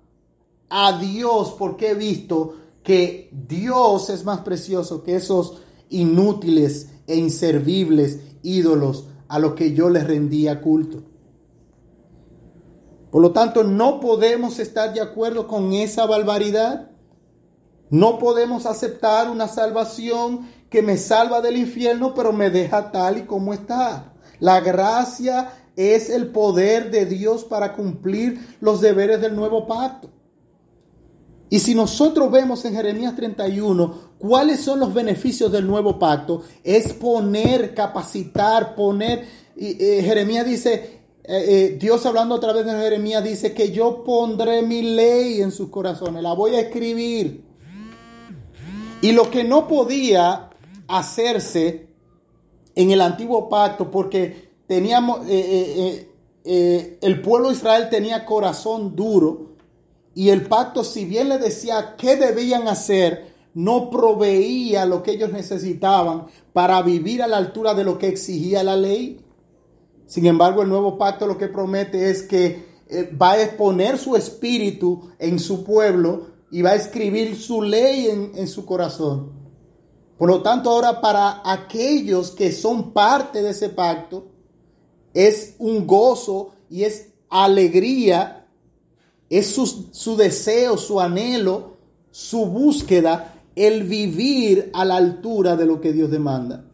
a 0.69 0.99
Dios, 0.99 1.55
porque 1.59 1.91
he 1.91 1.95
visto 1.95 2.55
que 2.83 3.29
Dios 3.33 4.09
es 4.11 4.25
más 4.25 4.41
precioso 4.41 5.03
que 5.03 5.17
esos 5.17 5.59
inútiles 5.89 6.91
e 7.07 7.17
inservibles 7.17 8.21
ídolos 8.43 9.07
a 9.29 9.39
los 9.39 9.55
que 9.55 9.75
yo 9.75 9.91
les 9.91 10.07
rendía 10.07 10.61
culto. 10.61 11.03
Por 13.11 13.23
lo 13.23 13.33
tanto, 13.33 13.65
no 13.65 14.01
podemos 14.01 14.59
estar 14.61 14.95
de 14.95 15.01
acuerdo 15.01 15.49
con 15.49 15.73
esa 15.73 16.07
barbaridad. 16.07 16.91
No 17.91 18.19
podemos 18.21 18.67
aceptar 18.67 19.29
una 19.29 19.49
salvación 19.49 20.49
que 20.71 20.83
me 20.83 20.97
salva 20.97 21.41
del 21.41 21.57
infierno, 21.57 22.15
pero 22.15 22.33
me 22.33 22.49
deja 22.49 22.93
tal 22.93 23.19
y 23.19 23.23
como 23.23 23.53
está. 23.53 24.15
La 24.39 24.61
gracia 24.61 25.53
es 25.77 26.09
el 26.09 26.29
poder 26.29 26.91
de 26.91 27.07
Dios 27.07 27.45
para 27.45 27.75
cumplir 27.75 28.57
los 28.61 28.81
deberes 28.81 29.21
del 29.21 29.35
nuevo 29.35 29.67
pacto. 29.67 30.09
Y 31.51 31.59
si 31.59 31.75
nosotros 31.75 32.31
vemos 32.31 32.65
en 32.65 32.75
Jeremías 32.75 33.17
31 33.17 34.11
cuáles 34.19 34.61
son 34.61 34.79
los 34.79 34.95
beneficios 34.95 35.51
del 35.51 35.67
nuevo 35.67 35.99
pacto, 35.99 36.45
es 36.63 36.93
poner, 36.93 37.75
capacitar, 37.75 38.77
poner. 38.77 39.27
Eh, 39.57 40.01
Jeremías 40.05 40.47
dice, 40.47 41.01
eh, 41.25 41.45
eh, 41.49 41.77
Dios 41.81 42.07
hablando 42.07 42.37
a 42.37 42.41
través 42.41 42.65
de 42.65 42.73
Jeremías 42.73 43.25
dice 43.25 43.53
que 43.53 43.73
yo 43.73 44.05
pondré 44.05 44.63
mi 44.63 44.83
ley 44.83 45.43
en 45.43 45.51
sus 45.51 45.69
corazones, 45.71 46.23
la 46.23 46.35
voy 46.35 46.55
a 46.55 46.61
escribir. 46.61 47.45
Y 49.03 49.13
lo 49.13 49.31
que 49.31 49.43
no 49.43 49.67
podía 49.67 50.50
hacerse 50.99 51.89
en 52.75 52.91
el 52.91 53.01
antiguo 53.01 53.49
pacto, 53.49 53.91
porque 53.91 54.51
teníamos, 54.67 55.21
el 55.29 57.21
pueblo 57.23 57.49
de 57.49 57.55
Israel 57.55 57.89
tenía 57.91 58.25
corazón 58.25 58.95
duro, 58.95 59.51
y 60.15 60.31
el 60.31 60.47
pacto, 60.47 60.85
si 60.85 61.05
bien 61.05 61.29
le 61.29 61.39
decía 61.39 61.95
qué 61.97 62.17
debían 62.17 62.69
hacer, 62.69 63.31
no 63.55 63.91
proveía 63.91 64.85
lo 64.87 65.03
que 65.03 65.13
ellos 65.13 65.33
necesitaban 65.33 66.27
para 66.53 66.83
vivir 66.83 67.23
a 67.23 67.27
la 67.27 67.37
altura 67.37 67.75
de 67.75 67.85
lo 67.85 67.99
que 67.99 68.09
exigía 68.09 68.63
la 68.63 68.77
ley. 68.77 69.21
Sin 70.07 70.27
embargo, 70.27 70.63
el 70.63 70.69
nuevo 70.69 70.99
pacto 70.99 71.27
lo 71.27 71.39
que 71.39 71.49
promete 71.49 72.11
es 72.11 72.23
que 72.23 72.65
eh, 72.89 73.11
va 73.21 73.33
a 73.33 73.43
exponer 73.43 73.99
su 73.99 74.17
espíritu 74.17 75.11
en 75.19 75.39
su 75.39 75.65
pueblo 75.65 76.27
y 76.51 76.63
va 76.63 76.71
a 76.71 76.75
escribir 76.75 77.37
su 77.37 77.63
ley 77.63 78.09
en 78.35 78.49
su 78.49 78.67
corazón. 78.67 79.40
Por 80.21 80.29
lo 80.29 80.41
tanto, 80.43 80.71
ahora 80.71 81.01
para 81.01 81.43
aquellos 81.45 82.31
que 82.31 82.53
son 82.53 82.93
parte 82.93 83.43
de 83.43 83.51
ese 83.51 83.71
pacto, 83.71 84.27
es 85.13 85.57
un 85.59 85.85
gozo 85.89 86.53
y 86.69 86.85
es 86.85 87.09
alegría 87.29 88.41
es 89.31 89.47
su, 89.47 90.17
deseo, 90.17 90.77
su 90.77 91.01
anhelo, 91.01 91.77
su 92.11 92.47
búsqueda, 92.47 93.35
el 93.55 93.85
vivir 93.85 94.71
a 94.75 94.85
la 94.85 94.97
altura 94.97 95.57
de 95.57 95.67
lo 95.67 95.81
que 95.81 95.93
Dios 95.93 96.11
demanda. 96.11 96.65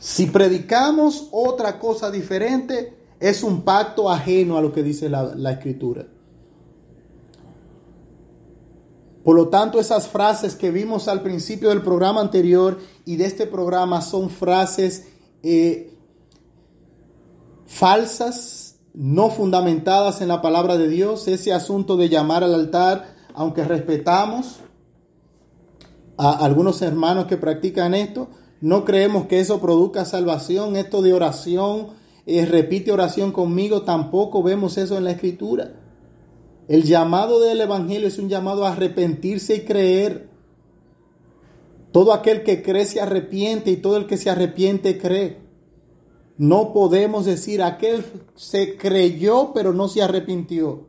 Si 0.00 0.26
predicamos 0.26 1.28
otra 1.30 1.78
cosa 1.78 2.10
diferente, 2.10 2.96
es 3.20 3.44
un 3.44 3.62
pacto 3.62 4.10
ajeno 4.10 4.58
a 4.58 4.60
lo 4.60 4.72
que 4.72 4.82
dice 4.82 5.08
la, 5.08 5.52
escritura. 5.52 6.06
Por 9.26 9.34
lo 9.34 9.48
tanto, 9.48 9.80
esas 9.80 10.06
frases 10.06 10.54
que 10.54 10.70
vimos 10.70 11.08
al 11.08 11.20
principio 11.20 11.70
del 11.70 11.82
programa 11.82 12.20
anterior 12.20 12.78
y 13.04 13.16
de 13.16 13.24
este 13.24 13.48
programa 13.48 14.00
son 14.00 14.30
frases 14.30 15.08
eh, 15.42 15.92
falsas, 17.66 18.76
no 18.94 19.30
fundamentadas 19.30 20.20
en 20.20 20.28
la 20.28 20.40
palabra 20.40 20.76
de 20.76 20.86
Dios, 20.86 21.26
ese 21.26 21.52
asunto 21.52 21.96
de 21.96 22.08
llamar 22.08 22.44
al 22.44 22.54
altar, 22.54 23.16
aunque 23.34 23.64
respetamos 23.64 24.60
a 26.16 26.44
algunos 26.44 26.80
hermanos 26.80 27.26
que 27.26 27.36
practican 27.36 27.94
esto, 27.94 28.28
no 28.60 28.84
creemos 28.84 29.26
que 29.26 29.40
eso 29.40 29.60
produzca 29.60 30.04
salvación, 30.04 30.76
esto 30.76 31.02
de 31.02 31.14
oración, 31.14 31.88
eh, 32.26 32.46
repite 32.46 32.92
oración 32.92 33.32
conmigo, 33.32 33.82
tampoco 33.82 34.44
vemos 34.44 34.78
eso 34.78 34.96
en 34.96 35.02
la 35.02 35.10
escritura. 35.10 35.85
El 36.68 36.82
llamado 36.82 37.40
del 37.40 37.60
Evangelio 37.60 38.08
es 38.08 38.18
un 38.18 38.28
llamado 38.28 38.66
a 38.66 38.72
arrepentirse 38.72 39.56
y 39.56 39.60
creer. 39.60 40.28
Todo 41.92 42.12
aquel 42.12 42.42
que 42.42 42.62
cree 42.62 42.84
se 42.86 43.00
arrepiente 43.00 43.70
y 43.70 43.76
todo 43.76 43.96
el 43.96 44.06
que 44.06 44.16
se 44.16 44.30
arrepiente 44.30 44.98
cree. 44.98 45.38
No 46.38 46.72
podemos 46.72 47.24
decir 47.24 47.62
aquel 47.62 48.04
se 48.34 48.76
creyó 48.76 49.52
pero 49.54 49.72
no 49.72 49.88
se 49.88 50.02
arrepintió. 50.02 50.86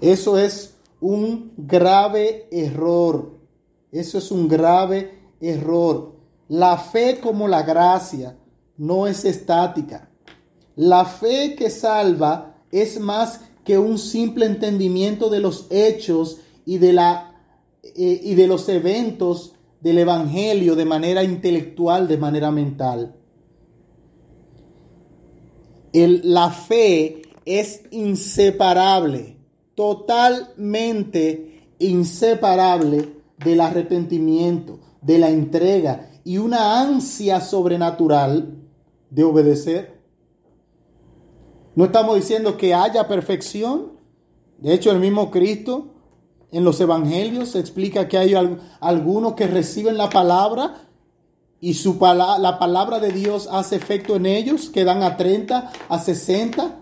Eso 0.00 0.38
es 0.38 0.76
un 1.00 1.52
grave 1.56 2.48
error. 2.50 3.38
Eso 3.92 4.18
es 4.18 4.30
un 4.30 4.48
grave 4.48 5.18
error. 5.40 6.16
La 6.48 6.78
fe 6.78 7.20
como 7.20 7.46
la 7.46 7.62
gracia 7.62 8.38
no 8.78 9.06
es 9.06 9.24
estática. 9.24 10.10
La 10.76 11.04
fe 11.04 11.54
que 11.56 11.68
salva 11.68 12.56
es 12.70 12.98
más 13.00 13.40
que 13.68 13.78
un 13.78 13.98
simple 13.98 14.46
entendimiento 14.46 15.30
de 15.30 15.38
los 15.38 15.66
hechos 15.70 16.38
y 16.64 16.78
de, 16.78 16.92
la, 16.94 17.36
eh, 17.82 18.20
y 18.24 18.34
de 18.34 18.46
los 18.48 18.68
eventos 18.68 19.52
del 19.80 19.98
Evangelio 19.98 20.74
de 20.74 20.84
manera 20.84 21.22
intelectual, 21.22 22.08
de 22.08 22.16
manera 22.16 22.50
mental 22.50 23.14
la 25.92 26.50
fe 26.50 27.22
es 27.44 27.82
inseparable, 27.90 29.36
totalmente 29.74 31.66
inseparable 31.78 33.14
del 33.38 33.60
arrepentimiento, 33.60 34.80
de 35.00 35.18
la 35.18 35.30
entrega 35.30 36.10
y 36.24 36.38
una 36.38 36.80
ansia 36.80 37.40
sobrenatural 37.40 38.56
de 39.10 39.24
obedecer. 39.24 39.97
No 41.78 41.84
estamos 41.84 42.16
diciendo 42.16 42.56
que 42.56 42.74
haya 42.74 43.06
perfección. 43.06 43.92
De 44.56 44.74
hecho, 44.74 44.90
el 44.90 44.98
mismo 44.98 45.30
Cristo 45.30 45.94
en 46.50 46.64
los 46.64 46.80
evangelios 46.80 47.54
explica 47.54 48.08
que 48.08 48.18
hay 48.18 48.34
algunos 48.80 49.34
que 49.34 49.46
reciben 49.46 49.96
la 49.96 50.10
palabra 50.10 50.88
y 51.60 51.74
su 51.74 51.96
la 52.00 52.58
palabra 52.58 52.98
de 52.98 53.12
Dios 53.12 53.48
hace 53.52 53.76
efecto 53.76 54.16
en 54.16 54.26
ellos, 54.26 54.70
que 54.70 54.82
dan 54.82 55.04
a 55.04 55.16
30, 55.16 55.70
a 55.88 55.98
60, 56.00 56.80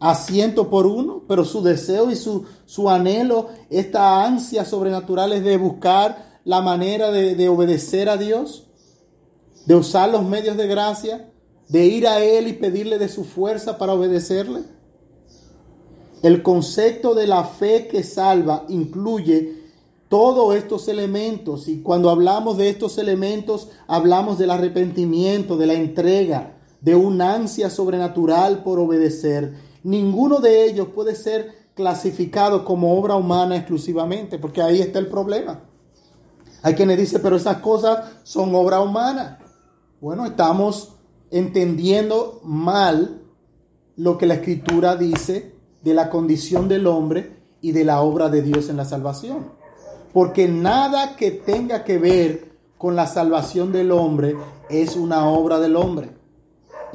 a 0.00 0.14
100 0.14 0.54
por 0.70 0.86
uno, 0.86 1.24
pero 1.28 1.44
su 1.44 1.62
deseo 1.62 2.10
y 2.10 2.16
su, 2.16 2.46
su 2.64 2.88
anhelo, 2.88 3.50
esta 3.68 4.24
ansia 4.24 4.64
sobrenatural 4.64 5.34
es 5.34 5.44
de 5.44 5.58
buscar 5.58 6.40
la 6.44 6.62
manera 6.62 7.10
de, 7.10 7.34
de 7.34 7.50
obedecer 7.50 8.08
a 8.08 8.16
Dios, 8.16 8.66
de 9.66 9.74
usar 9.74 10.08
los 10.08 10.24
medios 10.24 10.56
de 10.56 10.68
gracia, 10.68 11.30
de 11.68 11.86
ir 11.86 12.06
a 12.06 12.22
Él 12.22 12.48
y 12.48 12.52
pedirle 12.52 12.98
de 12.98 13.08
su 13.08 13.24
fuerza 13.24 13.78
para 13.78 13.94
obedecerle. 13.94 14.62
El 16.22 16.42
concepto 16.42 17.14
de 17.14 17.26
la 17.26 17.44
fe 17.44 17.88
que 17.88 18.02
salva 18.02 18.64
incluye 18.68 19.66
todos 20.08 20.54
estos 20.54 20.88
elementos. 20.88 21.68
Y 21.68 21.82
cuando 21.82 22.10
hablamos 22.10 22.56
de 22.56 22.68
estos 22.68 22.98
elementos, 22.98 23.68
hablamos 23.86 24.38
del 24.38 24.50
arrepentimiento, 24.50 25.56
de 25.56 25.66
la 25.66 25.74
entrega, 25.74 26.56
de 26.80 26.94
una 26.94 27.34
ansia 27.34 27.70
sobrenatural 27.70 28.62
por 28.62 28.78
obedecer. 28.78 29.54
Ninguno 29.82 30.40
de 30.40 30.64
ellos 30.64 30.88
puede 30.94 31.14
ser 31.14 31.66
clasificado 31.74 32.64
como 32.64 32.98
obra 32.98 33.16
humana 33.16 33.56
exclusivamente, 33.56 34.38
porque 34.38 34.62
ahí 34.62 34.80
está 34.80 34.98
el 34.98 35.08
problema. 35.08 35.60
Hay 36.62 36.74
quienes 36.74 36.98
dicen, 36.98 37.20
pero 37.22 37.36
esas 37.36 37.58
cosas 37.58 38.12
son 38.22 38.54
obra 38.54 38.80
humana. 38.80 39.38
Bueno, 40.00 40.24
estamos 40.26 40.95
entendiendo 41.30 42.40
mal 42.44 43.22
lo 43.96 44.18
que 44.18 44.26
la 44.26 44.34
escritura 44.34 44.96
dice 44.96 45.54
de 45.82 45.94
la 45.94 46.10
condición 46.10 46.68
del 46.68 46.86
hombre 46.86 47.36
y 47.60 47.72
de 47.72 47.84
la 47.84 48.00
obra 48.00 48.28
de 48.28 48.42
Dios 48.42 48.68
en 48.68 48.76
la 48.76 48.84
salvación 48.84 49.56
porque 50.16 50.48
nada 50.48 51.14
que 51.14 51.30
tenga 51.30 51.84
que 51.84 51.98
ver 51.98 52.56
con 52.78 52.96
la 52.96 53.06
salvación 53.06 53.70
del 53.70 53.92
hombre 53.92 54.34
es 54.70 54.96
una 54.96 55.28
obra 55.28 55.60
del 55.60 55.76
hombre. 55.76 56.08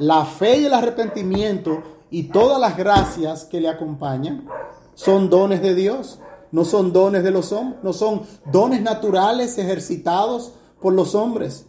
La 0.00 0.24
fe 0.24 0.58
y 0.58 0.64
el 0.64 0.74
arrepentimiento 0.74 1.84
y 2.10 2.24
todas 2.24 2.60
las 2.60 2.76
gracias 2.76 3.44
que 3.44 3.60
le 3.60 3.68
acompañan 3.68 4.48
son 4.94 5.30
dones 5.30 5.62
de 5.62 5.76
Dios, 5.76 6.18
no 6.50 6.64
son 6.64 6.92
dones 6.92 7.22
de 7.22 7.30
los 7.30 7.52
hombres, 7.52 7.78
no 7.84 7.92
son 7.92 8.22
dones 8.50 8.82
naturales 8.82 9.56
ejercitados 9.56 10.54
por 10.80 10.92
los 10.92 11.14
hombres. 11.14 11.66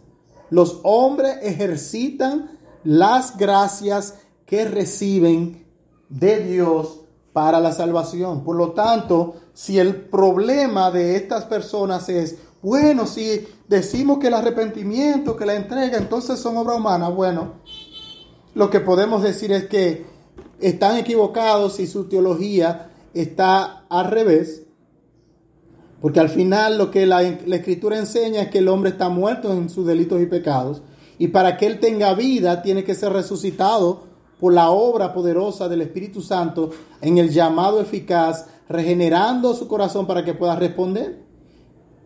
Los 0.50 0.80
hombres 0.82 1.38
ejercitan 1.42 2.53
las 2.84 3.36
gracias 3.36 4.14
que 4.46 4.64
reciben 4.64 5.66
de 6.08 6.40
Dios 6.40 7.00
para 7.32 7.60
la 7.60 7.72
salvación. 7.72 8.44
Por 8.44 8.56
lo 8.56 8.72
tanto, 8.72 9.36
si 9.52 9.78
el 9.78 9.96
problema 9.96 10.90
de 10.90 11.16
estas 11.16 11.44
personas 11.44 12.08
es, 12.08 12.36
bueno, 12.62 13.06
si 13.06 13.46
decimos 13.68 14.18
que 14.18 14.28
el 14.28 14.34
arrepentimiento, 14.34 15.36
que 15.36 15.46
la 15.46 15.54
entrega, 15.54 15.98
entonces 15.98 16.38
son 16.38 16.56
obra 16.56 16.76
humana, 16.76 17.08
bueno, 17.08 17.54
lo 18.54 18.70
que 18.70 18.80
podemos 18.80 19.22
decir 19.22 19.52
es 19.52 19.64
que 19.64 20.06
están 20.60 20.96
equivocados 20.96 21.80
y 21.80 21.86
su 21.86 22.04
teología 22.08 22.90
está 23.12 23.84
al 23.88 24.10
revés. 24.10 24.62
Porque 26.00 26.20
al 26.20 26.28
final 26.28 26.78
lo 26.78 26.90
que 26.90 27.06
la, 27.06 27.22
la, 27.22 27.56
escritura 27.56 27.98
enseña 27.98 28.42
es 28.42 28.50
que 28.50 28.58
el 28.58 28.68
hombre 28.68 28.90
está 28.90 29.08
muerto 29.08 29.52
en 29.52 29.70
sus 29.70 29.86
delitos 29.86 30.20
y 30.20 30.26
pecados. 30.26 30.82
Y 31.18 31.28
para 31.28 31.56
que 31.56 31.66
él 31.66 31.80
tenga 31.80 32.14
vida 32.14 32.62
tiene 32.62 32.84
que 32.84 32.94
ser 32.94 33.12
resucitado 33.12 34.04
por 34.40 34.52
la 34.52 34.70
obra 34.70 35.12
poderosa 35.12 35.68
del 35.68 35.82
Espíritu 35.82 36.20
Santo 36.20 36.70
en 37.00 37.18
el 37.18 37.30
llamado 37.30 37.80
eficaz, 37.80 38.46
regenerando 38.68 39.54
su 39.54 39.68
corazón 39.68 40.06
para 40.06 40.24
que 40.24 40.34
pueda 40.34 40.56
responder. 40.56 41.22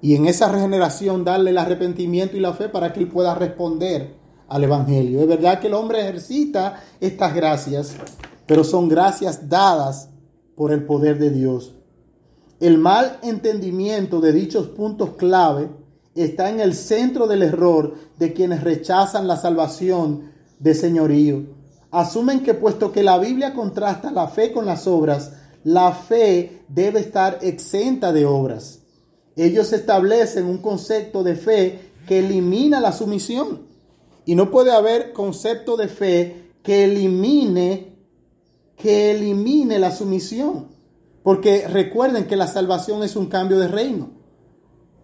Y 0.00 0.14
en 0.14 0.26
esa 0.26 0.48
regeneración 0.48 1.24
darle 1.24 1.50
el 1.50 1.58
arrepentimiento 1.58 2.36
y 2.36 2.40
la 2.40 2.52
fe 2.52 2.68
para 2.68 2.92
que 2.92 3.00
él 3.00 3.08
pueda 3.08 3.34
responder 3.34 4.14
al 4.48 4.64
Evangelio. 4.64 5.20
Es 5.20 5.28
verdad 5.28 5.60
que 5.60 5.66
el 5.66 5.74
hombre 5.74 6.00
ejercita 6.00 6.82
estas 7.00 7.34
gracias, 7.34 7.96
pero 8.46 8.64
son 8.64 8.88
gracias 8.88 9.48
dadas 9.48 10.10
por 10.54 10.72
el 10.72 10.84
poder 10.84 11.18
de 11.18 11.30
Dios. 11.30 11.74
El 12.60 12.78
mal 12.78 13.18
entendimiento 13.22 14.20
de 14.20 14.32
dichos 14.32 14.68
puntos 14.68 15.10
clave 15.16 15.68
está 16.22 16.50
en 16.50 16.60
el 16.60 16.74
centro 16.74 17.26
del 17.26 17.42
error 17.42 17.94
de 18.18 18.32
quienes 18.32 18.62
rechazan 18.62 19.26
la 19.26 19.36
salvación 19.36 20.32
de 20.58 20.74
señorío 20.74 21.58
asumen 21.90 22.42
que 22.42 22.54
puesto 22.54 22.92
que 22.92 23.02
la 23.02 23.18
Biblia 23.18 23.54
contrasta 23.54 24.10
la 24.10 24.28
fe 24.28 24.52
con 24.52 24.66
las 24.66 24.86
obras, 24.86 25.32
la 25.64 25.92
fe 25.92 26.62
debe 26.68 27.00
estar 27.00 27.38
exenta 27.42 28.12
de 28.12 28.26
obras. 28.26 28.80
Ellos 29.36 29.72
establecen 29.72 30.46
un 30.46 30.58
concepto 30.58 31.22
de 31.22 31.36
fe 31.36 31.92
que 32.06 32.20
elimina 32.20 32.80
la 32.80 32.92
sumisión. 32.92 33.66
Y 34.24 34.34
no 34.34 34.50
puede 34.50 34.72
haber 34.72 35.12
concepto 35.12 35.76
de 35.76 35.88
fe 35.88 36.52
que 36.62 36.84
elimine 36.84 37.96
que 38.76 39.10
elimine 39.10 39.78
la 39.78 39.90
sumisión. 39.90 40.68
Porque 41.22 41.66
recuerden 41.66 42.26
que 42.26 42.36
la 42.36 42.46
salvación 42.46 43.02
es 43.02 43.16
un 43.16 43.26
cambio 43.26 43.58
de 43.58 43.68
reino. 43.68 44.10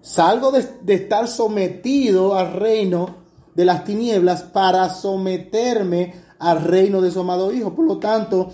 Salgo 0.04 0.52
de, 0.52 0.68
de 0.82 0.92
estar 0.92 1.28
sometido 1.28 2.36
al 2.36 2.52
reino 2.52 3.16
de 3.54 3.64
las 3.64 3.84
tinieblas 3.84 4.42
para 4.42 4.90
someterme 4.90 6.12
al 6.38 6.62
reino 6.62 7.00
de 7.00 7.10
su 7.10 7.20
amado 7.20 7.50
Hijo. 7.50 7.74
Por 7.74 7.86
lo 7.86 7.96
tanto, 7.96 8.50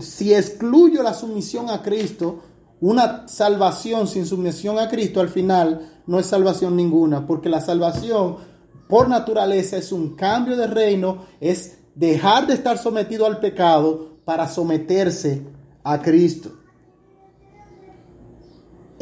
si 0.00 0.32
excluyo 0.32 1.02
la 1.02 1.12
sumisión 1.12 1.70
a 1.70 1.82
Cristo, 1.82 2.38
una 2.80 3.26
salvación 3.26 4.06
sin 4.06 4.26
sumisión 4.26 4.78
a 4.78 4.88
Cristo 4.88 5.20
al 5.20 5.28
final 5.28 6.02
no 6.06 6.20
es 6.20 6.26
salvación 6.26 6.76
ninguna, 6.76 7.26
porque 7.26 7.48
la 7.48 7.60
salvación 7.60 8.36
por 8.88 9.08
naturaleza 9.08 9.78
es 9.78 9.90
un 9.90 10.14
cambio 10.14 10.56
de 10.56 10.68
reino, 10.68 11.26
es 11.40 11.78
dejar 11.96 12.46
de 12.46 12.54
estar 12.54 12.78
sometido 12.78 13.26
al 13.26 13.40
pecado 13.40 14.18
para 14.24 14.48
someterse 14.48 15.42
a 15.82 16.00
Cristo. 16.00 16.61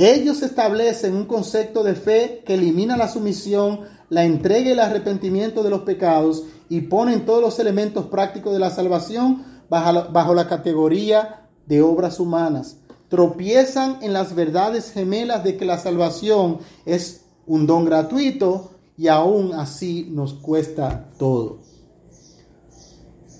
Ellos 0.00 0.40
establecen 0.40 1.14
un 1.14 1.26
concepto 1.26 1.82
de 1.82 1.94
fe 1.94 2.42
que 2.46 2.54
elimina 2.54 2.96
la 2.96 3.06
sumisión, 3.06 3.80
la 4.08 4.24
entrega 4.24 4.70
y 4.70 4.72
el 4.72 4.80
arrepentimiento 4.80 5.62
de 5.62 5.68
los 5.68 5.82
pecados 5.82 6.44
y 6.70 6.80
ponen 6.80 7.26
todos 7.26 7.42
los 7.42 7.58
elementos 7.58 8.06
prácticos 8.06 8.54
de 8.54 8.60
la 8.60 8.70
salvación 8.70 9.44
bajo 9.68 10.32
la, 10.32 10.48
categoría 10.48 11.46
de 11.66 11.82
obras 11.82 12.18
humanas. 12.18 12.78
Tropiezan 13.10 13.98
en 14.00 14.14
las 14.14 14.34
verdades 14.34 14.90
gemelas 14.90 15.44
de 15.44 15.58
que 15.58 15.66
la 15.66 15.76
salvación 15.76 16.60
es 16.86 17.26
un 17.46 17.66
don 17.66 17.84
gratuito 17.84 18.70
y 18.96 19.08
aún 19.08 19.52
así 19.52 20.08
nos 20.10 20.32
cuesta 20.32 21.10
todo. 21.18 21.58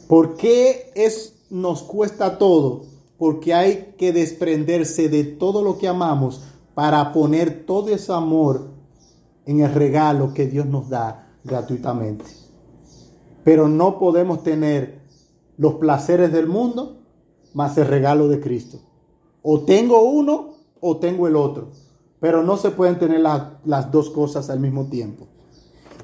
¿Por 0.08 0.36
qué 0.36 0.92
es, 0.94 1.36
nos 1.48 1.82
cuesta 1.84 2.36
todo? 2.36 2.89
Porque 3.20 3.54
hay 3.54 3.94
que 3.96 4.12
desprenderse 4.12 5.08
de 5.08 5.22
todo 5.22 5.62
lo 5.62 5.78
que 5.78 5.86
amamos 5.86 6.42
para 6.74 7.12
poner 7.12 7.64
todo 7.66 7.90
ese 7.90 8.12
amor 8.12 8.72
en 9.46 9.60
el 9.60 9.72
regalo 9.72 10.34
que 10.34 10.46
Dios 10.48 10.66
nos 10.66 10.88
da 10.88 11.28
gratuitamente 11.44 12.40
pero 13.44 13.68
no 13.68 13.98
podemos 13.98 14.42
tener 14.42 15.00
los 15.56 15.74
placeres 15.74 16.32
del 16.32 16.46
mundo 16.46 16.98
más 17.54 17.76
el 17.78 17.86
regalo 17.86 18.28
de 18.28 18.40
Cristo. 18.40 18.78
O 19.42 19.60
tengo 19.60 20.02
uno 20.02 20.54
o 20.80 20.98
tengo 20.98 21.26
el 21.26 21.36
otro, 21.36 21.70
pero 22.20 22.42
no 22.42 22.56
se 22.56 22.70
pueden 22.70 22.98
tener 22.98 23.20
las 23.20 23.90
dos 23.90 24.10
cosas 24.10 24.50
al 24.50 24.60
mismo 24.60 24.86
tiempo. 24.86 25.26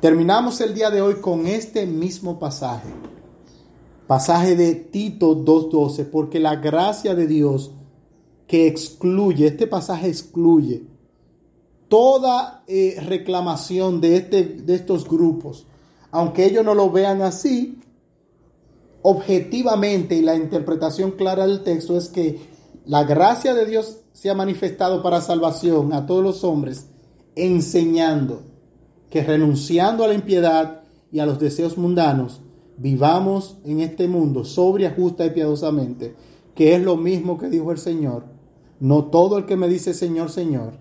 Terminamos 0.00 0.60
el 0.60 0.74
día 0.74 0.90
de 0.90 1.00
hoy 1.00 1.20
con 1.20 1.46
este 1.46 1.86
mismo 1.86 2.38
pasaje, 2.38 2.88
pasaje 4.06 4.56
de 4.56 4.74
Tito 4.74 5.36
2.12, 5.44 6.08
porque 6.10 6.40
la 6.40 6.56
gracia 6.56 7.14
de 7.14 7.26
Dios 7.26 7.72
que 8.46 8.66
excluye, 8.66 9.46
este 9.46 9.66
pasaje 9.66 10.08
excluye 10.08 10.84
toda 11.88 12.64
eh, 12.66 12.96
reclamación 13.06 14.00
de, 14.00 14.16
este, 14.16 14.44
de 14.44 14.74
estos 14.74 15.08
grupos. 15.08 15.66
Aunque 16.10 16.46
ellos 16.46 16.64
no 16.64 16.74
lo 16.74 16.90
vean 16.90 17.22
así, 17.22 17.78
objetivamente 19.02 20.16
y 20.16 20.22
la 20.22 20.36
interpretación 20.36 21.12
clara 21.12 21.46
del 21.46 21.62
texto 21.62 21.96
es 21.96 22.08
que 22.08 22.38
la 22.84 23.04
gracia 23.04 23.54
de 23.54 23.66
Dios 23.66 23.98
se 24.12 24.30
ha 24.30 24.34
manifestado 24.34 25.02
para 25.02 25.20
salvación 25.20 25.92
a 25.92 26.06
todos 26.06 26.22
los 26.22 26.44
hombres, 26.44 26.86
enseñando 27.34 28.42
que 29.10 29.22
renunciando 29.22 30.04
a 30.04 30.08
la 30.08 30.14
impiedad 30.14 30.82
y 31.12 31.20
a 31.20 31.26
los 31.26 31.38
deseos 31.38 31.76
mundanos, 31.76 32.40
vivamos 32.78 33.58
en 33.64 33.80
este 33.80 34.08
mundo 34.08 34.44
sobria, 34.44 34.94
justa 34.96 35.24
y 35.24 35.30
piadosamente, 35.30 36.14
que 36.54 36.74
es 36.74 36.82
lo 36.82 36.96
mismo 36.96 37.38
que 37.38 37.48
dijo 37.48 37.72
el 37.72 37.78
Señor. 37.78 38.24
No 38.80 39.06
todo 39.06 39.38
el 39.38 39.46
que 39.46 39.56
me 39.56 39.68
dice 39.68 39.94
Señor, 39.94 40.30
Señor, 40.30 40.74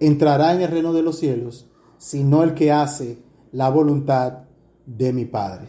entrará 0.00 0.54
en 0.54 0.62
el 0.62 0.70
reino 0.70 0.92
de 0.92 1.02
los 1.02 1.18
cielos, 1.18 1.66
sino 1.98 2.42
el 2.42 2.54
que 2.54 2.72
hace 2.72 3.18
la 3.52 3.70
voluntad 3.70 4.44
de 4.86 5.12
mi 5.12 5.24
Padre. 5.24 5.68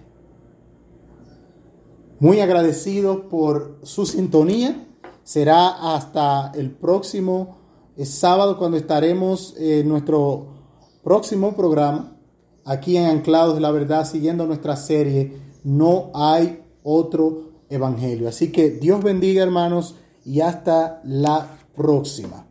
Muy 2.19 2.39
agradecido 2.39 3.27
por 3.29 3.79
su 3.83 4.05
sintonía. 4.05 4.87
Será 5.23 5.95
hasta 5.95 6.51
el 6.55 6.71
próximo 6.71 7.57
eh, 7.97 8.05
sábado 8.05 8.57
cuando 8.57 8.77
estaremos 8.77 9.55
en 9.57 9.89
nuestro 9.89 10.47
próximo 11.03 11.55
programa 11.55 12.14
aquí 12.65 12.97
en 12.97 13.05
Anclados 13.05 13.55
de 13.55 13.61
la 13.61 13.71
Verdad 13.71 14.05
siguiendo 14.05 14.45
nuestra 14.45 14.75
serie 14.75 15.37
No 15.63 16.11
hay 16.13 16.61
otro 16.83 17.51
evangelio. 17.69 18.27
Así 18.27 18.51
que 18.51 18.71
Dios 18.71 19.03
bendiga 19.03 19.41
hermanos 19.41 19.95
y 20.25 20.41
hasta 20.41 21.01
la 21.05 21.57
próxima. 21.75 22.44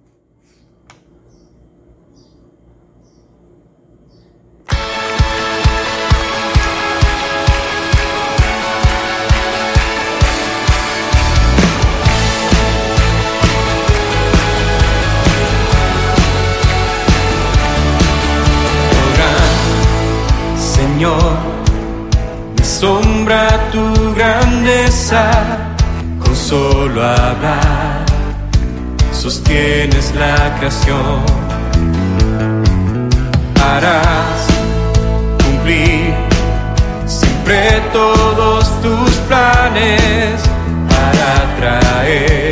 Con 25.10 26.34
solo 26.34 27.02
hablar 27.02 28.06
sostienes 29.12 30.14
la 30.14 30.56
creación. 30.58 31.20
Harás 33.62 34.46
cumplir 35.44 36.14
siempre 37.04 37.82
todos 37.92 38.64
tus 38.80 39.10
planes 39.28 40.40
para 40.88 41.56
traer 41.58 42.43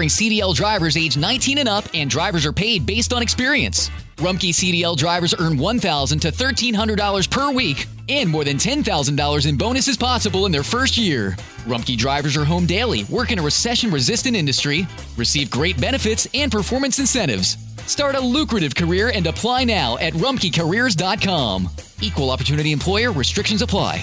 hiring 0.00 0.08
CDL 0.08 0.54
drivers 0.54 0.96
age 0.96 1.18
19 1.18 1.58
and 1.58 1.68
up, 1.68 1.84
and 1.92 2.08
drivers 2.08 2.46
are 2.46 2.54
paid 2.54 2.86
based 2.86 3.12
on 3.12 3.20
experience. 3.20 3.90
Rumkey 4.16 4.48
CDL 4.48 4.96
drivers 4.96 5.34
earn 5.34 5.58
$1,000 5.58 6.20
to 6.22 6.32
$1,300 6.32 7.30
per 7.30 7.52
week, 7.52 7.86
and 8.08 8.30
more 8.30 8.42
than 8.42 8.56
$10,000 8.56 9.46
in 9.46 9.56
bonuses 9.58 9.98
possible 9.98 10.46
in 10.46 10.52
their 10.52 10.62
first 10.62 10.96
year. 10.96 11.36
Rumkey 11.66 11.98
drivers 11.98 12.34
are 12.34 12.46
home 12.46 12.64
daily, 12.64 13.04
work 13.10 13.30
in 13.30 13.38
a 13.38 13.42
recession 13.42 13.90
resistant 13.90 14.36
industry, 14.36 14.86
receive 15.18 15.50
great 15.50 15.78
benefits 15.78 16.26
and 16.32 16.50
performance 16.50 16.98
incentives. 16.98 17.58
Start 17.84 18.14
a 18.14 18.20
lucrative 18.20 18.74
career 18.74 19.10
and 19.14 19.26
apply 19.26 19.64
now 19.64 19.98
at 19.98 20.14
rumkeycareers.com. 20.14 21.68
Equal 22.00 22.30
opportunity 22.30 22.72
employer 22.72 23.12
restrictions 23.12 23.60
apply. 23.60 24.02